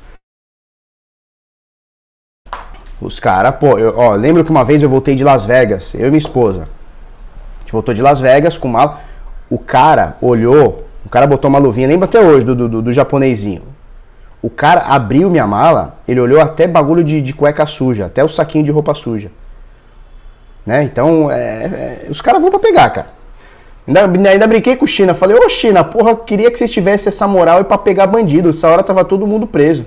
Os 3.04 3.20
caras, 3.20 3.56
pô, 3.56 3.78
eu, 3.78 3.94
ó, 3.98 4.13
lembro 4.13 4.46
que 4.46 4.52
uma 4.52 4.63
vez 4.63 4.82
eu 4.82 4.89
voltei 4.89 5.13
de 5.16 5.24
Las 5.24 5.46
Vegas, 5.46 5.94
eu 5.94 6.08
e 6.08 6.10
minha 6.10 6.18
esposa. 6.18 6.62
A 6.62 7.60
gente 7.60 7.74
voltou 7.74 7.93
de 7.93 8.01
Las 8.01 8.20
Vegas 8.20 8.58
com 8.58 8.70
uma. 8.70 8.99
O 9.49 9.60
cara 9.60 10.16
olhou, 10.22 10.86
o 11.06 11.10
cara 11.10 11.28
botou 11.28 11.49
uma 11.49 11.60
luvinha, 11.60 11.88
lembra 11.88 12.06
até 12.06 12.20
hoje 12.20 12.45
do, 12.45 12.56
do, 12.56 12.82
do 12.82 12.93
japonesinho. 12.93 13.62
O 14.41 14.49
cara 14.49 14.82
abriu 14.82 15.30
minha 15.30 15.45
mala, 15.45 15.97
ele 16.08 16.20
olhou 16.20 16.41
até 16.41 16.66
bagulho 16.66 17.04
de, 17.04 17.22
de 17.22 17.34
cueca 17.34 17.66
suja, 17.66 18.06
até 18.06 18.24
o 18.24 18.30
saquinho 18.30 18.64
de 18.64 18.72
roupa 18.72 18.93
suja. 18.93 19.30
Né? 20.66 20.84
Então, 20.84 21.30
é, 21.30 21.36
é, 21.36 22.08
os 22.10 22.22
caras 22.22 22.41
vão 22.41 22.49
pra 22.49 22.60
pegar, 22.60 22.89
cara. 22.89 23.08
Ainda, 23.86 24.30
ainda 24.30 24.47
brinquei 24.47 24.78
com 24.78 24.86
o 24.86 24.88
China. 24.88 25.14
Falei, 25.14 25.38
ô 25.38 25.49
China, 25.49 25.84
porra, 25.84 26.16
queria 26.16 26.49
que 26.49 26.58
vocês 26.58 26.72
tivessem 26.72 27.10
essa 27.10 27.28
moral 27.28 27.60
e 27.60 27.64
pra 27.66 27.78
pegar 27.78 28.08
bandido. 28.08 28.49
Essa 28.49 28.70
hora 28.70 28.82
tava 28.82 29.04
todo 29.04 29.28
mundo 29.28 29.45
preso. 29.45 29.86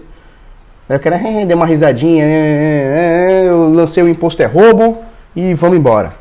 Eu 0.88 1.00
quero 1.00 1.16
render 1.16 1.54
uma 1.54 1.66
risadinha. 1.66 2.24
Eu 3.44 3.72
lancei 3.72 4.02
o 4.02 4.08
imposto 4.08 4.42
é 4.42 4.46
roubo 4.46 5.02
e 5.34 5.52
vamos 5.54 5.78
embora. 5.78 6.12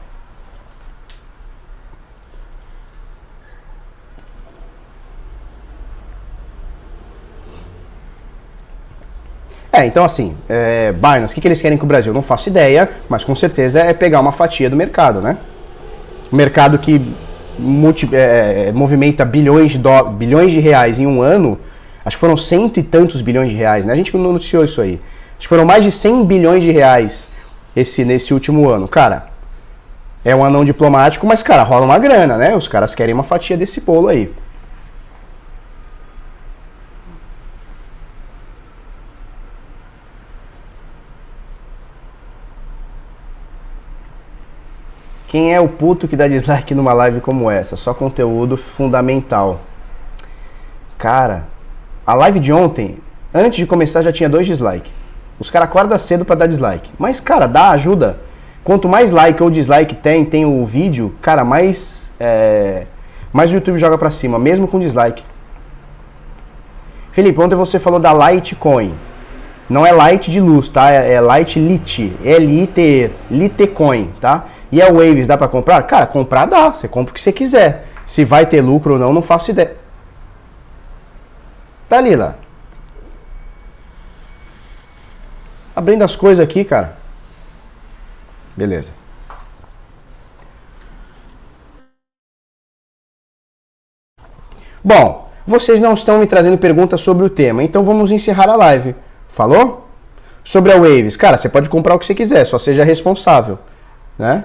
É, 9.72 9.86
então 9.86 10.06
assim, 10.06 10.38
é, 10.48 10.94
Binance, 10.94 11.34
o 11.34 11.36
que, 11.36 11.42
que 11.42 11.48
eles 11.50 11.62
querem 11.62 11.78
com 11.78 11.84
o 11.84 11.88
Brasil? 11.88 12.14
Não 12.14 12.22
faço 12.22 12.48
ideia, 12.48 12.90
mas 13.10 13.26
com 13.26 13.36
certeza 13.36 13.82
é 13.82 13.94
pegar 13.94 14.22
uma 14.22 14.32
fatia 14.32 14.70
do 14.70 14.76
mercado, 14.76 15.20
né? 15.20 15.38
O 16.32 16.36
mercado 16.36 16.80
que 16.80 17.02
multi, 17.60 18.10
é, 18.14 18.72
movimenta 18.74 19.26
bilhões 19.26 19.74
de, 19.74 19.78
do, 19.78 20.04
bilhões 20.12 20.54
de 20.54 20.62
reais 20.62 20.98
em 20.98 21.06
um 21.06 21.22
ano, 21.22 21.60
acho 22.06 22.16
que 22.16 22.22
foram 22.22 22.38
cento 22.38 22.80
e 22.80 22.84
tantos 22.84 23.22
bilhões 23.22 23.50
de 23.50 23.56
reais, 23.56 23.84
né? 23.84 23.92
A 23.92 23.96
gente 23.96 24.16
noticiou 24.16 24.64
isso 24.64 24.80
aí. 24.80 25.02
Acho 25.32 25.42
que 25.42 25.48
foram 25.48 25.66
mais 25.66 25.84
de 25.84 25.92
100 25.92 26.26
bilhões 26.26 26.64
de 26.64 26.72
reais 26.72 27.30
esse, 27.76 28.06
nesse 28.06 28.34
último 28.34 28.70
ano. 28.70 28.88
Cara, 28.88 29.28
é 30.24 30.36
um 30.36 30.46
anão 30.46 30.64
diplomático, 30.64 31.28
mas, 31.28 31.44
cara, 31.44 31.64
rola 31.64 31.86
uma 31.86 32.00
grana, 32.00 32.38
né? 32.38 32.56
Os 32.56 32.68
caras 32.68 32.96
querem 32.96 33.14
uma 33.14 33.24
fatia 33.24 33.58
desse 33.58 33.82
bolo 33.82 34.08
aí. 34.08 34.34
Quem 45.28 45.54
é 45.54 45.60
o 45.60 45.68
puto 45.68 46.08
que 46.08 46.16
dá 46.16 46.30
dislike 46.30 46.74
numa 46.74 46.94
live 46.94 47.20
como 47.20 47.52
essa? 47.52 47.76
Só 47.76 47.94
conteúdo 47.94 48.56
fundamental. 48.56 49.60
Cara, 50.98 51.46
a 52.06 52.14
live 52.14 52.40
de 52.40 52.54
ontem, 52.54 52.98
antes 53.34 53.58
de 53.58 53.66
começar, 53.66 54.02
já 54.02 54.12
tinha 54.12 54.30
dois 54.30 54.46
dislikes. 54.46 54.92
Os 55.40 55.50
caras 55.50 55.68
acordam 55.68 55.98
cedo 56.00 56.24
para 56.24 56.36
dar 56.36 56.48
dislike. 56.48 56.90
Mas, 56.98 57.20
cara, 57.20 57.48
dá 57.48 57.72
ajuda. 57.72 58.18
Quanto 58.64 58.88
mais 58.88 59.12
like 59.12 59.42
ou 59.42 59.50
dislike 59.50 59.96
tem, 59.96 60.24
tem 60.24 60.46
o 60.46 60.66
vídeo, 60.66 61.14
cara, 61.22 61.44
mais, 61.44 62.12
é, 62.20 62.86
mais 63.34 63.52
o 63.52 63.56
YouTube 63.56 63.78
joga 63.78 63.98
pra 63.98 64.10
cima, 64.10 64.40
mesmo 64.40 64.68
com 64.68 64.80
dislike. 64.80 65.24
Felipe, 67.12 67.40
ontem 67.40 67.56
você 67.56 67.80
falou 67.80 68.00
da 68.00 68.14
Litecoin. 68.14 68.94
Não 69.70 69.86
é 69.86 69.92
Light 69.92 70.30
de 70.30 70.40
luz, 70.40 70.70
tá? 70.70 70.92
É, 70.92 71.14
é 71.14 71.22
Light 71.22 71.60
Lit. 71.60 72.14
L-I-T, 72.24 73.10
Litecoin, 73.32 74.12
tá? 74.22 74.46
E 74.72 74.82
a 74.82 74.88
Waves 74.92 75.28
dá 75.28 75.38
para 75.38 75.48
comprar? 75.48 75.82
Cara, 75.84 76.06
comprar 76.06 76.46
dá. 76.46 76.72
Você 76.72 76.88
compra 76.88 77.12
o 77.12 77.14
que 77.14 77.22
você 77.22 77.32
quiser. 77.32 77.88
Se 78.06 78.24
vai 78.24 78.46
ter 78.46 78.62
lucro 78.62 78.94
ou 78.94 79.00
não, 79.00 79.12
não 79.12 79.22
faço 79.22 79.52
ideia. 79.52 79.85
Dalila. 81.90 82.38
Abrindo 85.76 86.04
as 86.04 86.16
coisas 86.16 86.44
aqui, 86.44 86.64
cara. 86.64 86.98
Beleza. 88.56 88.92
Bom, 94.84 95.30
vocês 95.48 95.82
não 95.82 95.94
estão 95.94 96.20
me 96.20 96.28
trazendo 96.28 96.58
perguntas 96.58 97.02
sobre 97.02 97.26
o 97.26 97.30
tema, 97.30 97.64
então 97.64 97.84
vamos 97.84 98.12
encerrar 98.12 98.50
a 98.50 98.56
live. 98.56 98.96
Falou? 99.30 99.88
Sobre 100.44 100.72
a 100.72 100.76
Waves, 100.76 101.18
cara, 101.18 101.38
você 101.38 101.50
pode 101.50 101.70
comprar 101.70 101.96
o 101.96 102.00
que 102.00 102.06
você 102.06 102.14
quiser, 102.14 102.46
só 102.46 102.60
seja 102.60 102.84
responsável, 102.84 103.58
né? 104.18 104.44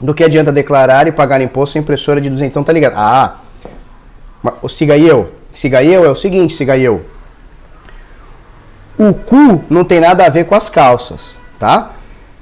Do 0.00 0.14
que 0.14 0.22
adianta 0.22 0.52
declarar 0.52 1.08
e 1.08 1.12
pagar 1.12 1.40
imposto 1.40 1.76
em 1.76 1.80
impressora 1.80 2.20
de 2.20 2.30
200, 2.30 2.50
então 2.50 2.62
tá 2.62 2.72
ligado? 2.72 2.94
Ah, 2.96 3.38
o 4.62 4.68
siga 4.68 4.96
eu, 4.96 5.32
siga 5.52 5.82
eu 5.82 6.04
é 6.04 6.08
o 6.08 6.14
seguinte, 6.14 6.54
siga 6.54 6.78
eu. 6.78 7.04
O 8.96 9.12
cu 9.12 9.64
não 9.68 9.84
tem 9.84 10.00
nada 10.00 10.24
a 10.24 10.28
ver 10.28 10.44
com 10.44 10.54
as 10.54 10.68
calças, 10.68 11.36
tá? 11.58 11.92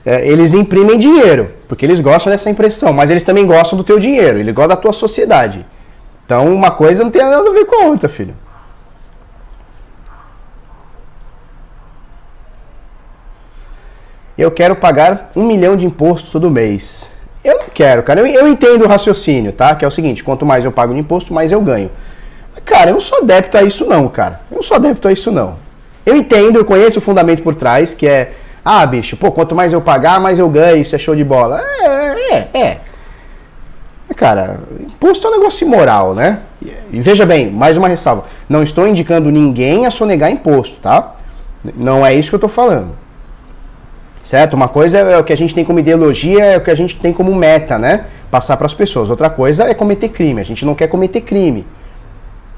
É, 0.05 0.27
eles 0.27 0.55
imprimem 0.55 0.99
dinheiro, 0.99 1.51
porque 1.67 1.85
eles 1.85 2.01
gostam 2.01 2.31
dessa 2.31 2.49
impressão, 2.49 2.93
mas 2.93 3.11
eles 3.11 3.25
também 3.25 3.47
gostam 3.47 3.77
do 3.77 3.85
teu 3.85 3.99
dinheiro, 3.99 4.39
eles 4.39 4.55
gostam 4.55 4.77
da 4.77 4.81
tua 4.81 4.93
sociedade. 4.93 5.67
Então 6.25 6.53
uma 6.53 6.71
coisa 6.71 7.03
não 7.03 7.11
tem 7.11 7.23
nada 7.23 7.49
a 7.49 7.53
ver 7.53 7.65
com 7.65 7.83
a 7.83 7.87
outra, 7.87 8.09
filho. 8.09 8.35
Eu 14.37 14.51
quero 14.51 14.77
pagar 14.77 15.31
um 15.35 15.45
milhão 15.47 15.77
de 15.77 15.87
imposto 15.87 16.31
todo 16.31 16.51
mês. 16.51 17.11
Eu 17.47 17.61
não 17.61 17.69
quero, 17.73 18.03
cara. 18.03 18.19
Eu, 18.19 18.27
eu 18.27 18.49
entendo 18.49 18.85
o 18.85 18.89
raciocínio, 18.89 19.53
tá? 19.53 19.73
Que 19.77 19.85
é 19.85 19.89
o 19.89 19.91
seguinte: 19.91 20.25
quanto 20.25 20.45
mais 20.45 20.65
eu 20.65 20.73
pago 20.73 20.93
de 20.93 20.99
imposto, 20.99 21.33
mais 21.33 21.53
eu 21.53 21.61
ganho. 21.61 21.93
Cara, 22.65 22.91
eu 22.91 22.95
não 22.95 23.01
sou 23.01 23.19
adepto 23.19 23.57
a 23.57 23.63
isso, 23.63 23.87
não, 23.87 24.09
cara. 24.09 24.41
Eu 24.51 24.57
não 24.57 24.63
sou 24.65 24.77
adepto 24.77 25.07
a 25.07 25.13
isso, 25.13 25.31
não. 25.31 25.55
Eu 26.05 26.17
entendo, 26.17 26.59
eu 26.59 26.65
conheço 26.65 26.99
o 26.99 27.03
fundamento 27.03 27.45
por 27.45 27.55
trás, 27.55 27.95
que 27.95 28.09
é, 28.09 28.33
ah, 28.65 28.85
bicho, 28.85 29.17
pô, 29.17 29.31
quanto 29.31 29.55
mais 29.55 29.73
eu 29.73 29.81
pagar, 29.81 30.19
mais 30.19 30.41
eu 30.41 30.49
ganho, 30.49 30.83
isso 30.83 30.97
é 30.97 30.99
show 30.99 31.15
de 31.15 31.23
bola. 31.23 31.63
É, 31.81 32.35
é, 32.35 32.49
é. 32.53 32.81
Cara, 34.17 34.59
imposto 34.81 35.25
é 35.29 35.31
um 35.31 35.39
negócio 35.39 35.65
imoral, 35.65 36.15
né? 36.15 36.41
E 36.91 37.01
veja 37.01 37.25
bem, 37.25 37.49
mais 37.49 37.77
uma 37.77 37.87
ressalva. 37.87 38.25
Não 38.49 38.65
estou 38.65 38.89
indicando 38.89 39.31
ninguém 39.31 39.87
a 39.87 39.91
sonegar 39.93 40.33
imposto, 40.33 40.79
tá? 40.81 41.15
Não 41.77 42.05
é 42.05 42.13
isso 42.13 42.31
que 42.31 42.35
eu 42.35 42.39
estou 42.39 42.51
falando. 42.51 43.06
Certo? 44.27 44.55
Uma 44.55 44.66
coisa 44.66 44.99
é 44.99 45.16
o 45.16 45.22
que 45.22 45.33
a 45.33 45.37
gente 45.37 45.55
tem 45.55 45.64
como 45.64 45.79
ideologia, 45.79 46.45
é 46.45 46.57
o 46.57 46.61
que 46.61 46.70
a 46.72 46.74
gente 46.74 46.99
tem 46.99 47.12
como 47.12 47.33
meta, 47.33 47.79
né? 47.79 48.07
Passar 48.29 48.57
para 48.57 48.66
as 48.66 48.74
pessoas. 48.74 49.09
Outra 49.09 49.31
coisa 49.31 49.70
é 49.70 49.72
cometer 49.72 50.09
crime. 50.09 50.41
A 50.41 50.45
gente 50.45 50.64
não 50.64 50.74
quer 50.74 50.89
cometer 50.89 51.20
crime, 51.20 51.64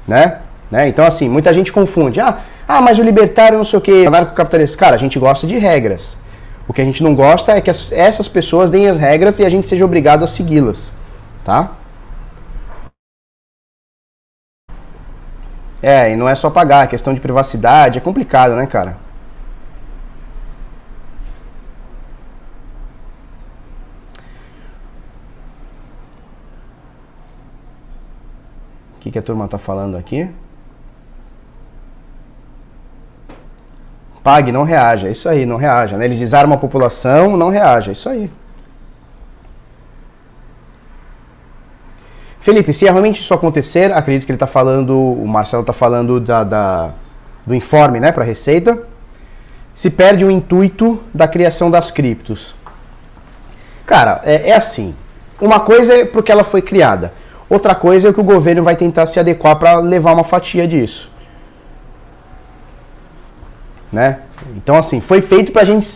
né? 0.06 0.38
né? 0.70 0.88
Então, 0.88 1.04
assim, 1.04 1.28
muita 1.28 1.52
gente 1.52 1.70
confunde. 1.70 2.20
Ah, 2.20 2.38
ah, 2.66 2.80
mas 2.80 2.98
o 2.98 3.02
libertário 3.02 3.58
não 3.58 3.66
sei 3.66 3.78
o 3.78 3.82
que, 3.82 4.06
anarcocapitalista. 4.06 4.78
Cara, 4.78 4.96
a 4.96 4.98
gente 4.98 5.18
gosta 5.18 5.46
de 5.46 5.58
regras. 5.58 6.16
O 6.66 6.72
que 6.72 6.80
a 6.80 6.84
gente 6.84 7.02
não 7.02 7.14
gosta 7.14 7.52
é 7.52 7.60
que 7.60 7.68
essas 7.68 8.28
pessoas 8.28 8.70
deem 8.70 8.88
as 8.88 8.96
regras 8.96 9.38
e 9.38 9.44
a 9.44 9.50
gente 9.50 9.68
seja 9.68 9.84
obrigado 9.84 10.24
a 10.24 10.26
segui-las, 10.26 10.90
tá? 11.44 11.72
É, 15.82 16.12
e 16.12 16.16
não 16.16 16.26
é 16.26 16.34
só 16.34 16.48
pagar, 16.48 16.84
é 16.84 16.86
questão 16.86 17.12
de 17.12 17.20
privacidade, 17.20 17.98
é 17.98 18.00
complicado, 18.00 18.56
né, 18.56 18.66
cara? 18.66 19.07
O 28.98 29.00
que, 29.00 29.12
que 29.12 29.18
a 29.18 29.22
turma 29.22 29.46
tá 29.46 29.58
falando 29.58 29.96
aqui? 29.96 30.28
Pague, 34.24 34.50
não 34.50 34.64
reaja. 34.64 35.06
É 35.06 35.12
isso 35.12 35.28
aí, 35.28 35.46
não 35.46 35.56
reaja. 35.56 35.96
Né? 35.96 36.06
Eles 36.06 36.18
desarmam 36.18 36.56
a 36.56 36.60
população, 36.60 37.36
não 37.36 37.48
reaja. 37.48 37.90
É 37.90 37.92
isso 37.92 38.08
aí. 38.08 38.28
Felipe, 42.40 42.72
se 42.72 42.86
realmente 42.86 43.20
isso 43.20 43.32
acontecer, 43.32 43.92
acredito 43.92 44.26
que 44.26 44.32
ele 44.32 44.36
está 44.36 44.48
falando, 44.48 44.98
o 44.98 45.28
Marcelo 45.28 45.60
está 45.60 45.72
falando 45.72 46.18
da, 46.18 46.42
da, 46.42 46.90
do 47.46 47.54
informe 47.54 48.00
né, 48.00 48.10
para 48.10 48.24
a 48.24 48.26
Receita, 48.26 48.82
se 49.76 49.90
perde 49.90 50.24
o 50.24 50.30
intuito 50.30 51.00
da 51.14 51.28
criação 51.28 51.70
das 51.70 51.92
criptos. 51.92 52.52
Cara, 53.86 54.20
é, 54.24 54.50
é 54.50 54.56
assim. 54.56 54.92
Uma 55.40 55.60
coisa 55.60 55.94
é 55.94 56.04
porque 56.04 56.32
ela 56.32 56.42
foi 56.42 56.60
criada. 56.60 57.12
Outra 57.48 57.74
coisa 57.74 58.08
é 58.08 58.12
que 58.12 58.20
o 58.20 58.24
governo 58.24 58.62
vai 58.62 58.76
tentar 58.76 59.06
se 59.06 59.18
adequar 59.18 59.56
para 59.56 59.78
levar 59.78 60.12
uma 60.12 60.24
fatia 60.24 60.66
disso 60.66 61.10
né? 63.92 64.18
Então, 64.56 64.76
assim, 64.76 65.00
foi 65.00 65.20
feito 65.20 65.52
para 65.52 65.62
a 65.62 65.64
gente 65.64 65.88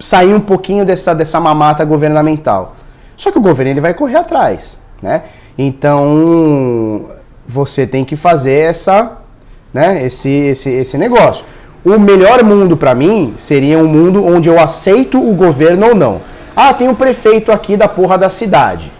sair 0.00 0.34
um 0.34 0.40
pouquinho 0.40 0.84
dessa, 0.84 1.14
dessa 1.14 1.38
mamata 1.38 1.84
governamental. 1.84 2.76
Só 3.16 3.30
que 3.30 3.38
o 3.38 3.42
governo 3.42 3.70
ele 3.70 3.80
vai 3.80 3.94
correr 3.94 4.16
atrás, 4.16 4.78
né? 5.00 5.22
Então, 5.56 7.06
você 7.46 7.86
tem 7.86 8.04
que 8.04 8.16
fazer 8.16 8.58
essa, 8.58 9.18
né, 9.72 10.04
esse, 10.04 10.28
esse, 10.28 10.70
esse 10.70 10.98
negócio. 10.98 11.44
O 11.84 11.98
melhor 11.98 12.42
mundo 12.42 12.76
para 12.76 12.94
mim 12.94 13.34
seria 13.38 13.78
um 13.78 13.86
mundo 13.86 14.24
onde 14.24 14.48
eu 14.48 14.58
aceito 14.58 15.18
o 15.18 15.34
governo 15.34 15.88
ou 15.88 15.94
não. 15.94 16.20
Ah, 16.56 16.72
tem 16.72 16.88
um 16.88 16.94
prefeito 16.94 17.52
aqui 17.52 17.76
da 17.76 17.86
porra 17.86 18.16
da 18.16 18.30
cidade. 18.30 18.90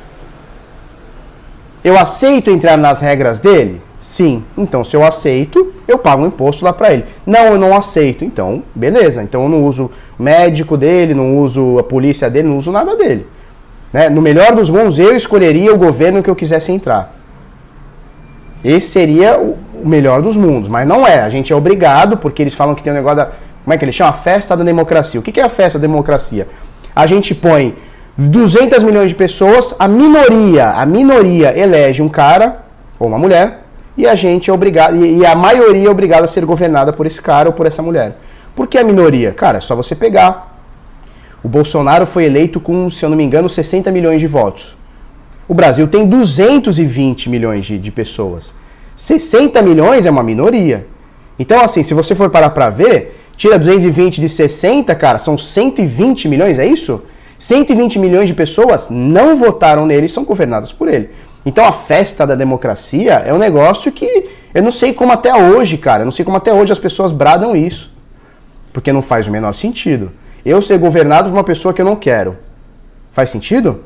Eu 1.85 1.99
aceito 1.99 2.51
entrar 2.51 2.78
nas 2.78 3.03
regras 3.03 3.39
dele? 3.39 3.80
Sim. 4.01 4.43
Então, 4.57 4.82
se 4.85 4.97
eu 4.97 5.05
aceito, 5.05 5.72
eu 5.87 5.99
pago 5.99 6.22
um 6.22 6.26
imposto 6.26 6.64
lá 6.64 6.72
para 6.72 6.93
ele. 6.93 7.05
Não, 7.26 7.47
eu 7.47 7.59
não 7.59 7.76
aceito. 7.76 8.24
Então, 8.24 8.62
beleza. 8.74 9.22
Então, 9.22 9.43
eu 9.43 9.49
não 9.49 9.64
uso 9.64 9.91
médico 10.18 10.76
dele, 10.76 11.14
não 11.14 11.39
uso 11.39 11.78
a 11.78 11.82
polícia 11.82 12.30
dele, 12.30 12.49
não 12.49 12.59
uso 12.59 12.72
nada 12.72 12.97
dele. 12.97 13.26
Né? 13.93 14.09
No 14.09 14.20
melhor 14.20 14.55
dos 14.55 14.68
mundos, 14.68 14.99
eu 14.99 15.16
escolheria 15.16 15.74
o 15.74 15.78
governo 15.78 16.22
que 16.22 16.28
eu 16.28 16.35
quisesse 16.35 16.72
entrar. 16.72 17.14
Esse 18.64 18.89
seria 18.89 19.39
o 19.39 19.59
melhor 19.85 20.22
dos 20.22 20.37
mundos, 20.37 20.68
mas 20.68 20.89
não 20.89 21.07
é. 21.07 21.20
A 21.20 21.28
gente 21.28 21.53
é 21.53 21.57
obrigado, 21.57 22.16
porque 22.16 22.43
eles 22.43 22.55
falam 22.55 22.74
que 22.74 22.82
tem 22.82 22.93
um 22.93 22.97
negócio 22.97 23.18
da. 23.18 23.26
Como 23.26 23.72
é 23.72 23.78
que 23.78 23.85
eles 23.85 23.95
chamam? 23.95 24.12
A 24.12 24.16
festa 24.16 24.57
da 24.57 24.64
democracia. 24.64 25.20
O 25.20 25.22
que 25.22 25.39
é 25.39 25.45
a 25.45 25.49
festa 25.49 25.78
da 25.78 25.87
democracia? 25.87 26.49
A 26.97 27.07
gente 27.07 27.35
põe 27.35 27.74
200 28.17 28.83
milhões 28.83 29.09
de 29.09 29.15
pessoas, 29.15 29.75
a 29.79 29.89
minoria, 29.89 30.71
a 30.71 30.87
minoria 30.87 31.57
elege 31.59 32.01
um 32.01 32.09
cara 32.09 32.65
ou 32.99 33.09
uma 33.09 33.19
mulher 33.19 33.65
e 33.97 34.07
a 34.07 34.15
gente 34.15 34.51
é 34.51 34.53
obrigado, 34.53 35.05
e 35.05 35.25
a 35.25 35.35
maioria 35.35 35.89
é 35.89 35.91
obrigada 35.91 36.25
a 36.25 36.29
ser 36.29 36.45
governada 36.45 36.93
por 36.93 37.07
esse 37.07 37.21
cara 37.21 37.49
ou 37.49 37.53
por 37.53 37.67
essa 37.67 37.83
mulher. 37.83 38.19
Por 38.55 38.67
que 38.69 38.79
a 38.79 38.85
minoria? 38.85 39.33
Cara, 39.33 39.59
é 39.59 39.61
só 39.61 39.75
você 39.75 39.95
pegar. 39.95 40.53
O 41.43 41.49
Bolsonaro 41.49 42.07
foi 42.07 42.25
eleito 42.25 42.61
com, 42.61 42.91
se 42.91 43.05
eu 43.05 43.11
não 43.11 43.17
me 43.17 43.25
engano, 43.25 43.49
60 43.49 43.91
milhões 43.91 44.21
de 44.21 44.27
votos. 44.27 44.77
O 45.47 45.55
Brasil 45.55 45.87
tem 45.89 46.07
220 46.07 47.29
milhões 47.29 47.67
de, 47.67 47.79
de 47.79 47.91
pessoas. 47.91 48.55
60 48.97 49.61
milhões 49.61 50.07
é 50.07 50.11
uma 50.11 50.23
minoria. 50.23 50.87
Então, 51.39 51.61
assim, 51.61 51.83
se 51.83 51.93
você 51.93 52.15
for 52.15 52.31
parar 52.31 52.51
para 52.51 52.71
ver, 52.71 53.21
tira 53.37 53.59
220 53.59 54.21
de 54.21 54.29
60, 54.29 54.95
cara, 54.95 55.19
são 55.19 55.37
120 55.37 56.29
milhões, 56.29 56.59
é 56.59 56.67
isso? 56.67 57.03
120 57.39 57.99
milhões 57.99 58.28
de 58.28 58.35
pessoas 58.35 58.89
não 58.91 59.37
votaram 59.37 59.87
nele 59.87 60.07
e 60.07 60.09
são 60.09 60.24
governadas 60.24 60.72
por 60.72 60.89
ele. 60.89 61.11
Então 61.45 61.64
a 61.64 61.72
festa 61.72 62.26
da 62.26 62.35
democracia 62.35 63.14
é 63.26 63.32
um 63.32 63.39
negócio 63.39 63.93
que 63.93 64.30
eu 64.55 64.62
não 64.62 64.72
sei 64.72 64.93
como 64.93 65.12
até 65.12 65.35
hoje, 65.35 65.76
cara, 65.76 66.03
eu 66.03 66.05
não 66.05 66.12
sei 66.12 66.24
como 66.24 66.37
até 66.37 66.53
hoje 66.53 66.72
as 66.72 66.78
pessoas 66.78 67.12
bradam 67.12 67.57
isso. 67.57 67.93
Porque 68.72 68.93
não 68.93 69.03
faz 69.03 69.26
o 69.26 69.30
menor 69.30 69.55
sentido. 69.55 70.11
Eu 70.45 70.61
ser 70.62 70.78
governado 70.78 71.28
por 71.28 71.37
uma 71.37 71.45
pessoa 71.45 71.72
que 71.72 71.80
eu 71.80 71.87
não 71.87 71.97
quero. 71.97 72.37
Faz 73.12 73.30
sentido? 73.30 73.85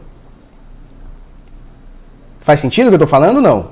Faz 2.40 2.61
sentido 2.61 2.86
o 2.86 2.88
que 2.90 2.94
eu 2.94 3.01
tô 3.01 3.07
falando? 3.07 3.40
Não. 3.40 3.68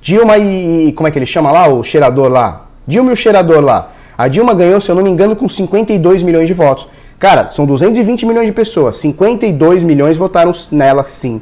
Dilma 0.00 0.38
e. 0.38 0.92
Como 0.92 1.06
é 1.06 1.10
que 1.10 1.18
ele 1.18 1.26
chama 1.26 1.52
lá? 1.52 1.68
O 1.68 1.84
cheirador 1.84 2.30
lá. 2.30 2.66
Dilma 2.86 3.10
e 3.10 3.12
o 3.12 3.16
cheirador 3.16 3.60
lá. 3.60 3.92
A 4.16 4.28
Dilma 4.28 4.54
ganhou, 4.54 4.80
se 4.80 4.90
eu 4.90 4.94
não 4.94 5.02
me 5.02 5.10
engano, 5.10 5.36
com 5.36 5.48
52 5.48 6.22
milhões 6.22 6.46
de 6.46 6.54
votos. 6.54 6.88
Cara, 7.22 7.50
são 7.52 7.64
220 7.64 8.26
milhões 8.26 8.46
de 8.46 8.52
pessoas. 8.52 8.96
52 8.96 9.84
milhões 9.84 10.16
votaram 10.16 10.52
nela 10.72 11.06
sim. 11.08 11.40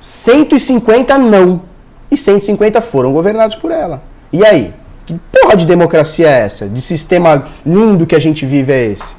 150 0.00 1.16
não. 1.16 1.62
E 2.10 2.16
150 2.16 2.80
foram 2.80 3.12
governados 3.12 3.54
por 3.54 3.70
ela. 3.70 4.02
E 4.32 4.44
aí? 4.44 4.74
Que 5.06 5.16
porra 5.30 5.56
de 5.56 5.64
democracia 5.64 6.28
é 6.28 6.40
essa? 6.40 6.68
De 6.68 6.82
sistema 6.82 7.46
lindo 7.64 8.04
que 8.04 8.16
a 8.16 8.18
gente 8.18 8.44
vive 8.44 8.72
é 8.72 8.86
esse? 8.86 9.14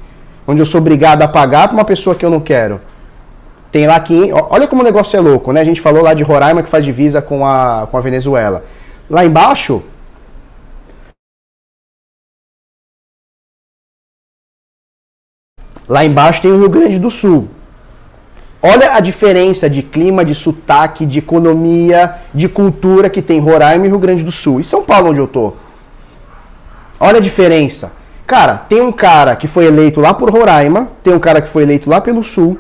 Onde 0.46 0.60
eu 0.60 0.66
sou 0.66 0.82
obrigado 0.82 1.22
a 1.22 1.28
pagar 1.30 1.70
para 1.70 1.78
uma 1.78 1.86
pessoa 1.86 2.18
que 2.18 2.26
eu 2.26 2.30
não 2.30 2.42
quero. 2.42 2.82
Tem 3.72 3.88
lá 3.88 3.98
que. 4.02 4.34
Olha 4.34 4.68
como 4.68 4.82
o 4.82 4.86
negócio 4.86 5.16
é 5.16 5.22
louco, 5.22 5.54
né? 5.54 5.62
A 5.62 5.66
gente 5.66 5.80
falou 5.80 6.04
lá 6.04 6.14
de 6.14 6.22
Roraima 6.22 6.64
que 6.64 6.70
faz 6.70 6.84
divisa 6.84 7.22
com 7.22 7.48
a, 7.48 7.88
com 7.90 7.98
a 7.98 8.02
Venezuela. 8.02 8.66
Lá 9.10 9.24
embaixo, 9.24 9.84
Lá 15.88 16.04
embaixo 16.04 16.42
tem 16.42 16.52
o 16.52 16.60
Rio 16.60 16.70
Grande 16.70 17.00
do 17.00 17.12
Sul. 17.12 17.48
Olha 18.62 18.96
a 18.96 19.00
diferença 19.00 19.70
de 19.70 19.84
clima, 19.84 20.26
de 20.26 20.34
sotaque, 20.34 21.06
de 21.06 21.20
economia, 21.20 22.16
de 22.34 22.50
cultura 22.50 23.10
que 23.10 23.22
tem 23.22 23.40
Roraima 23.40 23.86
e 23.86 23.90
Rio 23.90 24.00
Grande 24.00 24.24
do 24.24 24.32
Sul. 24.32 24.60
E 24.60 24.64
São 24.64 24.82
Paulo, 24.82 25.12
onde 25.12 25.20
eu 25.20 25.28
tô. 25.28 25.54
Olha 27.00 27.18
a 27.18 27.22
diferença. 27.22 27.94
Cara, 28.26 28.56
tem 28.58 28.82
um 28.82 28.92
cara 28.92 29.36
que 29.36 29.48
foi 29.48 29.66
eleito 29.66 30.02
lá 30.02 30.14
por 30.14 30.32
Roraima, 30.32 30.88
tem 31.04 31.14
um 31.14 31.20
cara 31.20 31.42
que 31.42 31.50
foi 31.50 31.62
eleito 31.62 31.88
lá 31.88 32.02
pelo 32.02 32.24
Sul 32.24 32.58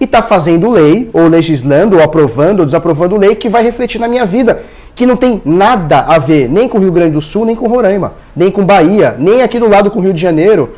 e 0.00 0.06
tá 0.06 0.22
fazendo 0.22 0.70
lei, 0.70 1.10
ou 1.12 1.26
legislando, 1.26 1.96
ou 1.96 2.02
aprovando, 2.04 2.60
ou 2.60 2.66
desaprovando 2.66 3.16
lei 3.16 3.34
que 3.34 3.48
vai 3.48 3.64
refletir 3.64 4.00
na 4.00 4.06
minha 4.06 4.24
vida, 4.24 4.62
que 4.94 5.04
não 5.04 5.16
tem 5.16 5.42
nada 5.44 6.00
a 6.00 6.18
ver 6.18 6.48
nem 6.48 6.68
com 6.68 6.78
o 6.78 6.80
Rio 6.80 6.92
Grande 6.92 7.14
do 7.14 7.20
Sul, 7.20 7.44
nem 7.44 7.56
com 7.56 7.66
Roraima, 7.66 8.12
nem 8.36 8.48
com 8.48 8.64
Bahia, 8.64 9.16
nem 9.18 9.42
aqui 9.42 9.58
do 9.58 9.68
lado 9.68 9.90
com 9.90 9.98
o 9.98 10.02
Rio 10.02 10.14
de 10.14 10.20
Janeiro, 10.20 10.76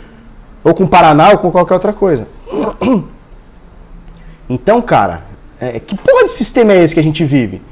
ou 0.63 0.75
com 0.75 0.87
Paraná, 0.87 1.31
ou 1.31 1.39
com 1.39 1.51
qualquer 1.51 1.75
outra 1.75 1.93
coisa. 1.93 2.27
Então, 4.53 4.83
cara, 4.83 5.23
é, 5.61 5.79
que 5.79 5.97
porra 5.97 6.25
de 6.25 6.33
sistema 6.33 6.73
é 6.73 6.83
esse 6.83 6.93
que 6.93 6.99
a 6.99 7.05
gente 7.05 7.25
vive? 7.25 7.63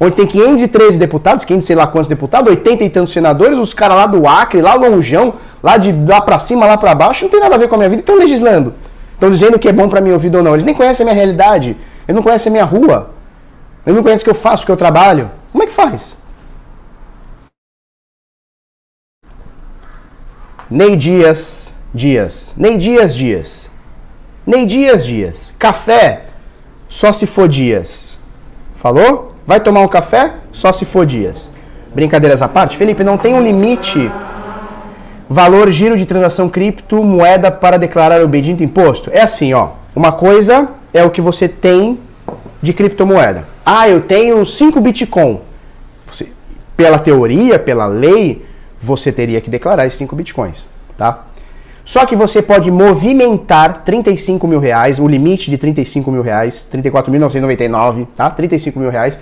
Onde 0.00 0.16
tem 0.16 0.26
513 0.26 0.98
deputados, 0.98 1.44
500 1.44 1.64
sei 1.64 1.76
lá 1.76 1.86
quantos 1.86 2.08
deputados, 2.08 2.50
80 2.50 2.82
e 2.82 2.90
tantos 2.90 3.12
senadores, 3.12 3.56
os 3.56 3.72
caras 3.72 3.96
lá 3.96 4.06
do 4.06 4.26
Acre, 4.26 4.60
lá 4.60 4.74
longeão, 4.74 5.34
lá 5.62 5.76
de 5.76 5.92
lá 5.92 6.20
pra 6.20 6.40
cima, 6.40 6.66
lá 6.66 6.76
pra 6.76 6.94
baixo, 6.94 7.24
não 7.24 7.30
tem 7.30 7.38
nada 7.38 7.54
a 7.54 7.58
ver 7.58 7.68
com 7.68 7.76
a 7.76 7.78
minha 7.78 7.88
vida, 7.88 8.00
estão 8.00 8.16
legislando. 8.16 8.74
Estão 9.12 9.30
dizendo 9.30 9.58
que 9.58 9.68
é 9.68 9.72
bom 9.72 9.88
pra 9.88 10.00
minha 10.00 10.14
ouvir 10.14 10.34
ou 10.34 10.42
não. 10.42 10.54
Eles 10.54 10.64
nem 10.64 10.74
conhecem 10.74 11.04
a 11.04 11.06
minha 11.06 11.14
realidade, 11.14 11.76
eles 12.08 12.16
não 12.16 12.22
conhecem 12.22 12.50
a 12.50 12.52
minha 12.52 12.64
rua, 12.64 13.10
eles 13.86 13.96
não 13.96 14.02
conhecem 14.02 14.22
o 14.22 14.24
que 14.24 14.30
eu 14.30 14.34
faço, 14.34 14.64
o 14.64 14.66
que 14.66 14.72
eu 14.72 14.76
trabalho. 14.76 15.30
Como 15.52 15.62
é 15.62 15.66
que 15.66 15.72
faz? 15.72 16.16
Ney 20.68 20.96
Dias, 20.96 21.73
Dias. 21.94 22.52
Ney 22.56 22.76
Dias, 22.76 23.14
Dias. 23.14 23.70
Ney 24.44 24.66
Dias, 24.66 25.06
Dias. 25.06 25.54
Café, 25.58 26.22
só 26.88 27.12
se 27.12 27.24
for 27.24 27.48
Dias. 27.48 28.18
Falou? 28.76 29.36
Vai 29.46 29.60
tomar 29.60 29.80
um 29.80 29.88
café? 29.88 30.34
Só 30.52 30.72
se 30.72 30.84
for 30.84 31.06
Dias. 31.06 31.48
Brincadeiras 31.94 32.42
à 32.42 32.48
parte, 32.48 32.76
Felipe, 32.76 33.04
não 33.04 33.16
tem 33.16 33.34
um 33.34 33.42
limite 33.42 34.10
valor 35.28 35.70
giro 35.70 35.96
de 35.96 36.04
transação 36.04 36.48
cripto 36.48 37.02
moeda 37.02 37.50
para 37.50 37.78
declarar 37.78 38.22
o 38.22 38.28
bendito 38.28 38.64
imposto? 38.64 39.10
É 39.12 39.20
assim, 39.22 39.54
ó. 39.54 39.70
Uma 39.94 40.10
coisa 40.10 40.68
é 40.92 41.04
o 41.04 41.10
que 41.10 41.20
você 41.20 41.48
tem 41.48 42.00
de 42.60 42.72
criptomoeda. 42.72 43.46
Ah, 43.64 43.88
eu 43.88 44.00
tenho 44.00 44.44
5 44.44 44.80
Bitcoin. 44.80 45.40
Você, 46.06 46.28
pela 46.76 46.98
teoria, 46.98 47.58
pela 47.58 47.86
lei, 47.86 48.44
você 48.82 49.12
teria 49.12 49.40
que 49.40 49.48
declarar 49.48 49.86
esses 49.86 49.98
5 49.98 50.16
Bitcoins, 50.16 50.68
tá? 50.98 51.24
Só 51.84 52.06
que 52.06 52.16
você 52.16 52.40
pode 52.40 52.70
movimentar 52.70 53.82
35 53.84 54.48
mil 54.48 54.58
reais, 54.58 54.98
o 54.98 55.06
limite 55.06 55.50
de 55.50 55.58
35 55.58 56.10
mil 56.10 56.22
reais, 56.22 56.66
34.999, 56.72 58.06
tá? 58.16 58.30
35 58.30 58.78
mil 58.78 58.90
reais, 58.90 59.18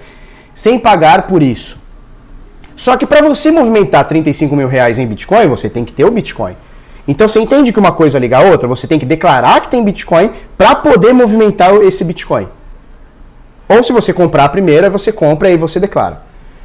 sem 0.55 0.79
pagar 0.79 1.27
por 1.27 1.43
isso. 1.43 1.79
Só 2.77 2.97
que 2.97 3.05
para 3.05 3.27
você 3.27 3.51
movimentar 3.51 4.07
35 4.07 4.55
mil 4.55 4.69
reais 4.69 4.99
em 4.99 5.07
Bitcoin, 5.07 5.49
você 5.49 5.69
tem 5.69 5.85
que 5.85 5.93
ter 5.93 6.05
o 6.05 6.11
Bitcoin. 6.11 6.55
Então 7.07 7.29
você 7.29 7.41
entende 7.41 7.73
que 7.73 7.81
uma 7.81 7.93
coisa 7.93 8.19
liga 8.19 8.39
a 8.39 8.43
outra? 8.43 8.69
Você 8.69 8.87
tem 8.87 8.99
que 8.99 9.05
declarar 9.05 9.61
que 9.61 9.69
tem 9.69 9.85
Bitcoin 9.85 10.31
para 10.57 10.77
poder 10.77 11.13
movimentar 11.13 11.75
esse 11.83 12.05
Bitcoin. 12.05 12.47
Ou 13.69 13.83
se 13.83 13.93
você 13.93 14.13
comprar 14.13 14.45
a 14.45 14.49
primeira, 14.49 14.89
você 14.89 15.11
compra 15.11 15.51
e 15.51 15.57
você 15.57 15.81
declara. 15.81 16.23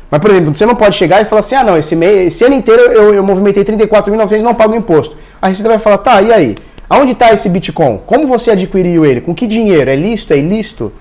Mas, 0.10 0.22
por 0.22 0.32
exemplo, 0.32 0.56
você 0.56 0.66
não 0.66 0.76
pode 0.76 0.96
chegar 0.96 1.22
e 1.22 1.26
falar 1.26 1.40
assim, 1.40 1.56
ah 1.56 1.64
não, 1.64 1.78
esse, 1.78 1.96
mês, 1.96 2.34
esse 2.34 2.44
ano 2.44 2.56
inteiro 2.56 2.82
eu, 2.82 3.14
eu 3.14 3.24
movimentei 3.24 3.64
34.900 3.66 4.40
e 4.40 4.42
não 4.42 4.56
pago 4.56 4.76
imposto. 4.76 5.18
A 5.42 5.48
Receita 5.48 5.70
vai 5.70 5.80
falar, 5.80 6.00
tá, 6.00 6.22
e 6.22 6.34
aí? 6.34 6.56
Aonde 6.90 7.12
está 7.12 7.34
esse 7.34 7.50
Bitcoin? 7.50 8.00
Como 8.06 8.28
você 8.28 8.52
adquiriu 8.52 9.06
ele? 9.06 9.22
Com 9.22 9.36
que 9.36 9.46
dinheiro? 9.46 9.90
É 9.90 9.96
lícito? 9.96 10.34
É 10.34 10.38
ilícito? 10.38 10.92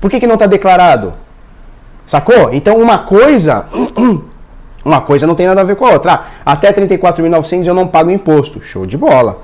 Por 0.00 0.10
que, 0.10 0.20
que 0.20 0.26
não 0.26 0.34
está 0.34 0.46
declarado? 0.46 1.14
Sacou? 2.06 2.52
Então 2.52 2.76
uma 2.76 2.98
coisa, 2.98 3.66
uma 4.84 5.00
coisa 5.00 5.26
não 5.26 5.34
tem 5.34 5.46
nada 5.46 5.62
a 5.62 5.64
ver 5.64 5.76
com 5.76 5.86
a 5.86 5.92
outra. 5.92 6.12
Ah, 6.12 6.52
até 6.52 6.72
34.900 6.72 7.66
eu 7.66 7.74
não 7.74 7.86
pago 7.86 8.10
imposto. 8.10 8.60
Show 8.60 8.84
de 8.84 8.96
bola. 8.96 9.42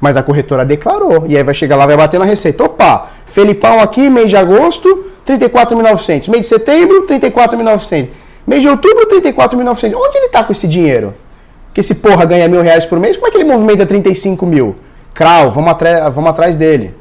Mas 0.00 0.16
a 0.16 0.22
corretora 0.22 0.64
declarou. 0.64 1.24
E 1.26 1.36
aí 1.36 1.42
vai 1.42 1.54
chegar 1.54 1.76
lá, 1.76 1.86
vai 1.86 1.96
bater 1.96 2.18
na 2.18 2.24
receita. 2.24 2.64
Opa, 2.64 3.08
Felipão 3.26 3.80
aqui, 3.80 4.08
mês 4.08 4.30
de 4.30 4.36
agosto, 4.36 5.10
34.900. 5.26 6.28
Mês 6.28 6.42
de 6.42 6.48
setembro, 6.48 7.06
34.900. 7.06 8.08
Mês 8.46 8.62
de 8.62 8.68
outubro, 8.68 9.06
34.900. 9.08 9.94
Onde 9.94 10.18
ele 10.18 10.26
está 10.26 10.44
com 10.44 10.52
esse 10.52 10.66
dinheiro? 10.68 11.14
Que 11.76 11.80
esse 11.80 11.94
porra 11.96 12.24
ganha 12.24 12.48
mil 12.48 12.62
reais 12.62 12.86
por 12.86 12.98
mês, 12.98 13.18
como 13.18 13.28
é 13.28 13.30
que 13.30 13.36
ele 13.36 13.44
movimenta 13.44 13.84
35 13.84 14.46
mil? 14.46 14.76
Crau, 15.12 15.50
vamos, 15.50 15.74
vamos 16.14 16.30
atrás 16.30 16.56
dele. 16.56 16.94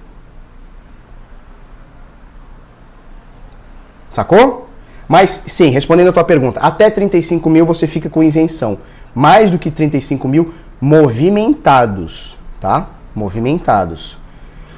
Sacou? 4.09 4.67
Mas, 5.07 5.43
sim, 5.47 5.69
respondendo 5.69 6.09
a 6.09 6.11
tua 6.11 6.26
pergunta, 6.26 6.59
até 6.59 6.89
35 6.89 7.49
mil 7.49 7.65
você 7.65 7.88
fica 7.88 8.09
com 8.09 8.21
isenção. 8.21 8.78
Mais 9.13 9.49
do 9.49 9.57
que 9.57 9.71
35 9.71 10.28
mil 10.28 10.53
movimentados, 10.82 12.36
tá? 12.59 12.89
Movimentados. 13.15 14.17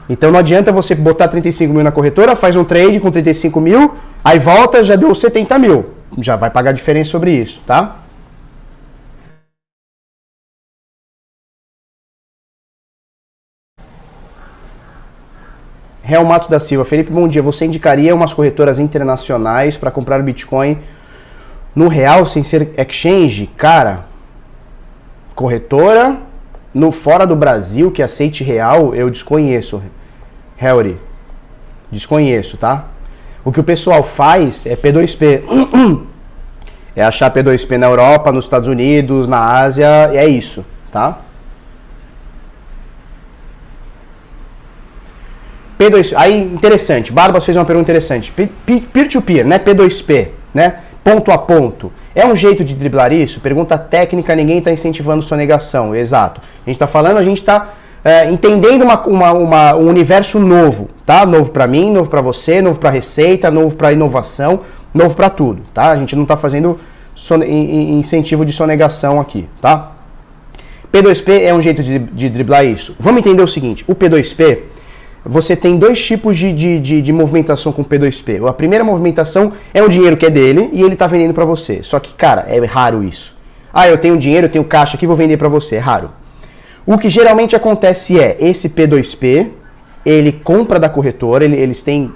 Então 0.08 0.32
não 0.32 0.38
adianta 0.38 0.72
você 0.72 0.94
botar 0.94 1.28
35 1.28 1.74
mil 1.74 1.84
na 1.84 1.92
corretora, 1.92 2.36
faz 2.36 2.56
um 2.56 2.64
trade 2.64 3.00
com 3.00 3.10
35 3.10 3.60
mil, 3.60 3.96
aí 4.24 4.38
volta, 4.38 4.84
já 4.84 4.96
deu 4.96 5.16
70 5.16 5.58
mil 5.58 5.98
já 6.20 6.36
vai 6.36 6.50
pagar 6.50 6.72
diferença 6.72 7.10
sobre 7.12 7.32
isso, 7.32 7.60
tá? 7.66 7.98
Real 16.08 16.24
Mato 16.24 16.50
da 16.50 16.58
Silva, 16.58 16.86
Felipe, 16.86 17.12
bom 17.12 17.28
dia. 17.28 17.42
Você 17.42 17.66
indicaria 17.66 18.16
umas 18.16 18.34
corretoras 18.34 18.80
internacionais 18.80 19.76
para 19.76 19.92
comprar 19.92 20.24
Bitcoin 20.24 20.78
no 21.76 21.90
real 21.90 22.26
sem 22.26 22.46
ser 22.46 22.70
exchange? 22.78 23.48
Cara, 23.58 24.06
corretora 25.36 26.16
no 26.74 26.94
fora 26.94 27.28
do 27.28 27.36
Brasil 27.36 27.92
que 27.92 28.02
aceite 28.02 28.42
real, 28.42 28.96
eu 28.96 29.10
desconheço. 29.10 29.84
Harry, 30.56 30.98
desconheço, 31.92 32.56
tá? 32.56 32.86
O 33.44 33.52
que 33.52 33.60
o 33.60 33.64
pessoal 33.64 34.02
faz 34.02 34.66
é 34.66 34.78
P2P. 34.78 36.08
é 36.96 37.04
achar 37.04 37.30
P2P 37.34 37.76
na 37.76 37.88
Europa, 37.88 38.32
nos 38.32 38.46
Estados 38.46 38.70
Unidos, 38.70 39.28
na 39.28 39.60
Ásia, 39.60 40.10
é 40.14 40.26
isso, 40.26 40.64
tá? 40.90 41.20
P2, 45.80 46.14
aí 46.16 46.42
interessante, 46.42 47.12
Barbas 47.12 47.46
fez 47.46 47.56
uma 47.56 47.66
pergunta 47.66 47.92
interessante. 47.92 48.32
Peer-to-peer, 48.32 49.46
né? 49.46 49.60
P2P, 49.60 50.30
né? 50.54 50.78
Ponto 51.04 51.32
a 51.32 51.38
ponto. 51.38 51.92
É 52.16 52.26
um 52.26 52.36
jeito 52.36 52.66
de 52.66 52.74
driblar 52.74 53.14
isso? 53.14 53.40
Pergunta 53.40 53.78
técnica, 53.78 54.36
ninguém 54.36 54.58
está 54.58 54.72
incentivando 54.72 55.22
sua 55.22 55.38
negação. 55.38 55.96
Exato. 55.96 56.42
A 56.42 56.70
gente 56.70 56.76
está 56.76 56.88
falando, 56.88 57.18
a 57.18 57.24
gente 57.24 57.38
está 57.38 57.74
é, 58.04 58.30
entendendo 58.30 58.84
uma, 58.84 59.00
uma, 59.06 59.32
uma, 59.34 59.76
um 59.76 59.88
universo 59.88 60.40
novo, 60.40 60.90
tá? 61.06 61.26
Novo 61.26 61.52
para 61.52 61.68
mim, 61.68 61.92
novo 61.92 62.10
para 62.10 62.22
você, 62.22 62.62
novo 62.62 62.80
para 62.80 62.90
receita, 62.90 63.52
novo 63.52 63.76
para 63.76 63.94
inovação, 63.94 64.62
novo 64.94 65.16
para 65.16 65.30
tudo, 65.30 65.62
tá? 65.74 65.92
A 65.92 65.98
gente 65.98 66.16
não 66.16 66.24
está 66.24 66.36
fazendo 66.36 66.80
incentivo 67.48 68.46
de 68.46 68.54
sonegação 68.54 69.20
aqui, 69.20 69.48
tá? 69.62 69.92
P2P 70.92 71.44
é 71.44 71.54
um 71.54 71.62
jeito 71.62 71.84
de, 71.84 72.00
de 72.00 72.30
driblar 72.30 72.66
isso. 72.66 72.96
Vamos 73.00 73.20
entender 73.20 73.44
o 73.44 73.48
seguinte: 73.48 73.84
o 73.88 73.94
P2P, 73.94 74.60
você 75.28 75.56
tem 75.56 75.78
dois 75.78 76.04
tipos 76.04 76.38
de, 76.38 76.54
de, 76.54 76.80
de, 76.80 77.02
de 77.02 77.14
movimentação 77.14 77.72
com 77.72 77.82
o 77.82 77.86
P2P. 77.86 78.48
A 78.48 78.54
primeira 78.54 78.84
movimentação 78.84 79.54
é 79.74 79.82
o 79.82 79.90
dinheiro 79.90 80.16
que 80.16 80.26
é 80.26 80.30
dele 80.30 80.70
e 80.72 80.82
ele 80.82 80.94
está 80.94 81.08
vendendo 81.08 81.34
para 81.34 81.46
você. 81.46 81.82
Só 81.84 82.00
que, 82.00 82.14
cara, 82.14 82.46
é 82.48 82.64
raro 82.66 83.04
isso. 83.04 83.36
Ah, 83.74 83.88
eu 83.88 83.98
tenho 83.98 84.18
dinheiro, 84.18 84.48
eu 84.48 84.52
tenho 84.52 84.64
caixa 84.64 84.96
aqui, 84.96 85.06
vou 85.06 85.16
vender 85.16 85.38
para 85.38 85.50
você. 85.50 85.76
É 85.76 85.80
raro. 85.80 86.12
O 86.86 86.98
que 86.98 87.10
geralmente 87.10 87.56
acontece 87.56 88.20
é 88.20 88.38
esse 88.40 88.70
P2P, 88.70 89.48
ele 90.06 90.32
compra 90.32 90.80
da 90.80 90.88
corretora, 90.88 91.44
ele, 91.44 91.58
eles 91.58 91.84
têm 91.84 92.12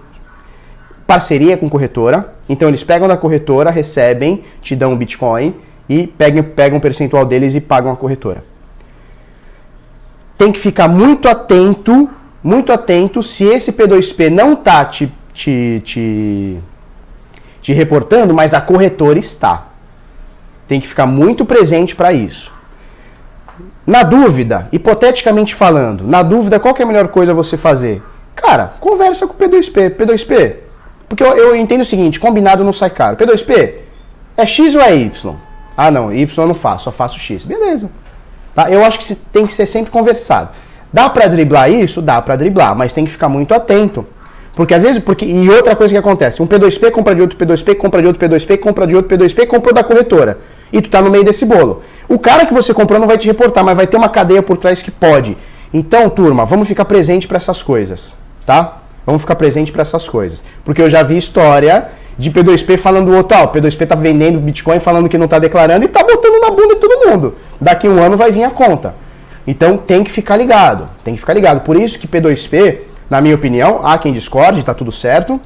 parceria 1.05 1.57
com 1.57 1.69
corretora. 1.69 2.33
Então 2.47 2.67
eles 2.67 2.83
pegam 2.83 3.07
da 3.07 3.17
corretora, 3.17 3.69
recebem, 3.69 4.43
te 4.61 4.75
dão 4.75 4.93
um 4.93 4.97
Bitcoin 4.97 5.53
e 5.89 6.07
pegam, 6.07 6.43
pegam 6.43 6.77
um 6.77 6.81
percentual 6.81 7.25
deles 7.25 7.53
e 7.53 7.59
pagam 7.59 7.91
a 7.91 7.95
corretora 7.95 8.51
tem 10.41 10.51
que 10.51 10.57
ficar 10.57 10.87
muito 10.87 11.29
atento, 11.29 12.09
muito 12.43 12.71
atento 12.71 13.21
se 13.21 13.43
esse 13.43 13.71
P2P 13.71 14.29
não 14.29 14.53
está 14.53 14.83
te, 14.85 15.11
te, 15.33 15.81
te, 15.85 16.57
te 17.61 17.73
reportando, 17.73 18.33
mas 18.33 18.53
a 18.53 18.61
corretora 18.61 19.19
está. 19.19 19.67
Tem 20.67 20.79
que 20.79 20.87
ficar 20.87 21.05
muito 21.05 21.45
presente 21.45 21.95
para 21.95 22.13
isso. 22.13 22.51
Na 23.85 24.03
dúvida, 24.03 24.69
hipoteticamente 24.71 25.53
falando, 25.53 26.07
na 26.07 26.23
dúvida, 26.23 26.59
qual 26.59 26.75
é 26.77 26.83
a 26.83 26.85
melhor 26.85 27.07
coisa 27.09 27.33
você 27.33 27.57
fazer? 27.57 28.01
Cara, 28.35 28.73
conversa 28.79 29.27
com 29.27 29.33
o 29.33 29.37
P2P. 29.37 29.95
P2P, 29.95 30.55
porque 31.09 31.23
eu, 31.23 31.35
eu 31.35 31.55
entendo 31.55 31.81
o 31.81 31.85
seguinte, 31.85 32.19
combinado 32.19 32.63
não 32.63 32.73
sai 32.73 32.89
caro. 32.89 33.17
P2P, 33.17 33.73
é 34.37 34.45
X 34.45 34.75
ou 34.75 34.81
é 34.81 34.95
Y? 34.95 35.35
Ah 35.75 35.91
não, 35.91 36.13
Y 36.13 36.43
eu 36.43 36.47
não 36.47 36.55
faço, 36.55 36.85
só 36.85 36.91
faço 36.91 37.19
X. 37.19 37.45
Beleza. 37.45 37.91
Tá? 38.53 38.69
Eu 38.69 38.83
acho 38.83 38.99
que 38.99 39.15
tem 39.15 39.45
que 39.45 39.53
ser 39.53 39.65
sempre 39.65 39.91
conversado. 39.91 40.49
Dá 40.93 41.09
para 41.09 41.27
driblar 41.27 41.71
isso? 41.71 42.01
Dá 42.01 42.21
para 42.21 42.35
driblar, 42.35 42.75
mas 42.75 42.91
tem 42.91 43.05
que 43.05 43.11
ficar 43.11 43.29
muito 43.29 43.53
atento. 43.53 44.05
Porque 44.55 44.73
às 44.73 44.83
vezes, 44.83 45.01
porque 45.01 45.25
e 45.25 45.49
outra 45.49 45.75
coisa 45.75 45.93
que 45.93 45.97
acontece, 45.97 46.41
um 46.41 46.47
P2P 46.47 46.91
compra 46.91 47.15
de 47.15 47.21
outro 47.21 47.37
P2P, 47.37 47.75
compra 47.75 48.01
de 48.01 48.07
outro 48.07 48.27
P2P, 48.27 48.57
compra 48.57 48.85
de 48.85 48.95
outro 48.95 49.17
P2P, 49.17 49.47
comprou 49.47 49.73
da 49.73 49.83
corretora. 49.83 50.39
E 50.73 50.81
tu 50.81 50.89
tá 50.89 51.01
no 51.01 51.09
meio 51.09 51.23
desse 51.23 51.45
bolo. 51.45 51.83
O 52.07 52.19
cara 52.19 52.45
que 52.45 52.53
você 52.53 52.73
comprou 52.73 52.99
não 52.99 53.07
vai 53.07 53.17
te 53.17 53.27
reportar, 53.27 53.63
mas 53.63 53.75
vai 53.75 53.87
ter 53.87 53.97
uma 53.97 54.09
cadeia 54.09 54.41
por 54.41 54.57
trás 54.57 54.81
que 54.81 54.91
pode. 54.91 55.37
Então, 55.73 56.09
turma, 56.09 56.45
vamos 56.45 56.67
ficar 56.67 56.85
presente 56.85 57.27
para 57.27 57.37
essas 57.37 57.63
coisas, 57.63 58.15
tá? 58.45 58.79
Vamos 59.05 59.21
ficar 59.21 59.35
presente 59.35 59.71
para 59.71 59.81
essas 59.81 60.07
coisas. 60.07 60.43
Porque 60.65 60.81
eu 60.81 60.89
já 60.89 61.01
vi 61.01 61.17
história 61.17 61.89
de 62.17 62.29
P2P 62.29 62.77
falando 62.77 63.15
outro, 63.15 63.37
ó, 63.37 63.47
P2P 63.47 63.87
tá 63.87 63.95
vendendo 63.95 64.39
Bitcoin 64.39 64.79
falando 64.79 65.07
que 65.07 65.17
não 65.17 65.27
tá 65.27 65.39
declarando 65.39 65.85
e 65.85 65.87
tá 65.87 66.03
botando 66.03 66.41
na 66.41 66.51
bunda 66.51 66.75
de 66.75 66.81
todo 66.81 67.09
mundo. 67.09 67.35
Daqui 67.59 67.87
um 67.87 68.01
ano 68.03 68.17
vai 68.17 68.31
vir 68.31 68.43
a 68.43 68.49
conta. 68.49 68.95
Então 69.45 69.77
tem 69.77 70.03
que 70.03 70.11
ficar 70.11 70.37
ligado, 70.37 70.89
tem 71.03 71.15
que 71.15 71.19
ficar 71.19 71.33
ligado. 71.33 71.61
Por 71.61 71.75
isso 71.75 71.97
que 71.97 72.07
P2P, 72.07 72.79
na 73.09 73.21
minha 73.21 73.35
opinião, 73.35 73.81
há 73.83 73.97
quem 73.97 74.13
discorde, 74.13 74.63
tá 74.63 74.73
tudo 74.73 74.91
certo. 74.91 75.39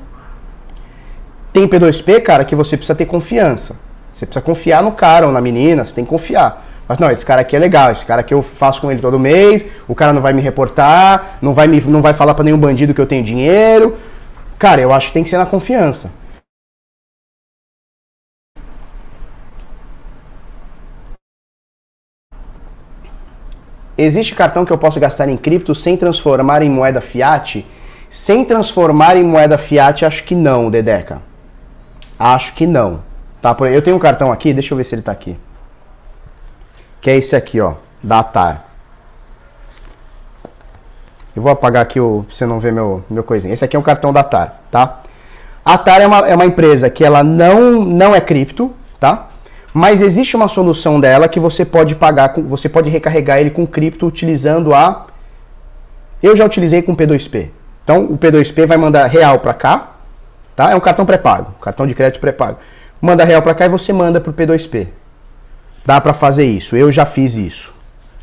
Tem 1.53 1.67
P2P, 1.67 2.21
cara, 2.21 2.43
que 2.43 2.55
você 2.55 2.75
precisa 2.75 2.95
ter 2.95 3.05
confiança. 3.05 3.75
Você 4.13 4.25
precisa 4.25 4.43
confiar 4.43 4.83
no 4.83 4.91
cara 4.91 5.25
ou 5.25 5.31
na 5.31 5.41
menina, 5.41 5.83
você 5.83 5.93
tem 5.93 6.03
que 6.03 6.09
confiar. 6.09 6.65
Mas 6.87 6.99
não, 6.99 7.09
esse 7.09 7.25
cara 7.25 7.41
aqui 7.41 7.55
é 7.55 7.59
legal, 7.59 7.91
esse 7.91 8.05
cara 8.05 8.21
aqui 8.21 8.33
eu 8.33 8.43
faço 8.43 8.79
com 8.79 8.91
ele 8.91 9.01
todo 9.01 9.17
mês, 9.17 9.65
o 9.87 9.95
cara 9.95 10.13
não 10.13 10.21
vai 10.21 10.33
me 10.33 10.41
reportar, 10.41 11.37
não 11.41 11.53
vai, 11.53 11.67
me, 11.67 11.81
não 11.81 12.01
vai 12.01 12.13
falar 12.13 12.35
para 12.35 12.43
nenhum 12.43 12.57
bandido 12.57 12.93
que 12.93 13.01
eu 13.01 13.07
tenho 13.07 13.23
dinheiro. 13.23 13.97
Cara, 14.59 14.81
eu 14.81 14.93
acho 14.93 15.07
que 15.07 15.13
tem 15.13 15.23
que 15.23 15.29
ser 15.29 15.37
na 15.37 15.45
confiança. 15.45 16.11
Existe 23.97 24.35
cartão 24.35 24.65
que 24.65 24.73
eu 24.73 24.77
posso 24.77 24.99
gastar 24.99 25.29
em 25.29 25.37
cripto 25.37 25.73
sem 25.73 25.95
transformar 25.95 26.61
em 26.61 26.69
moeda 26.69 26.99
fiat? 26.99 27.65
Sem 28.09 28.43
transformar 28.43 29.15
em 29.15 29.23
moeda 29.23 29.57
fiat, 29.57 30.05
acho 30.05 30.23
que 30.23 30.35
não, 30.35 30.69
Dedeca. 30.69 31.21
Acho 32.19 32.53
que 32.53 32.67
não. 32.67 33.01
Tá, 33.41 33.55
eu 33.71 33.81
tenho 33.81 33.95
um 33.95 33.99
cartão 33.99 34.31
aqui, 34.31 34.53
deixa 34.53 34.73
eu 34.73 34.77
ver 34.77 34.83
se 34.83 34.95
ele 34.95 35.01
tá 35.01 35.11
aqui. 35.11 35.37
Que 36.99 37.11
é 37.11 37.17
esse 37.17 37.35
aqui, 37.35 37.61
ó, 37.61 37.75
da 38.01 38.19
Atar. 38.19 38.65
Eu 41.35 41.41
vou 41.41 41.51
apagar 41.51 41.83
aqui 41.83 41.99
o, 41.99 42.23
pra 42.25 42.35
você 42.35 42.45
não 42.45 42.59
ver 42.59 42.71
meu, 42.71 43.03
meu 43.09 43.23
coisinha. 43.23 43.53
Esse 43.53 43.65
aqui 43.65 43.75
é 43.75 43.79
um 43.79 43.83
cartão 43.83 44.11
da 44.11 44.21
Atar, 44.21 44.61
tá? 44.71 45.01
A 45.63 45.73
Atar 45.73 46.01
é 46.01 46.07
uma, 46.07 46.19
é 46.27 46.35
uma 46.35 46.45
empresa 46.45 46.89
que 46.89 47.03
ela 47.03 47.23
não, 47.23 47.83
não 47.83 48.15
é 48.15 48.21
cripto, 48.21 48.73
tá? 48.99 49.27
Mas 49.77 50.01
existe 50.01 50.37
uma 50.37 50.47
solução 50.47 51.01
dela 51.01 51.27
que 51.27 51.37
você 51.37 51.65
pode 51.65 51.95
pagar, 51.95 52.33
você 52.37 52.69
pode 52.69 52.89
recarregar 52.89 53.39
ele 53.39 53.49
com 53.49 53.67
cripto 53.67 54.07
utilizando 54.07 54.73
a. 54.73 55.07
Eu 56.23 56.33
já 56.33 56.45
utilizei 56.45 56.81
com 56.81 56.95
P2P. 56.95 57.49
Então 57.83 58.05
o 58.05 58.17
P2P 58.17 58.67
vai 58.67 58.77
mandar 58.77 59.05
real 59.07 59.37
para 59.39 59.53
cá, 59.53 59.89
tá? 60.55 60.71
É 60.71 60.75
um 60.77 60.79
cartão 60.79 61.05
pré-pago, 61.05 61.55
cartão 61.59 61.85
de 61.85 61.93
crédito 61.93 62.21
pré-pago. 62.21 62.57
Manda 63.01 63.25
real 63.25 63.41
para 63.41 63.53
cá 63.53 63.65
e 63.65 63.69
você 63.69 63.91
manda 63.91 64.21
pro 64.21 64.31
P2P. 64.31 64.87
Dá 65.85 65.99
para 65.99 66.13
fazer 66.13 66.45
isso. 66.45 66.77
Eu 66.77 66.89
já 66.89 67.05
fiz 67.05 67.35
isso 67.35 67.73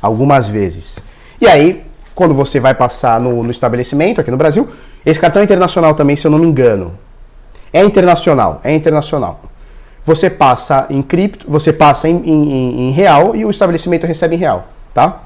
algumas 0.00 0.48
vezes. 0.48 1.00
E 1.38 1.46
aí, 1.46 1.84
quando 2.14 2.32
você 2.32 2.60
vai 2.60 2.72
passar 2.72 3.20
no, 3.20 3.42
no 3.42 3.50
estabelecimento 3.50 4.22
aqui 4.22 4.30
no 4.30 4.38
Brasil, 4.38 4.70
esse 5.04 5.20
cartão 5.20 5.42
é 5.42 5.44
internacional 5.44 5.94
também, 5.94 6.16
se 6.16 6.26
eu 6.26 6.30
não 6.30 6.38
me 6.38 6.46
engano. 6.46 6.94
É 7.70 7.84
internacional, 7.84 8.58
é 8.64 8.74
internacional 8.74 9.51
você 10.04 10.28
passa 10.28 10.86
em 10.90 11.00
cripto, 11.00 11.46
você 11.48 11.72
passa 11.72 12.08
em, 12.08 12.16
em, 12.16 12.88
em, 12.88 12.90
real 12.90 13.36
e 13.36 13.44
o 13.44 13.50
estabelecimento 13.50 14.06
recebe 14.06 14.34
em 14.34 14.38
real, 14.38 14.66
tá? 14.92 15.20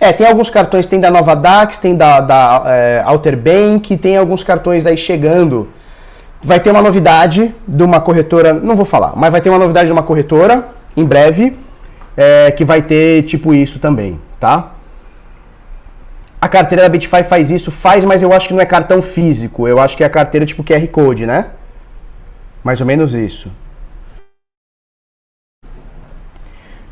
É, 0.00 0.12
tem 0.12 0.26
alguns 0.26 0.50
cartões, 0.50 0.86
tem 0.86 0.98
da 0.98 1.10
Nova 1.10 1.34
Dax, 1.36 1.78
tem 1.78 1.94
da, 1.94 2.20
da 2.20 2.62
é, 2.66 3.02
Alter 3.04 3.36
Bank, 3.36 3.96
tem 3.96 4.16
alguns 4.16 4.42
cartões 4.42 4.86
aí 4.86 4.96
chegando. 4.96 5.68
Vai 6.42 6.60
ter 6.60 6.70
uma 6.70 6.82
novidade 6.82 7.54
de 7.66 7.82
uma 7.82 8.00
corretora, 8.00 8.52
não 8.52 8.76
vou 8.76 8.84
falar, 8.84 9.12
mas 9.16 9.30
vai 9.30 9.40
ter 9.40 9.50
uma 9.50 9.58
novidade 9.58 9.86
de 9.86 9.92
uma 9.92 10.02
corretora 10.02 10.68
em 10.96 11.04
breve 11.04 11.56
é, 12.16 12.50
que 12.50 12.64
vai 12.64 12.82
ter 12.82 13.22
tipo 13.22 13.54
isso 13.54 13.78
também, 13.78 14.20
tá? 14.38 14.72
A 16.40 16.48
carteira 16.48 16.82
da 16.82 16.88
Bitfy 16.90 17.22
faz 17.22 17.50
isso, 17.50 17.70
faz, 17.70 18.04
mas 18.04 18.22
eu 18.22 18.32
acho 18.32 18.48
que 18.48 18.54
não 18.54 18.60
é 18.60 18.66
cartão 18.66 19.00
físico, 19.00 19.66
eu 19.66 19.80
acho 19.80 19.96
que 19.96 20.02
é 20.02 20.06
a 20.06 20.10
carteira 20.10 20.44
tipo 20.44 20.62
QR 20.62 20.86
Code, 20.88 21.24
né? 21.24 21.46
Mais 22.64 22.80
ou 22.80 22.86
menos 22.86 23.12
isso. 23.14 23.50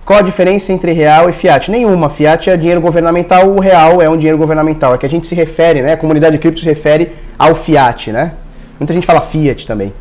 Qual 0.04 0.18
a 0.18 0.22
diferença 0.22 0.72
entre 0.72 0.92
real 0.92 1.30
e 1.30 1.32
fiat? 1.32 1.70
Nenhuma. 1.70 2.10
Fiat 2.10 2.50
é 2.50 2.56
dinheiro 2.56 2.80
governamental, 2.80 3.48
o 3.48 3.60
real 3.60 4.02
é 4.02 4.08
um 4.08 4.16
dinheiro 4.16 4.36
governamental. 4.36 4.94
É 4.94 4.98
que 4.98 5.06
a 5.06 5.08
gente 5.08 5.26
se 5.26 5.34
refere, 5.34 5.80
né? 5.80 5.92
A 5.92 5.96
comunidade 5.96 6.36
de 6.36 6.42
cripto 6.42 6.60
se 6.60 6.66
refere 6.66 7.12
ao 7.38 7.54
fiat, 7.54 8.12
né? 8.12 8.34
Muita 8.78 8.92
gente 8.92 9.06
fala 9.06 9.22
fiat 9.22 9.66
também. 9.66 9.94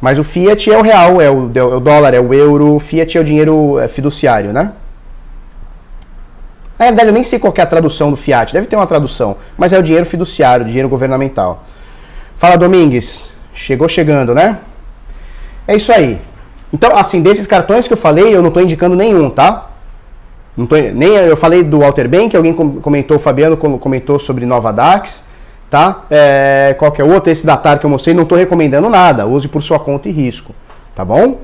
Mas 0.00 0.18
o 0.18 0.22
fiat 0.22 0.70
é 0.70 0.78
o 0.78 0.82
real, 0.82 1.20
é 1.20 1.28
o, 1.28 1.50
é 1.52 1.62
o 1.62 1.80
dólar, 1.80 2.14
é 2.14 2.20
o 2.20 2.32
euro. 2.32 2.76
O 2.76 2.78
fiat 2.78 3.18
é 3.18 3.20
o 3.20 3.24
dinheiro 3.24 3.78
é, 3.80 3.88
fiduciário, 3.88 4.52
né? 4.52 4.70
Na 6.78 6.86
verdade, 6.86 7.08
eu 7.08 7.12
nem 7.12 7.24
sei 7.24 7.40
qual 7.40 7.52
é 7.56 7.60
a 7.62 7.66
tradução 7.66 8.10
do 8.10 8.16
fiat. 8.16 8.52
Deve 8.52 8.68
ter 8.68 8.76
uma 8.76 8.86
tradução. 8.86 9.38
Mas 9.56 9.72
é 9.72 9.78
o 9.78 9.82
dinheiro 9.82 10.06
fiduciário, 10.06 10.64
dinheiro 10.64 10.88
governamental. 10.88 11.64
Fala, 12.36 12.56
Domingues. 12.56 13.28
Chegou 13.52 13.88
chegando, 13.88 14.32
né? 14.32 14.58
É 15.68 15.76
isso 15.76 15.92
aí. 15.92 16.18
Então, 16.72 16.96
assim, 16.96 17.20
desses 17.20 17.46
cartões 17.46 17.86
que 17.86 17.92
eu 17.92 17.98
falei, 17.98 18.34
eu 18.34 18.40
não 18.40 18.48
estou 18.48 18.62
indicando 18.62 18.96
nenhum, 18.96 19.28
tá? 19.28 19.70
Não 20.56 20.66
tô, 20.66 20.76
nem 20.76 21.10
eu 21.10 21.36
falei 21.36 21.62
do 21.62 21.80
Walter 21.80 22.08
Bank, 22.08 22.34
alguém 22.34 22.54
comentou, 22.54 23.18
o 23.18 23.20
Fabiano 23.20 23.56
comentou 23.56 24.18
sobre 24.18 24.44
Nova 24.46 24.72
Dax, 24.72 25.24
tá? 25.70 26.04
É, 26.10 26.74
qualquer 26.78 27.04
outro, 27.04 27.30
esse 27.30 27.46
da 27.46 27.56
TAR 27.56 27.78
que 27.78 27.86
eu 27.86 27.90
mostrei, 27.90 28.14
não 28.14 28.22
estou 28.22 28.36
recomendando 28.36 28.88
nada. 28.88 29.26
Use 29.26 29.46
por 29.46 29.62
sua 29.62 29.78
conta 29.78 30.08
e 30.08 30.12
risco, 30.12 30.54
tá 30.94 31.04
bom? 31.04 31.38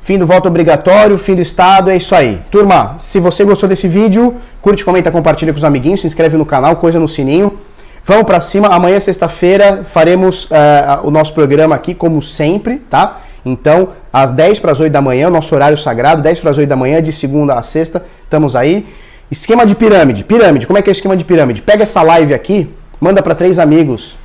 Fim 0.00 0.18
do 0.18 0.26
voto 0.26 0.48
obrigatório, 0.48 1.18
fim 1.18 1.34
do 1.34 1.42
Estado, 1.42 1.90
é 1.90 1.96
isso 1.96 2.14
aí. 2.14 2.40
Turma, 2.50 2.94
se 2.98 3.20
você 3.20 3.44
gostou 3.44 3.68
desse 3.68 3.88
vídeo, 3.88 4.36
curte, 4.62 4.84
comenta, 4.84 5.10
compartilha 5.10 5.52
com 5.52 5.58
os 5.58 5.64
amiguinhos, 5.64 6.00
se 6.00 6.06
inscreve 6.06 6.36
no 6.36 6.46
canal, 6.46 6.76
coisa 6.76 6.98
no 6.98 7.08
sininho. 7.08 7.58
Vamos 8.06 8.22
para 8.22 8.40
cima. 8.40 8.68
Amanhã, 8.68 9.00
sexta-feira, 9.00 9.84
faremos 9.92 10.44
uh, 10.44 11.04
o 11.04 11.10
nosso 11.10 11.34
programa 11.34 11.74
aqui, 11.74 11.92
como 11.92 12.22
sempre, 12.22 12.76
tá? 12.88 13.18
Então, 13.44 13.88
às 14.12 14.30
10 14.30 14.60
para 14.60 14.70
as 14.70 14.78
8 14.78 14.92
da 14.92 15.02
manhã, 15.02 15.28
nosso 15.28 15.52
horário 15.52 15.76
sagrado, 15.76 16.22
10 16.22 16.38
para 16.38 16.52
as 16.52 16.58
8 16.58 16.68
da 16.68 16.76
manhã, 16.76 17.02
de 17.02 17.12
segunda 17.12 17.54
a 17.54 17.62
sexta, 17.64 18.06
estamos 18.22 18.54
aí. 18.54 18.86
Esquema 19.28 19.66
de 19.66 19.74
pirâmide. 19.74 20.22
Pirâmide, 20.22 20.68
como 20.68 20.78
é 20.78 20.82
que 20.82 20.88
é 20.88 20.92
o 20.92 20.94
esquema 20.94 21.16
de 21.16 21.24
pirâmide? 21.24 21.62
Pega 21.62 21.82
essa 21.82 22.00
live 22.00 22.32
aqui, 22.32 22.72
manda 23.00 23.20
para 23.24 23.34
três 23.34 23.58
amigos 23.58 24.16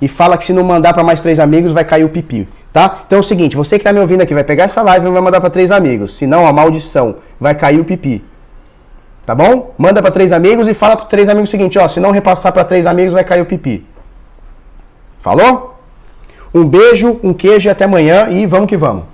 e 0.00 0.08
fala 0.08 0.38
que 0.38 0.46
se 0.46 0.54
não 0.54 0.64
mandar 0.64 0.94
para 0.94 1.04
mais 1.04 1.20
três 1.20 1.38
amigos 1.38 1.70
vai 1.72 1.84
cair 1.84 2.04
o 2.04 2.08
pipi, 2.08 2.48
tá? 2.72 3.02
Então 3.06 3.18
é 3.18 3.20
o 3.20 3.22
seguinte, 3.22 3.54
você 3.54 3.76
que 3.76 3.82
está 3.82 3.92
me 3.92 4.00
ouvindo 4.00 4.22
aqui 4.22 4.32
vai 4.32 4.42
pegar 4.42 4.64
essa 4.64 4.80
live 4.80 5.06
e 5.06 5.10
vai 5.10 5.20
mandar 5.20 5.40
para 5.40 5.50
três 5.50 5.70
amigos, 5.70 6.16
senão 6.16 6.46
a 6.46 6.52
maldição 6.52 7.16
vai 7.38 7.54
cair 7.54 7.78
o 7.78 7.84
pipi. 7.84 8.24
Tá 9.24 9.34
bom? 9.34 9.74
Manda 9.78 10.02
para 10.02 10.10
três 10.10 10.32
amigos 10.32 10.68
e 10.68 10.74
fala 10.74 10.96
para 10.96 11.06
três 11.06 11.28
amigos 11.28 11.48
o 11.48 11.50
seguinte, 11.50 11.78
ó, 11.78 11.88
se 11.88 12.00
não 12.00 12.10
repassar 12.10 12.52
para 12.52 12.64
três 12.64 12.86
amigos 12.86 13.12
vai 13.12 13.22
cair 13.22 13.40
o 13.40 13.46
pipi. 13.46 13.86
Falou? 15.20 15.78
Um 16.52 16.64
beijo, 16.64 17.20
um 17.22 17.32
queijo 17.32 17.68
e 17.68 17.70
até 17.70 17.84
amanhã 17.84 18.28
e 18.28 18.44
vamos 18.46 18.68
que 18.68 18.76
vamos. 18.76 19.04